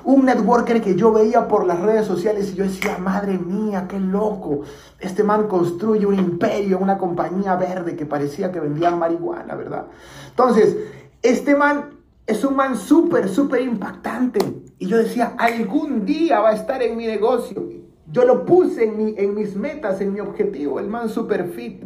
Un 0.04 0.24
networker 0.26 0.80
que 0.80 0.94
yo 0.94 1.12
veía 1.12 1.48
por 1.48 1.66
las 1.66 1.80
redes 1.80 2.06
sociales 2.06 2.52
y 2.52 2.54
yo 2.54 2.64
decía, 2.64 2.98
madre 2.98 3.36
mía, 3.36 3.86
qué 3.88 3.98
loco. 3.98 4.60
Este 5.00 5.24
man 5.24 5.48
construye 5.48 6.06
un 6.06 6.14
imperio, 6.14 6.78
una 6.78 6.96
compañía 6.96 7.56
verde 7.56 7.96
que 7.96 8.06
parecía 8.06 8.52
que 8.52 8.60
vendían 8.60 8.98
marihuana, 8.98 9.56
¿verdad? 9.56 9.86
Entonces, 10.30 10.76
este 11.20 11.56
man 11.56 11.95
es 12.26 12.44
un 12.44 12.56
man 12.56 12.76
súper, 12.76 13.28
súper 13.28 13.62
impactante. 13.62 14.40
Y 14.78 14.86
yo 14.88 14.98
decía, 14.98 15.34
algún 15.38 16.04
día 16.04 16.40
va 16.40 16.50
a 16.50 16.54
estar 16.54 16.82
en 16.82 16.96
mi 16.96 17.06
negocio. 17.06 17.68
Yo 18.10 18.24
lo 18.24 18.44
puse 18.44 18.84
en, 18.84 19.14
en 19.16 19.34
mis 19.34 19.56
metas, 19.56 20.00
en 20.00 20.12
mi 20.12 20.20
objetivo, 20.20 20.80
el 20.80 20.88
man 20.88 21.08
super 21.08 21.48
fit. 21.48 21.84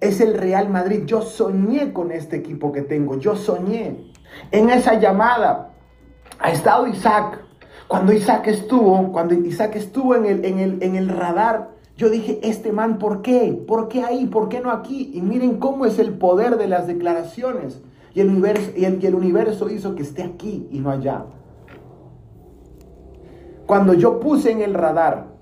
Es 0.00 0.20
el 0.20 0.34
Real 0.34 0.68
Madrid. 0.70 1.04
Yo 1.04 1.22
soñé 1.22 1.92
con 1.92 2.10
este 2.10 2.36
equipo 2.36 2.72
que 2.72 2.82
tengo. 2.82 3.18
Yo 3.18 3.36
soñé. 3.36 4.10
En 4.50 4.70
esa 4.70 4.98
llamada 4.98 5.74
ha 6.38 6.50
estado 6.50 6.86
Isaac. 6.86 7.40
Cuando 7.86 8.12
Isaac 8.12 8.46
estuvo, 8.48 9.12
cuando 9.12 9.34
Isaac 9.34 9.76
estuvo 9.76 10.14
en 10.14 10.24
el, 10.24 10.44
en 10.44 10.58
el, 10.58 10.82
en 10.82 10.96
el 10.96 11.08
radar, 11.08 11.70
yo 11.96 12.08
dije, 12.08 12.40
este 12.42 12.72
man, 12.72 12.98
¿por 12.98 13.22
qué? 13.22 13.52
¿Por 13.66 13.88
qué 13.88 14.02
ahí? 14.02 14.26
¿Por 14.26 14.48
qué 14.48 14.60
no 14.60 14.70
aquí? 14.70 15.10
Y 15.14 15.20
miren 15.20 15.58
cómo 15.58 15.84
es 15.84 15.98
el 15.98 16.14
poder 16.14 16.56
de 16.56 16.66
las 16.66 16.86
declaraciones. 16.86 17.82
Y 18.14 18.20
el 18.20 18.28
universo, 18.28 18.70
y 18.76 18.84
el, 18.84 19.04
el 19.04 19.14
universo 19.14 19.70
hizo 19.70 19.94
que 19.94 20.02
esté 20.02 20.22
aquí 20.22 20.68
y 20.70 20.80
no 20.80 20.90
allá. 20.90 21.24
Cuando 23.66 23.94
yo 23.94 24.20
puse 24.20 24.50
en 24.50 24.60
el 24.60 24.74
radar 24.74 25.32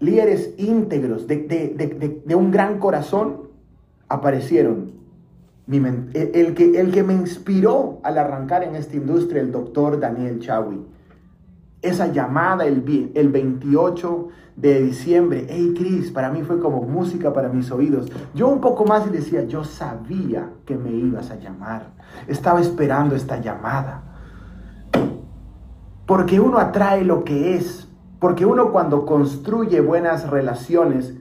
líderes 0.00 0.54
íntegros 0.58 1.28
de, 1.28 1.36
de, 1.36 1.68
de, 1.68 2.22
de 2.24 2.34
un 2.34 2.50
gran 2.50 2.78
corazón, 2.78 3.50
aparecieron. 4.08 5.00
El, 5.68 6.54
que, 6.54 6.78
el 6.78 6.92
que 6.92 7.02
me 7.02 7.14
inspiró 7.14 8.00
al 8.02 8.18
arrancar 8.18 8.64
en 8.64 8.74
esta 8.74 8.96
industria, 8.96 9.40
el 9.40 9.52
doctor 9.52 10.00
Daniel 10.00 10.40
Chawi. 10.40 10.80
Esa 11.82 12.06
llamada 12.06 12.64
el, 12.64 13.12
el 13.14 13.28
28 13.28 14.28
de 14.56 14.82
diciembre, 14.82 15.46
hey 15.48 15.74
Chris, 15.76 16.10
para 16.10 16.30
mí 16.30 16.42
fue 16.42 16.60
como 16.60 16.82
música 16.82 17.32
para 17.32 17.48
mis 17.48 17.70
oídos. 17.70 18.10
Yo 18.34 18.48
un 18.48 18.60
poco 18.60 18.84
más 18.84 19.06
y 19.06 19.10
decía, 19.10 19.44
yo 19.44 19.64
sabía 19.64 20.50
que 20.64 20.76
me 20.76 20.90
ibas 20.90 21.30
a 21.30 21.36
llamar. 21.36 21.90
Estaba 22.28 22.60
esperando 22.60 23.14
esta 23.16 23.40
llamada. 23.40 24.02
Porque 26.06 26.40
uno 26.40 26.58
atrae 26.58 27.04
lo 27.04 27.24
que 27.24 27.56
es. 27.56 27.88
Porque 28.18 28.46
uno 28.46 28.70
cuando 28.70 29.04
construye 29.04 29.80
buenas 29.80 30.28
relaciones 30.30 31.14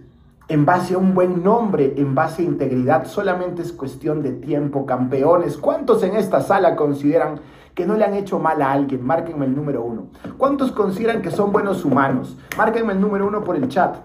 en 0.48 0.66
base 0.66 0.96
a 0.96 0.98
un 0.98 1.14
buen 1.14 1.44
nombre, 1.44 1.94
en 1.96 2.14
base 2.14 2.42
a 2.42 2.46
integridad, 2.46 3.06
solamente 3.06 3.62
es 3.62 3.72
cuestión 3.72 4.22
de 4.22 4.34
tiempo, 4.34 4.86
campeones. 4.86 5.58
¿Cuántos 5.58 6.04
en 6.04 6.16
esta 6.16 6.42
sala 6.42 6.76
consideran 6.76 7.40
que 7.76 7.86
no 7.86 7.96
le 7.96 8.06
han 8.06 8.14
hecho 8.14 8.40
mal 8.40 8.62
a 8.62 8.72
alguien? 8.72 9.06
Márquenme 9.06 9.46
el 9.46 9.56
número 9.56 9.84
uno. 9.84 10.08
¿Cuántos 10.38 10.72
consideran 10.72 11.22
que 11.22 11.32
son 11.32 11.52
buenos 11.52 11.86
humanos? 11.86 12.38
Márquenme 12.58 12.94
el 12.94 13.02
número 13.02 13.28
uno 13.28 13.44
por 13.44 13.56
el 13.56 13.68
chat. 13.68 13.98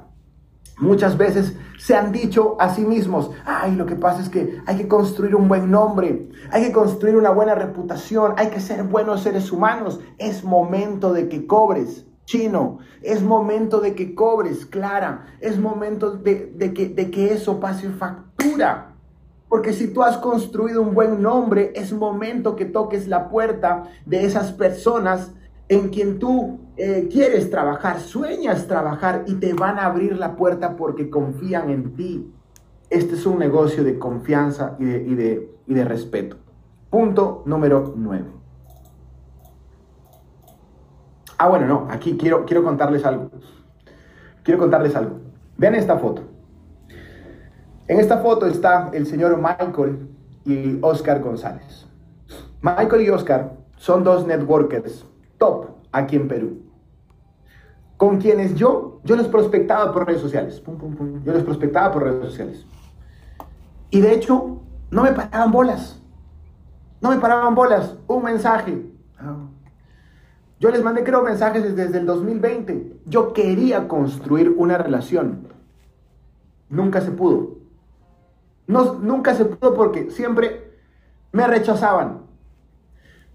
Muchas 0.79 1.17
veces 1.17 1.57
se 1.79 1.97
han 1.97 2.13
dicho 2.13 2.57
a 2.61 2.69
sí 2.69 2.85
mismos, 2.85 3.31
ay, 3.47 3.75
lo 3.77 3.87
que 3.87 3.97
pasa 3.97 4.21
es 4.21 4.29
que 4.29 4.61
hay 4.67 4.77
que 4.77 4.89
construir 4.89 5.35
un 5.35 5.49
buen 5.49 5.71
nombre, 5.71 6.29
hay 6.51 6.65
que 6.65 6.73
construir 6.73 7.17
una 7.17 7.31
buena 7.31 7.55
reputación, 7.55 8.35
hay 8.37 8.49
que 8.49 8.61
ser 8.61 8.83
buenos 8.83 9.23
seres 9.23 9.51
humanos. 9.53 10.01
Es 10.19 10.45
momento 10.45 11.15
de 11.15 11.31
que 11.31 11.47
cobres, 11.47 12.05
chino, 12.27 12.79
es 13.01 13.23
momento 13.23 13.81
de 13.81 13.95
que 13.95 14.15
cobres, 14.15 14.67
Clara, 14.67 15.27
es 15.41 15.59
momento 15.59 16.11
de, 16.11 16.53
de, 16.55 16.75
que, 16.75 16.91
de 16.91 17.11
que 17.11 17.33
eso 17.33 17.59
pase 17.59 17.89
factura. 17.89 18.96
Porque 19.49 19.73
si 19.73 19.89
tú 19.89 20.03
has 20.03 20.17
construido 20.17 20.83
un 20.83 20.95
buen 20.95 21.23
nombre, 21.23 21.73
es 21.75 21.93
momento 21.93 22.57
que 22.57 22.65
toques 22.65 23.07
la 23.07 23.29
puerta 23.29 23.85
de 24.05 24.25
esas 24.25 24.53
personas 24.53 25.33
en 25.69 25.89
quien 25.89 26.19
tú 26.19 26.61
eh, 26.77 27.09
quieres 27.11 27.51
trabajar, 27.51 28.01
sueñas 28.01 28.67
trabajar 28.67 29.25
y 29.27 29.35
te 29.35 29.55
van 29.55 29.79
a 29.79 29.87
abrir 29.87 30.17
la 30.17 30.37
puerta 30.37 30.77
porque 30.77 31.11
confían 31.11 31.71
en 31.71 31.95
ti. 31.95 32.33
Este 32.91 33.15
es 33.15 33.27
un 33.27 33.39
negocio 33.39 33.83
de 33.83 33.99
confianza 33.99 34.77
y 34.79 34.85
de, 34.85 35.03
y 35.03 35.15
de, 35.15 35.51
y 35.67 35.75
de 35.75 35.85
respeto. 35.85 36.37
Punto 36.91 37.43
número 37.47 37.95
9. 37.97 38.25
Ah, 41.39 41.49
bueno, 41.49 41.67
no, 41.67 41.89
aquí 41.91 42.17
quiero, 42.17 42.47
quiero 42.47 42.65
contarles 42.65 43.05
algo. 43.05 43.31
Quiero 44.43 44.59
contarles 44.59 44.95
algo. 44.95 45.19
Vean 45.59 45.75
esta 45.75 45.99
foto. 45.99 46.23
En 47.89 48.01
esta 48.01 48.19
foto 48.19 48.47
está 48.47 48.91
el 48.93 49.07
señor 49.07 49.37
Michael 49.37 50.09
y 50.45 50.79
Oscar 50.83 51.21
González. 51.21 51.87
Michael 52.61 53.03
y 53.03 53.11
Oscar 53.11 53.53
son 53.77 54.03
dos 54.03 54.27
networkers 54.27 55.07
top 55.39 55.67
aquí 55.93 56.17
en 56.17 56.27
Perú. 56.27 56.63
Con 57.97 58.19
quienes 58.19 58.57
yo, 58.57 59.01
yo 59.05 59.17
los 59.17 59.29
prospectaba 59.29 59.93
por 59.93 60.07
redes 60.07 60.21
sociales. 60.21 60.63
Yo 61.25 61.33
los 61.33 61.45
prospectaba 61.45 61.93
por 61.93 62.03
redes 62.03 62.25
sociales. 62.25 62.67
Y 63.91 64.01
de 64.01 64.15
hecho, 64.15 64.61
no 64.91 65.03
me 65.03 65.13
paraban 65.13 65.53
bolas. 65.53 66.03
No 67.01 67.11
me 67.11 67.19
paraban 67.19 67.55
bolas. 67.55 67.97
Un 68.09 68.25
mensaje. 68.25 68.85
Yo 70.59 70.71
les 70.71 70.83
mandé, 70.83 71.05
creo, 71.05 71.23
mensajes 71.23 71.77
desde 71.77 71.99
el 71.99 72.07
2020. 72.07 73.01
Yo 73.07 73.33
quería 73.33 73.87
construir 73.87 74.53
una 74.57 74.77
relación. 74.77 75.49
Nunca 76.69 77.01
se 77.01 77.13
pudo. 77.13 77.66
No, 78.67 78.95
nunca 78.95 79.35
se 79.35 79.45
pudo 79.45 79.75
porque 79.75 80.11
siempre 80.11 80.73
me 81.33 81.47
rechazaban. 81.47 82.23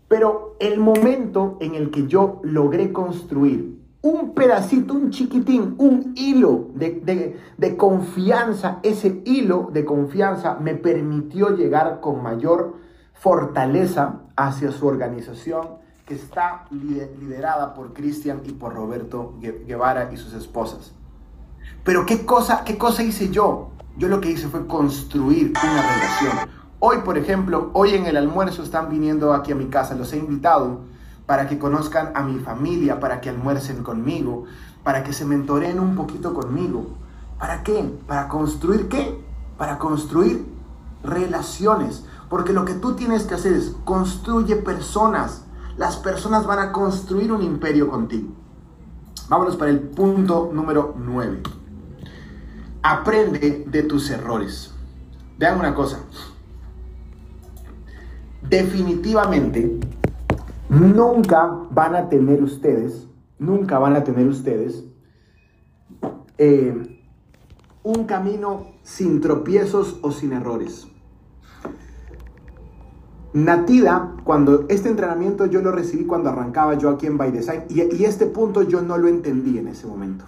Pero 0.08 0.58
el 0.60 0.80
momento 0.80 1.58
en 1.62 1.76
el 1.76 1.90
que 1.90 2.08
yo 2.08 2.42
logré 2.44 2.92
construir 2.92 3.82
un 4.02 4.34
pedacito, 4.34 4.94
un 4.94 5.12
chiquitín, 5.12 5.76
un 5.78 6.14
hilo 6.16 6.70
de, 6.74 7.40
de, 7.58 7.78
confianza, 7.78 8.80
ese 8.82 9.22
hilo 9.26 9.70
de 9.72 9.86
confianza 9.86 10.56
me 10.56 10.74
permitió 10.74 11.56
llegar 11.56 12.00
con 12.02 12.24
mayor 12.24 12.78
fortaleza 13.14 14.22
hacia 14.36 14.72
su 14.72 14.88
organización 14.88 15.82
que 16.06 16.16
está 16.16 16.66
liderada 16.72 17.76
por 17.76 17.94
Cristian 17.94 18.42
y 18.44 18.54
por 18.54 18.74
Roberto 18.74 19.36
Guevara 19.40 20.12
y 20.12 20.18
sus 20.18 20.34
esposas. 20.34 20.94
Pero 21.84 22.06
¿qué 22.06 22.26
cosa, 22.26 22.64
qué 22.64 22.78
cosa 22.78 23.04
hice 23.04 23.30
yo? 23.30 23.71
Yo 23.98 24.08
lo 24.08 24.22
que 24.22 24.32
hice 24.32 24.48
fue 24.48 24.68
construir 24.68 25.54
una 25.64 25.82
relación 25.82 26.62
Hoy, 26.84 26.98
por 27.06 27.16
ejemplo, 27.16 27.70
hoy 27.74 27.94
en 27.94 28.08
el 28.08 28.18
almuerzo 28.18 28.64
están 28.64 28.90
viniendo 28.90 29.36
aquí 29.36 29.52
a 29.52 29.56
mi 29.56 29.68
casa, 29.68 29.94
los 29.94 30.14
he 30.14 30.18
invitado 30.18 30.80
para 31.28 31.48
que 31.48 31.60
conozcan 31.60 32.12
a 32.16 32.24
mi 32.24 32.40
familia, 32.40 33.00
para 33.00 33.22
que 33.22 33.30
almuercen 33.30 33.84
conmigo, 33.84 34.46
para 34.84 35.04
que 35.04 35.14
se 35.14 35.24
mentoren 35.24 35.80
un 35.80 35.96
poquito 35.96 36.34
conmigo. 36.34 36.88
¿Para 37.38 37.62
qué? 37.62 37.88
¿Para 38.08 38.28
construir 38.30 38.90
qué? 38.90 39.24
Para 39.60 39.78
construir 39.78 40.44
relaciones. 41.04 42.04
Porque 42.32 42.52
lo 42.52 42.66
que 42.66 42.74
tú 42.74 42.96
tienes 42.96 43.26
que 43.26 43.36
hacer 43.36 43.54
es 43.54 43.76
construye 43.86 44.56
personas. 44.56 45.46
Las 45.78 45.98
personas 45.98 46.48
van 46.48 46.58
a 46.58 46.72
construir 46.72 47.32
un 47.32 47.44
imperio 47.44 47.90
contigo. 47.90 48.30
Vámonos 49.30 49.56
para 49.56 49.70
el 49.70 49.82
punto 49.82 50.50
número 50.52 50.96
9. 50.98 51.44
Aprende 52.84 53.66
de 53.68 53.84
tus 53.84 54.10
errores. 54.10 54.74
Vean 55.38 55.60
una 55.60 55.74
cosa 55.74 56.00
definitivamente 58.52 59.80
nunca 60.70 61.68
van 61.72 61.96
a 61.96 62.10
tener 62.10 62.44
ustedes, 62.44 63.08
nunca 63.40 63.80
van 63.80 63.96
a 63.96 64.04
tener 64.04 64.28
ustedes 64.28 64.84
eh, 66.38 67.00
un 67.84 68.04
camino 68.04 68.74
sin 68.84 69.22
tropiezos 69.22 70.00
o 70.02 70.12
sin 70.12 70.34
errores. 70.34 70.88
Natida, 73.34 74.18
cuando 74.26 74.66
este 74.68 74.90
entrenamiento 74.90 75.46
yo 75.46 75.62
lo 75.62 75.72
recibí 75.72 76.06
cuando 76.06 76.30
arrancaba 76.30 76.74
yo 76.78 76.90
aquí 76.90 77.08
en 77.08 77.18
By 77.18 77.32
Design, 77.32 77.64
y, 77.70 77.96
y 77.96 78.04
este 78.04 78.26
punto 78.26 78.64
yo 78.64 78.82
no 78.82 78.98
lo 78.98 79.08
entendí 79.08 79.58
en 79.58 79.70
ese 79.70 79.88
momento. 79.88 80.26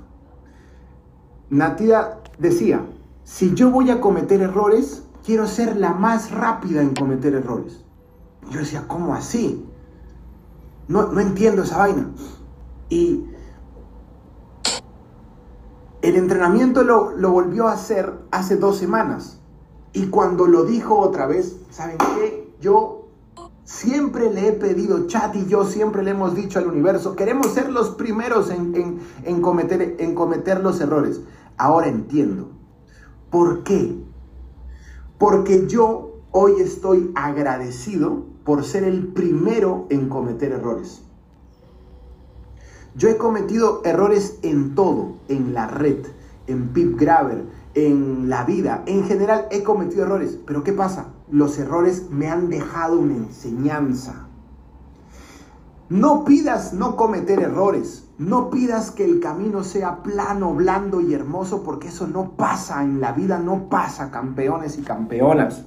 Natida 1.49 2.22
decía, 2.43 2.85
si 3.23 3.55
yo 3.55 3.71
voy 3.71 3.89
a 3.89 3.99
cometer 3.99 4.41
errores, 4.41 5.03
quiero 5.25 5.47
ser 5.47 5.77
la 5.77 5.93
más 5.93 6.29
rápida 6.29 6.81
en 6.81 6.93
cometer 6.93 7.33
errores. 7.33 7.83
Yo 8.51 8.59
decía, 8.59 8.85
¿cómo 8.87 9.15
así? 9.15 9.65
No, 10.87 11.11
no 11.11 11.19
entiendo 11.21 11.63
esa 11.63 11.77
vaina. 11.77 12.11
Y 12.89 13.25
el 16.01 16.15
entrenamiento 16.17 16.83
lo, 16.83 17.11
lo, 17.11 17.31
volvió 17.31 17.67
a 17.67 17.73
hacer 17.73 18.13
hace 18.31 18.57
dos 18.57 18.77
semanas. 18.77 19.39
Y 19.93 20.07
cuando 20.07 20.45
lo 20.45 20.65
dijo 20.65 20.99
otra 20.99 21.25
vez, 21.25 21.55
¿saben 21.71 21.97
qué? 21.97 22.53
Yo 22.59 23.07
siempre 23.63 24.31
le 24.33 24.49
he 24.49 24.51
pedido, 24.51 25.07
Chat 25.07 25.35
y 25.35 25.45
yo 25.45 25.63
siempre 25.63 26.03
le 26.03 26.11
hemos 26.11 26.35
dicho 26.35 26.59
al 26.59 26.67
universo, 26.67 27.15
queremos 27.15 27.47
ser 27.53 27.71
los 27.71 27.91
primeros 27.91 28.49
en, 28.49 28.75
en, 28.75 28.99
en, 29.23 29.41
cometer, 29.41 29.95
en 29.99 30.13
cometer 30.13 30.59
los 30.59 30.81
errores. 30.81 31.21
Ahora 31.57 31.87
entiendo. 31.87 32.51
¿Por 33.29 33.63
qué? 33.63 33.95
Porque 35.17 35.67
yo 35.67 36.21
hoy 36.31 36.53
estoy 36.59 37.11
agradecido 37.15 38.25
por 38.43 38.63
ser 38.63 38.83
el 38.83 39.07
primero 39.07 39.87
en 39.89 40.09
cometer 40.09 40.51
errores. 40.51 41.03
Yo 42.95 43.09
he 43.09 43.17
cometido 43.17 43.81
errores 43.85 44.37
en 44.43 44.75
todo, 44.75 45.15
en 45.27 45.53
la 45.53 45.67
red, 45.67 46.05
en 46.47 46.69
Pip 46.69 46.99
Graver, 46.99 47.43
en 47.73 48.29
la 48.29 48.43
vida. 48.43 48.83
En 48.85 49.05
general 49.05 49.47
he 49.49 49.63
cometido 49.63 50.03
errores, 50.03 50.37
pero 50.45 50.63
¿qué 50.63 50.73
pasa? 50.73 51.07
Los 51.31 51.57
errores 51.57 52.09
me 52.11 52.29
han 52.29 52.49
dejado 52.49 52.99
una 52.99 53.15
enseñanza. 53.15 54.27
No 55.93 56.25
pidas 56.25 56.73
no 56.73 56.95
cometer 56.95 57.39
errores. 57.39 58.09
No 58.17 58.49
pidas 58.49 58.89
que 58.89 59.05
el 59.05 59.19
camino 59.19 59.63
sea 59.63 60.01
plano, 60.01 60.51
blando 60.51 61.01
y 61.01 61.13
hermoso, 61.13 61.61
porque 61.61 61.89
eso 61.89 62.07
no 62.07 62.31
pasa 62.35 62.81
en 62.81 62.99
la 62.99 63.11
vida, 63.11 63.37
no 63.37 63.69
pasa, 63.69 64.09
campeones 64.09 64.79
y 64.79 64.81
campeonas. 64.81 65.65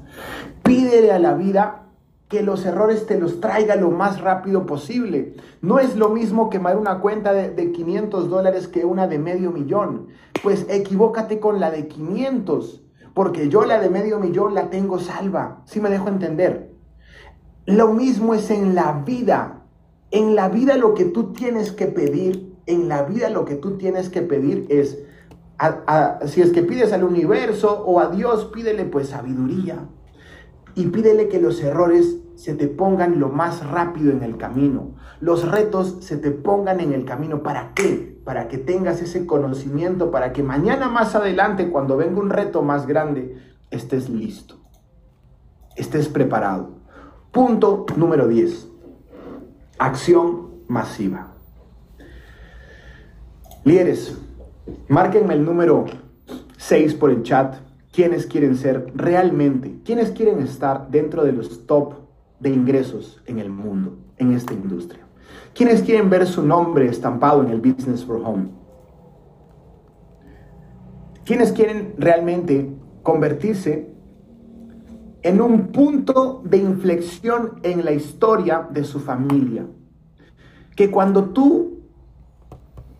Pídele 0.65 1.13
a 1.13 1.21
la 1.21 1.35
vida 1.35 1.85
que 2.27 2.43
los 2.43 2.67
errores 2.67 3.07
te 3.07 3.21
los 3.21 3.41
traiga 3.41 3.77
lo 3.77 3.93
más 3.93 4.21
rápido 4.21 4.67
posible. 4.67 5.37
No 5.63 5.79
es 5.79 5.95
lo 5.95 6.09
mismo 6.09 6.51
quemar 6.51 6.77
una 6.77 6.99
cuenta 6.99 7.33
de, 7.33 7.71
500 7.71 8.29
dólares 8.29 8.67
que 8.67 8.85
una 8.85 9.07
de 9.07 9.21
medio 9.21 9.53
millón. 9.53 10.09
Pues 10.43 10.67
equivócate 10.69 11.39
con 11.39 11.61
la 11.61 11.71
de 11.71 11.87
500, 11.87 12.83
porque 13.15 13.49
yo 13.49 13.65
la 13.65 13.79
de 13.79 13.91
medio 13.91 14.19
millón 14.19 14.55
la 14.55 14.71
tengo 14.71 14.99
salva. 14.99 15.63
Si 15.67 15.81
me 15.81 15.89
dejo 15.89 16.09
entender. 16.09 16.75
Lo 17.65 17.93
mismo 17.93 18.35
es 18.35 18.51
en 18.51 18.75
la 18.75 19.05
vida. 19.07 19.56
En 20.11 20.35
la 20.35 20.49
vida 20.49 20.77
lo 20.77 20.95
que 20.95 21.05
tú 21.05 21.33
tienes 21.33 21.73
que 21.73 21.87
pedir, 21.87 22.55
en 22.67 22.89
la 22.89 23.03
vida 23.03 23.31
lo 23.31 23.45
que 23.45 23.57
tú 23.57 23.77
tienes 23.77 24.09
que 24.09 24.23
pedir 24.23 24.67
es, 24.69 24.99
si 26.27 26.43
es 26.43 26.53
que 26.53 26.63
pides 26.63 26.93
al 26.93 27.05
universo 27.05 27.85
o 27.87 28.01
a 28.01 28.09
Dios, 28.09 28.47
pídele 28.47 28.85
pues 28.85 29.09
sabiduría 29.09 29.89
y 30.75 30.87
pídele 30.87 31.29
que 31.29 31.41
los 31.41 31.63
errores 31.63 32.19
se 32.37 32.55
te 32.55 32.69
pongan 32.69 33.19
lo 33.19 33.31
más 33.31 33.67
rápido 33.67 34.13
en 34.13 34.23
el 34.23 34.37
camino. 34.37 34.95
Los 35.21 35.51
retos 35.51 35.97
se 36.01 36.19
te 36.19 36.31
pongan 36.31 36.81
en 36.81 36.93
el 36.93 37.07
camino. 37.07 37.43
¿Para 37.43 37.73
qué? 37.75 38.21
Para 38.25 38.47
que 38.49 38.59
tengas 38.59 39.01
ese 39.01 39.25
conocimiento, 39.25 40.11
para 40.11 40.35
que 40.35 40.43
mañana 40.43 40.89
más 40.89 41.15
adelante, 41.15 41.71
cuando 41.71 41.97
venga 41.97 42.21
un 42.21 42.29
reto 42.29 42.63
más 42.63 42.87
grande, 42.87 43.39
estés 43.71 44.11
listo. 44.11 44.57
Estés 45.77 46.09
preparado. 46.09 46.77
Punto 47.33 47.87
número 47.97 48.29
10. 48.29 48.69
Acción 49.79 50.63
masiva. 50.69 51.35
Líderes, 53.65 54.17
márquenme 54.89 55.35
el 55.35 55.45
número 55.45 55.85
6 56.57 56.95
por 56.95 57.11
el 57.11 57.23
chat 57.23 57.57
quiénes 57.93 58.27
quieren 58.27 58.57
ser 58.57 58.93
realmente, 58.95 59.79
quiénes 59.85 60.11
quieren 60.11 60.41
estar 60.41 60.91
dentro 60.91 61.25
de 61.25 61.33
los 61.33 61.67
top 61.67 61.95
de 62.41 62.51
ingresos 62.51 63.23
en 63.27 63.39
el 63.39 63.49
mundo, 63.49 63.97
en 64.19 64.33
esta 64.35 64.53
industria. 64.53 65.07
¿Quiénes 65.55 65.83
quieren 65.83 66.11
ver 66.11 66.27
su 66.27 66.43
nombre 66.43 66.87
estampado 66.87 67.43
en 67.43 67.49
el 67.49 67.61
Business 67.61 68.05
for 68.05 68.21
Home? 68.23 68.49
¿Quiénes 71.25 71.53
quieren 71.53 71.95
realmente 71.97 72.71
convertirse 73.03 73.96
en 75.27 75.41
un 75.41 75.73
punto 75.73 76.41
de 76.45 76.59
inflexión 76.59 77.59
en 77.65 77.85
la 77.85 77.91
historia 77.91 78.69
de 78.71 78.85
su 78.85 79.01
familia? 79.01 79.67
Que 80.77 80.89
cuando 80.89 81.31
tú 81.31 81.81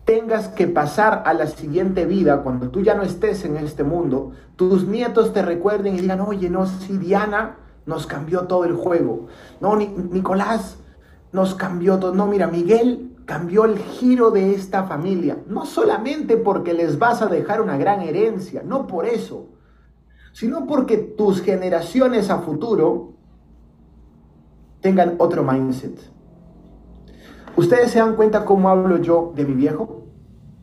tengas 0.03 0.49
que 0.49 0.67
pasar 0.67 1.23
a 1.25 1.33
la 1.33 1.47
siguiente 1.47 2.05
vida, 2.05 2.43
cuando 2.43 2.69
tú 2.69 2.81
ya 2.81 2.95
no 2.95 3.03
estés 3.03 3.45
en 3.45 3.55
este 3.55 3.85
mundo, 3.85 4.33
tus 4.57 4.85
nietos 4.85 5.31
te 5.31 5.41
recuerden 5.41 5.95
y 5.95 6.01
digan, 6.01 6.19
oye, 6.19 6.49
no, 6.49 6.65
si 6.65 6.97
Diana 6.97 7.59
nos 7.85 8.07
cambió 8.07 8.41
todo 8.41 8.65
el 8.65 8.73
juego, 8.73 9.27
no, 9.61 9.77
Nicolás 9.77 10.79
nos 11.31 11.55
cambió 11.55 11.97
todo, 11.97 12.13
no, 12.13 12.27
mira, 12.27 12.47
Miguel 12.47 13.15
cambió 13.23 13.63
el 13.63 13.77
giro 13.77 14.31
de 14.31 14.53
esta 14.53 14.83
familia, 14.83 15.37
no 15.47 15.65
solamente 15.65 16.35
porque 16.35 16.73
les 16.73 16.99
vas 16.99 17.21
a 17.21 17.27
dejar 17.27 17.61
una 17.61 17.77
gran 17.77 18.01
herencia, 18.01 18.63
no 18.65 18.85
por 18.85 19.05
eso, 19.05 19.47
sino 20.37 20.67
porque 20.67 20.97
tus 20.97 21.41
generaciones 21.41 22.29
a 22.29 22.37
futuro 22.37 23.13
tengan 24.81 25.15
otro 25.17 25.43
mindset 25.43 25.99
¿Ustedes 27.55 27.89
se 27.89 27.97
dan 27.97 28.15
cuenta 28.15 28.45
cómo 28.45 28.69
hablo 28.69 28.97
yo 28.97 29.33
de 29.35 29.43
mi 29.45 29.53
viejo? 29.53 30.05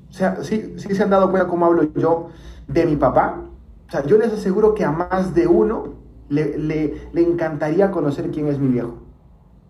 O 0.08 0.12
sea, 0.12 0.44
¿sí, 0.44 0.74
¿sí 0.76 0.94
se 0.94 1.02
han 1.02 1.10
dado 1.10 1.28
cuenta 1.28 1.48
cómo 1.48 1.66
hablo 1.66 1.92
yo 1.92 2.28
de 2.68 2.86
mi 2.86 2.94
papá? 2.94 3.42
O 3.88 3.90
sea, 3.90 4.06
yo 4.06 4.16
les 4.16 4.32
aseguro 4.32 4.74
que 4.74 4.84
a 4.84 4.92
más 4.92 5.34
de 5.34 5.48
uno 5.48 5.94
le, 6.28 6.56
le, 6.56 7.20
encantaría 7.20 7.90
conocer 7.90 8.30
quién 8.30 8.46
es 8.46 8.60
mi 8.60 8.68
viejo. 8.68 8.98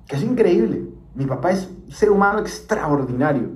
Que 0.06 0.16
es 0.16 0.22
increíble. 0.22 0.86
Mi 1.14 1.24
papá 1.24 1.52
es 1.52 1.66
un 1.86 1.90
ser 1.90 2.10
humano 2.10 2.40
extraordinario. 2.40 3.52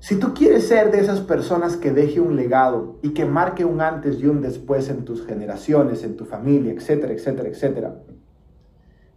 Si 0.00 0.16
tú 0.16 0.32
quieres 0.32 0.66
ser 0.66 0.90
de 0.90 0.98
esas 0.98 1.20
personas 1.20 1.76
que 1.76 1.92
deje 1.92 2.20
un 2.20 2.34
legado 2.34 2.98
y 3.02 3.10
que 3.10 3.26
marque 3.26 3.66
un 3.66 3.82
antes 3.82 4.18
y 4.18 4.26
un 4.26 4.40
después 4.40 4.88
en 4.88 5.04
tus 5.04 5.26
generaciones, 5.26 6.02
en 6.04 6.16
tu 6.16 6.24
familia, 6.24 6.72
etcétera, 6.72 7.12
etcétera, 7.12 7.48
etcétera, 7.50 8.00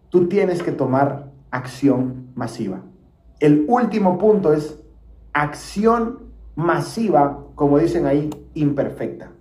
tú 0.10 0.28
tienes 0.28 0.62
que 0.62 0.74
tomar 0.74 1.32
acción 1.52 2.28
masiva. 2.36 2.82
El 3.40 3.64
último 3.70 4.18
punto 4.18 4.52
es 4.52 4.78
acción 5.32 6.34
masiva, 6.56 7.46
como 7.56 7.80
dicen 7.80 8.06
ahí, 8.06 8.30
imperfecta. 8.54 9.32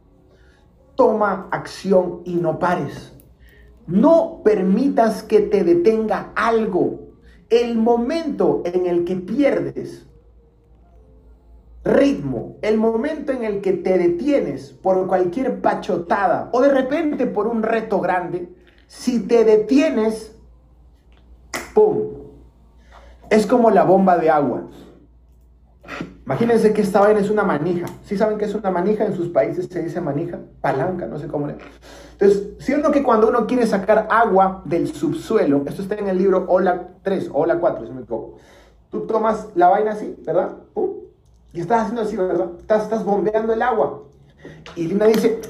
Toma 0.95 1.49
acción 1.51 2.21
y 2.25 2.37
no 2.37 2.61
pares. 2.61 3.19
No 3.89 4.43
permitas 4.45 5.25
que 5.25 5.41
te 5.41 5.65
detenga 5.65 6.31
algo. 6.37 7.01
El 7.51 7.79
momento 7.79 8.63
en 8.65 8.87
el 8.87 9.05
que 9.05 9.17
pierdes 9.17 10.07
ritmo, 11.85 12.57
el 12.63 12.79
momento 12.79 13.33
en 13.33 13.45
el 13.45 13.61
que 13.61 13.73
te 13.73 13.99
detienes 13.99 14.71
por 14.71 15.07
cualquier 15.07 15.61
pachotada 15.61 16.49
o 16.53 16.61
de 16.61 16.69
repente 16.69 17.27
por 17.27 17.47
un 17.47 17.63
reto 17.63 18.01
grande, 18.01 18.49
si 18.87 19.21
te 19.27 19.45
detienes, 19.45 20.37
¡Pum! 21.75 22.23
Es 23.31 23.47
como 23.47 23.71
la 23.71 23.85
bomba 23.85 24.19
de 24.19 24.31
agua. 24.31 24.69
Imagínense 26.25 26.73
que 26.73 26.83
esta 26.83 27.01
vaina 27.01 27.19
es 27.19 27.31
una 27.31 27.43
manija. 27.43 27.87
¿Sí 28.05 28.17
saben 28.17 28.39
qué 28.39 28.45
es 28.45 28.55
una 28.55 28.71
manija? 28.71 29.05
En 29.05 29.15
sus 29.15 29.29
países 29.29 29.67
se 29.71 29.83
dice 29.83 30.01
manija, 30.01 30.39
palanca, 30.61 31.07
no 31.07 31.19
sé 31.19 31.27
cómo 31.27 31.47
le. 31.47 31.57
Entonces, 32.13 32.51
siendo 32.59 32.93
que 32.93 33.03
cuando 33.03 33.29
uno 33.29 33.47
quiere 33.47 33.67
sacar 33.67 34.07
agua 34.11 34.63
del 34.65 34.95
subsuelo, 34.95 35.65
esto 35.67 35.83
está 35.83 35.97
en 35.97 36.09
el 36.09 36.19
libro 36.19 36.45
Hola 36.49 36.91
3, 37.03 37.31
Hola 37.33 37.59
4, 37.59 37.87
si 37.87 37.93
me 37.93 38.03
equivoco. 38.03 38.37
Tú 38.91 39.07
tomas 39.07 39.49
la 39.55 39.69
vaina 39.69 39.93
así, 39.93 40.15
¿verdad? 40.25 40.57
¡Pum! 40.75 41.02
Y 41.53 41.61
estás 41.61 41.83
haciendo 41.83 42.03
así, 42.03 42.17
¿verdad? 42.17 42.51
Estás, 42.59 42.85
estás 42.85 43.05
bombeando 43.05 43.53
el 43.53 43.63
agua. 43.63 44.03
Y 44.77 44.87
Lina 44.87 45.07
dice, 45.07 45.41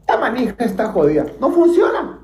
esta 0.00 0.18
manija 0.18 0.54
está 0.64 0.92
jodida. 0.92 1.26
No 1.40 1.50
funciona. 1.50 2.20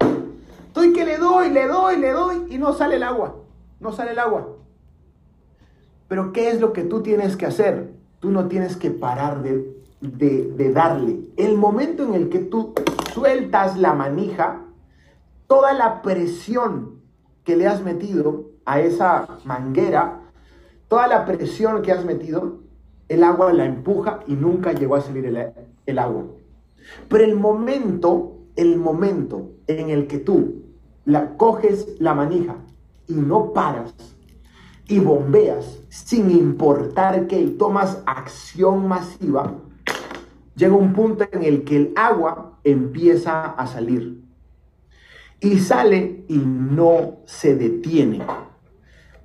Estoy 0.69 0.93
que 0.93 1.05
le 1.05 1.19
doy, 1.19 1.51
le 1.51 1.67
doy, 1.67 1.97
le 1.97 2.13
doy 2.13 2.47
y 2.51 2.59
no 2.59 2.73
sale 2.73 2.97
el 2.97 3.03
agua 3.03 3.35
no 3.81 3.93
sale 3.93 4.13
el 4.13 4.19
agua. 4.19 4.49
Pero 6.09 6.33
¿qué 6.33 6.51
es 6.51 6.61
lo 6.61 6.73
que 6.73 6.83
tú 6.83 7.03
tienes 7.03 7.37
que 7.37 7.47
hacer? 7.47 7.93
Tú 8.21 8.31
no 8.31 8.49
tienes 8.49 8.77
que 8.77 8.91
parar 8.91 9.43
de, 9.43 9.77
de, 10.01 10.73
darle. 10.73 11.21
El 11.37 11.57
momento 11.57 12.05
en 12.05 12.15
el 12.15 12.29
que 12.29 12.39
tú 12.39 12.75
sueltas 13.13 13.77
la 13.77 13.93
manija, 13.93 14.63
toda 15.47 15.73
la 15.73 16.03
presión 16.03 17.01
que 17.45 17.57
le 17.57 17.67
has 17.67 17.83
metido 17.83 18.51
a 18.65 18.81
esa 18.81 19.39
manguera, 19.45 20.21
toda 20.89 21.07
la 21.07 21.25
presión 21.25 21.83
que 21.83 21.93
has 21.93 22.05
metido, 22.05 22.61
el 23.09 23.23
agua 23.23 23.53
la 23.53 23.65
empuja 23.65 24.21
y 24.27 24.35
nunca 24.35 24.73
llegó 24.73 24.97
a 24.97 25.01
salir 25.01 25.27
el, 25.87 25.99
agua. 25.99 26.25
Pero 27.09 27.25
el 27.25 27.37
momento, 27.37 28.39
el 28.57 28.77
momento 28.77 29.51
en 29.67 29.91
el 29.91 30.07
que 30.07 30.19
tú 30.19 30.63
la 31.05 31.37
coges 31.37 32.01
la 32.01 32.15
manija 32.15 32.57
y 33.07 33.15
no 33.15 33.53
paras 33.53 33.95
y 34.89 34.99
bombeas 34.99 35.81
sin 35.89 36.31
importar 36.31 37.27
que 37.27 37.47
tomas 37.49 38.03
acción 38.07 38.87
masiva, 38.89 39.55
llega 40.55 40.75
un 40.75 40.93
punto 40.93 41.25
en 41.31 41.43
el 41.43 41.65
que 41.65 41.77
el 41.77 41.93
agua 41.97 42.59
empieza 42.65 43.45
a 43.45 43.67
salir. 43.67 44.23
Y 45.41 45.59
sale 45.59 46.25
y 46.29 46.39
no 46.39 47.19
se 47.27 47.55
detiene. 47.55 48.23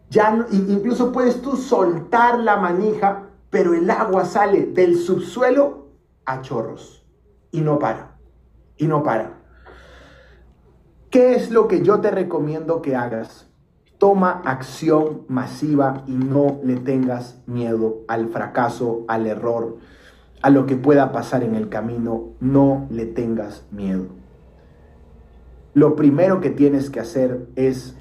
Ya 0.10 0.46
incluso 0.52 1.12
puedes 1.12 1.42
tú 1.42 1.56
soltar 1.56 2.38
la 2.40 2.58
manija, 2.58 3.30
pero 3.52 3.76
el 3.76 3.92
agua 3.92 4.26
sale 4.26 4.66
del 4.66 4.98
subsuelo 4.98 5.90
a 6.26 6.42
chorros 6.42 7.06
y 7.52 7.62
no 7.62 7.78
para. 7.78 8.18
Y 8.78 8.88
no 8.88 9.04
para. 9.04 9.38
¿Qué 11.12 11.36
es 11.36 11.52
lo 11.52 11.68
que 11.68 11.84
yo 11.84 12.00
te 12.00 12.10
recomiendo 12.10 12.82
que 12.82 12.96
hagas? 12.96 13.48
Toma 14.00 14.42
acción 14.46 15.26
masiva 15.28 16.04
y 16.08 16.14
no 16.14 16.60
le 16.64 16.78
tengas 16.78 17.44
miedo 17.46 17.98
al 18.08 18.30
fracaso, 18.30 19.04
al 19.08 19.28
error, 19.28 19.78
a 20.42 20.50
lo 20.50 20.66
que 20.66 20.78
pueda 20.78 21.12
pasar 21.12 21.44
en 21.44 21.54
el 21.54 21.70
camino. 21.70 22.30
No 22.40 22.88
le 22.90 23.06
tengas 23.06 23.68
miedo. 23.70 24.08
lo 25.74 25.96
primero 25.96 26.42
que 26.42 26.50
tienes 26.50 26.90
que 26.90 27.00
hacer 27.00 27.48
es 27.56 27.96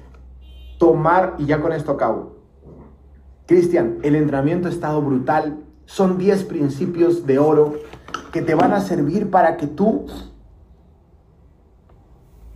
tomar, 0.77 1.35
y 1.37 1.45
ya 1.45 1.61
con 1.61 1.71
esto 1.71 1.91
acabo. 1.91 2.40
Cristian, 3.51 3.97
el 4.01 4.15
entrenamiento 4.15 4.69
ha 4.69 4.71
estado 4.71 5.01
brutal. 5.01 5.57
Son 5.83 6.17
10 6.17 6.45
principios 6.45 7.25
de 7.25 7.37
oro 7.37 7.73
que 8.31 8.41
te 8.41 8.55
van 8.55 8.71
a 8.71 8.79
servir 8.79 9.29
para 9.29 9.57
que 9.57 9.67
tú 9.67 10.05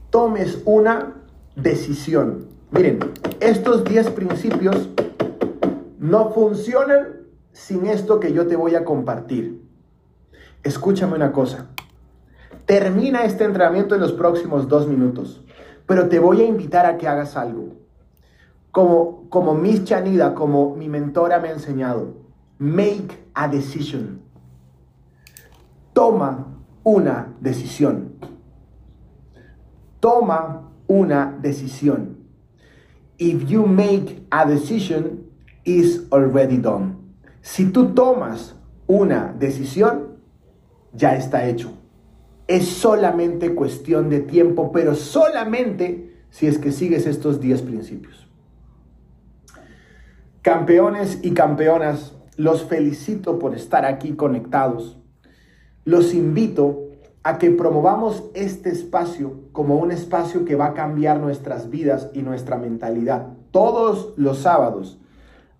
tomes 0.09 0.61
una 0.63 1.15
decisión. 1.57 2.47
Miren, 2.71 2.99
estos 3.41 3.83
10 3.83 4.11
principios 4.11 4.87
no 5.99 6.29
funcionan 6.29 7.25
sin 7.51 7.87
esto 7.87 8.21
que 8.21 8.31
yo 8.31 8.47
te 8.47 8.55
voy 8.55 8.75
a 8.75 8.85
compartir. 8.85 9.67
Escúchame 10.63 11.15
una 11.15 11.33
cosa. 11.33 11.71
Termina 12.65 13.25
este 13.25 13.43
entrenamiento 13.43 13.95
en 13.95 13.99
los 13.99 14.13
próximos 14.13 14.69
dos 14.69 14.87
minutos, 14.87 15.43
pero 15.87 16.07
te 16.07 16.19
voy 16.19 16.39
a 16.39 16.45
invitar 16.45 16.85
a 16.85 16.97
que 16.97 17.09
hagas 17.09 17.35
algo. 17.35 17.84
Como, 18.75 19.55
Miss 19.55 19.85
Chanida, 19.85 20.35
como 20.35 20.75
mi 20.75 20.89
mentora 20.89 21.39
me 21.39 21.47
ha 21.47 21.53
enseñado, 21.53 22.13
make 22.59 23.23
a 23.33 23.47
decision. 23.47 24.19
Toma 25.93 26.57
una 26.83 27.33
decisión. 27.39 28.15
Toma 30.01 30.73
una 30.87 31.37
decisión. 31.41 32.17
If 33.17 33.47
you 33.47 33.65
make 33.65 34.25
a 34.29 34.45
decision, 34.45 35.23
is 35.63 36.01
already 36.11 36.57
done. 36.57 36.97
Si 37.41 37.71
tú 37.71 37.93
tomas 37.93 38.55
una 38.87 39.33
decisión, 39.39 40.17
ya 40.91 41.15
está 41.15 41.47
hecho. 41.47 41.71
Es 42.45 42.67
solamente 42.67 43.55
cuestión 43.55 44.09
de 44.09 44.19
tiempo, 44.19 44.73
pero 44.73 44.95
solamente 44.95 46.25
si 46.29 46.47
es 46.47 46.57
que 46.57 46.73
sigues 46.73 47.07
estos 47.07 47.39
10 47.39 47.61
principios. 47.61 48.24
Campeones 50.45 51.21
y 51.23 51.31
campeonas, 51.31 52.13
los 52.37 52.65
felicito 52.65 53.39
por 53.39 53.55
estar 53.55 53.83
aquí 53.83 54.11
conectados. 54.13 54.99
Los 55.85 56.13
invito 56.13 56.83
a 57.23 57.39
que 57.39 57.49
promovamos 57.49 58.25
este 58.35 58.69
espacio 58.69 59.39
como 59.53 59.77
un 59.77 59.89
espacio 59.89 60.45
que 60.45 60.53
va 60.53 60.67
a 60.67 60.73
cambiar 60.75 61.19
nuestras 61.19 61.71
vidas 61.71 62.11
y 62.13 62.21
nuestra 62.21 62.59
mentalidad 62.59 63.29
todos 63.49 64.13
los 64.17 64.37
sábados 64.37 64.99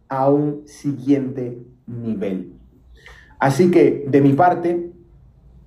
a 0.08 0.30
un 0.30 0.68
siguiente 0.68 1.66
nivel. 1.88 2.54
Así 3.40 3.72
que 3.72 4.06
de 4.08 4.22
mi 4.22 4.34
parte, 4.34 4.92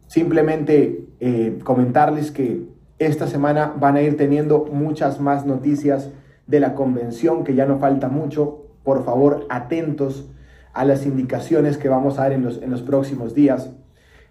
simplemente 0.06 1.08
eh, 1.18 1.58
comentarles 1.64 2.30
que 2.30 2.68
esta 3.00 3.26
semana 3.26 3.74
van 3.80 3.96
a 3.96 4.00
ir 4.00 4.16
teniendo 4.16 4.66
muchas 4.66 5.20
más 5.20 5.44
noticias 5.44 6.08
de 6.46 6.60
la 6.60 6.76
convención, 6.76 7.42
que 7.42 7.56
ya 7.56 7.66
no 7.66 7.80
falta 7.80 8.08
mucho. 8.08 8.57
Por 8.88 9.04
favor, 9.04 9.44
atentos 9.50 10.30
a 10.72 10.82
las 10.86 11.04
indicaciones 11.04 11.76
que 11.76 11.90
vamos 11.90 12.18
a 12.18 12.22
dar 12.22 12.32
en 12.32 12.42
los, 12.42 12.80
próximos 12.80 13.34
días. 13.34 13.70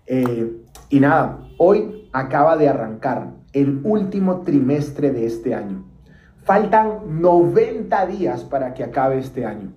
Eh, 0.07 0.63
y 0.89 0.99
nada, 0.99 1.41
hoy 1.59 2.09
acaba 2.11 2.57
de 2.57 2.67
arrancar 2.67 3.35
el 3.53 3.81
último 3.83 4.41
trimestre 4.41 5.11
de 5.11 5.27
este 5.27 5.53
año. 5.53 5.85
Faltan 6.43 7.21
90 7.21 8.07
días 8.07 8.45
para 8.45 8.73
que 8.73 8.83
acabe 8.83 9.19
este 9.19 9.45
año. 9.45 9.73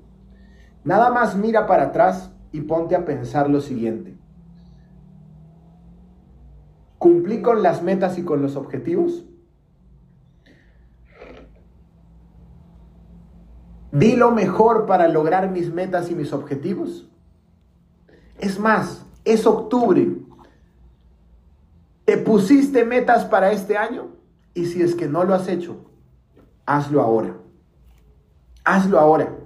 Nada 0.82 1.10
más 1.10 1.36
mira 1.36 1.66
para 1.66 1.82
atrás 1.82 2.32
y 2.50 2.62
ponte 2.62 2.96
a 2.96 3.04
pensar 3.04 3.50
lo 3.50 3.60
siguiente. 3.60 4.16
¿Cumplí 6.96 7.42
con 7.42 7.62
las 7.62 7.82
metas 7.82 8.16
y 8.16 8.22
con 8.22 8.40
los 8.40 8.56
objetivos? 8.56 9.26
¿Di 13.92 14.16
lo 14.16 14.30
mejor 14.30 14.86
para 14.86 15.08
lograr 15.08 15.50
mis 15.50 15.72
metas 15.72 16.10
y 16.10 16.14
mis 16.14 16.32
objetivos? 16.32 17.08
Es 18.38 18.58
más, 18.58 19.04
es 19.24 19.46
octubre. 19.46 20.16
¿Te 22.04 22.16
pusiste 22.16 22.84
metas 22.84 23.24
para 23.24 23.52
este 23.52 23.76
año? 23.76 24.08
Y 24.54 24.66
si 24.66 24.82
es 24.82 24.94
que 24.94 25.08
no 25.08 25.24
lo 25.24 25.34
has 25.34 25.48
hecho, 25.48 25.90
hazlo 26.66 27.00
ahora. 27.00 27.36
Hazlo 28.64 28.98
ahora. 28.98 29.36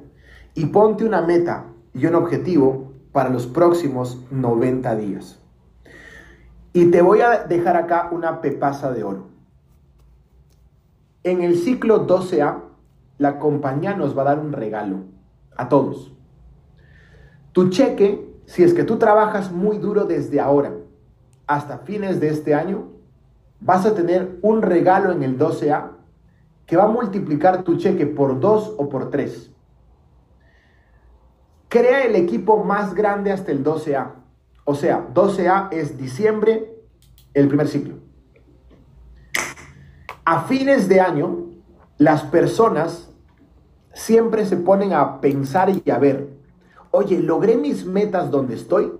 Y 0.54 0.66
ponte 0.66 1.04
una 1.04 1.22
meta 1.22 1.66
y 1.94 2.06
un 2.06 2.14
objetivo 2.14 2.92
para 3.12 3.30
los 3.30 3.46
próximos 3.46 4.20
90 4.30 4.96
días. 4.96 5.40
Y 6.72 6.90
te 6.90 7.02
voy 7.02 7.20
a 7.20 7.44
dejar 7.44 7.76
acá 7.76 8.08
una 8.10 8.40
pepaza 8.40 8.92
de 8.92 9.04
oro. 9.04 9.28
En 11.22 11.42
el 11.42 11.56
ciclo 11.56 12.06
12A, 12.06 12.63
la 13.18 13.38
compañía 13.38 13.94
nos 13.94 14.16
va 14.16 14.22
a 14.22 14.26
dar 14.26 14.38
un 14.38 14.52
regalo 14.52 15.04
a 15.56 15.68
todos. 15.68 16.12
Tu 17.52 17.70
cheque, 17.70 18.34
si 18.46 18.62
es 18.62 18.74
que 18.74 18.84
tú 18.84 18.98
trabajas 18.98 19.52
muy 19.52 19.78
duro 19.78 20.04
desde 20.04 20.40
ahora 20.40 20.72
hasta 21.46 21.78
fines 21.78 22.20
de 22.20 22.28
este 22.28 22.54
año, 22.54 22.88
vas 23.60 23.86
a 23.86 23.94
tener 23.94 24.38
un 24.42 24.62
regalo 24.62 25.12
en 25.12 25.22
el 25.22 25.38
12A 25.38 25.92
que 26.66 26.76
va 26.76 26.84
a 26.84 26.88
multiplicar 26.88 27.62
tu 27.62 27.76
cheque 27.76 28.06
por 28.06 28.40
2 28.40 28.74
o 28.78 28.88
por 28.88 29.10
3. 29.10 29.50
Crea 31.68 32.04
el 32.04 32.16
equipo 32.16 32.62
más 32.64 32.94
grande 32.94 33.32
hasta 33.32 33.52
el 33.52 33.64
12A. 33.64 34.12
O 34.64 34.74
sea, 34.74 35.08
12A 35.12 35.68
es 35.72 35.98
diciembre, 35.98 36.74
el 37.34 37.48
primer 37.48 37.68
ciclo. 37.68 37.96
A 40.24 40.42
fines 40.44 40.88
de 40.88 41.00
año, 41.00 41.53
las 41.98 42.22
personas 42.22 43.10
siempre 43.92 44.44
se 44.46 44.56
ponen 44.56 44.92
a 44.92 45.20
pensar 45.20 45.70
y 45.70 45.90
a 45.90 45.98
ver, 45.98 46.28
oye, 46.90 47.18
logré 47.20 47.56
mis 47.56 47.86
metas 47.86 48.30
donde 48.30 48.54
estoy, 48.54 48.92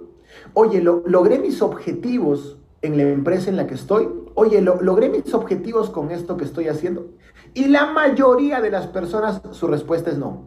oye, 0.53 0.81
logré 0.83 1.39
mis 1.39 1.63
objetivos 1.63 2.59
en 2.83 2.97
la 2.97 3.05
empresa 3.05 3.51
en 3.51 3.57
la 3.57 3.67
que 3.67 3.75
estoy, 3.75 4.09
oye, 4.35 4.61
logré 4.61 5.09
mis 5.09 5.33
objetivos 5.35 5.91
con 5.91 6.11
esto 6.11 6.37
que 6.37 6.45
estoy 6.45 6.69
haciendo. 6.69 7.09
Y 7.55 7.67
la 7.67 7.87
mayoría 7.87 8.61
de 8.61 8.71
las 8.71 8.87
personas, 8.87 9.41
su 9.53 9.67
respuesta 9.69 10.11
es 10.11 10.19
no. 10.19 10.43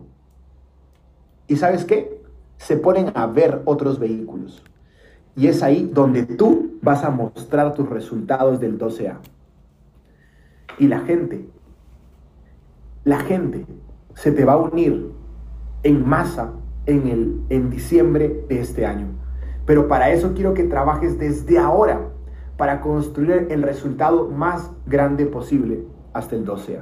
¿Y 1.47 1.55
sabes 1.55 1.85
qué? 1.85 2.21
Se 2.57 2.75
ponen 2.77 3.11
a 3.15 3.27
ver 3.27 3.61
otros 3.65 3.97
vehículos. 3.97 4.61
Y 5.35 5.47
es 5.47 5.63
ahí 5.63 5.89
donde 5.93 6.23
tú 6.23 6.79
vas 6.81 7.03
a 7.03 7.09
mostrar 7.09 7.73
tus 7.73 7.89
resultados 7.89 8.59
del 8.59 8.77
12A. 8.77 9.17
Y 10.79 10.87
la 10.87 10.99
gente, 11.01 11.47
la 13.07 13.21
gente 13.21 13.65
se 14.15 14.33
te 14.33 14.43
va 14.43 14.53
a 14.53 14.57
unir 14.57 15.13
en 15.83 16.05
masa 16.05 16.51
en, 16.85 17.07
el, 17.07 17.41
en 17.47 17.69
diciembre 17.69 18.43
de 18.49 18.59
este 18.59 18.85
año. 18.85 19.07
Pero 19.65 19.87
para 19.87 20.09
eso 20.09 20.33
quiero 20.33 20.53
que 20.53 20.65
trabajes 20.65 21.17
desde 21.17 21.57
ahora 21.57 22.01
para 22.57 22.81
construir 22.81 23.47
el 23.49 23.63
resultado 23.63 24.27
más 24.27 24.71
grande 24.85 25.25
posible 25.25 25.85
hasta 26.11 26.35
el 26.35 26.45
12A. 26.45 26.81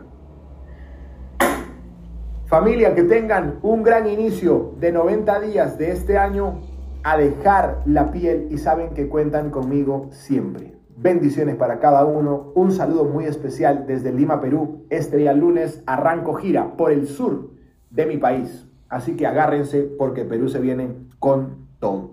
Familia, 2.47 2.95
que 2.95 3.03
tengan 3.03 3.59
un 3.61 3.83
gran 3.83 4.07
inicio 4.07 4.73
de 4.79 4.91
90 4.91 5.39
días 5.41 5.77
de 5.77 5.91
este 5.91 6.17
año 6.17 6.59
a 7.03 7.17
dejar 7.17 7.83
la 7.85 8.09
piel 8.11 8.47
y 8.49 8.57
saben 8.57 8.95
que 8.95 9.07
cuentan 9.07 9.51
conmigo 9.51 10.07
siempre. 10.09 10.74
Bendiciones 10.97 11.55
para 11.55 11.79
cada 11.79 12.05
uno. 12.05 12.53
Un 12.55 12.71
saludo 12.71 13.03
muy 13.03 13.25
especial 13.25 13.85
desde 13.85 14.13
Lima, 14.13 14.39
Perú. 14.39 14.85
Este 14.89 15.17
día 15.17 15.33
lunes 15.33 15.83
arranco 15.85 16.35
gira 16.35 16.77
por 16.77 16.91
el 16.91 17.07
sur 17.07 17.51
de 17.89 18.05
mi 18.05 18.17
país. 18.17 18.65
Así 18.87 19.17
que 19.17 19.27
agárrense 19.27 19.81
porque 19.81 20.23
Perú 20.23 20.47
se 20.47 20.61
viene 20.61 20.95
con 21.19 21.67
todo. 21.79 22.11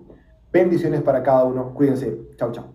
Bendiciones 0.51 1.01
para 1.01 1.23
cada 1.23 1.45
uno. 1.45 1.73
Cuídense. 1.73 2.27
Chao, 2.35 2.51
chao. 2.51 2.72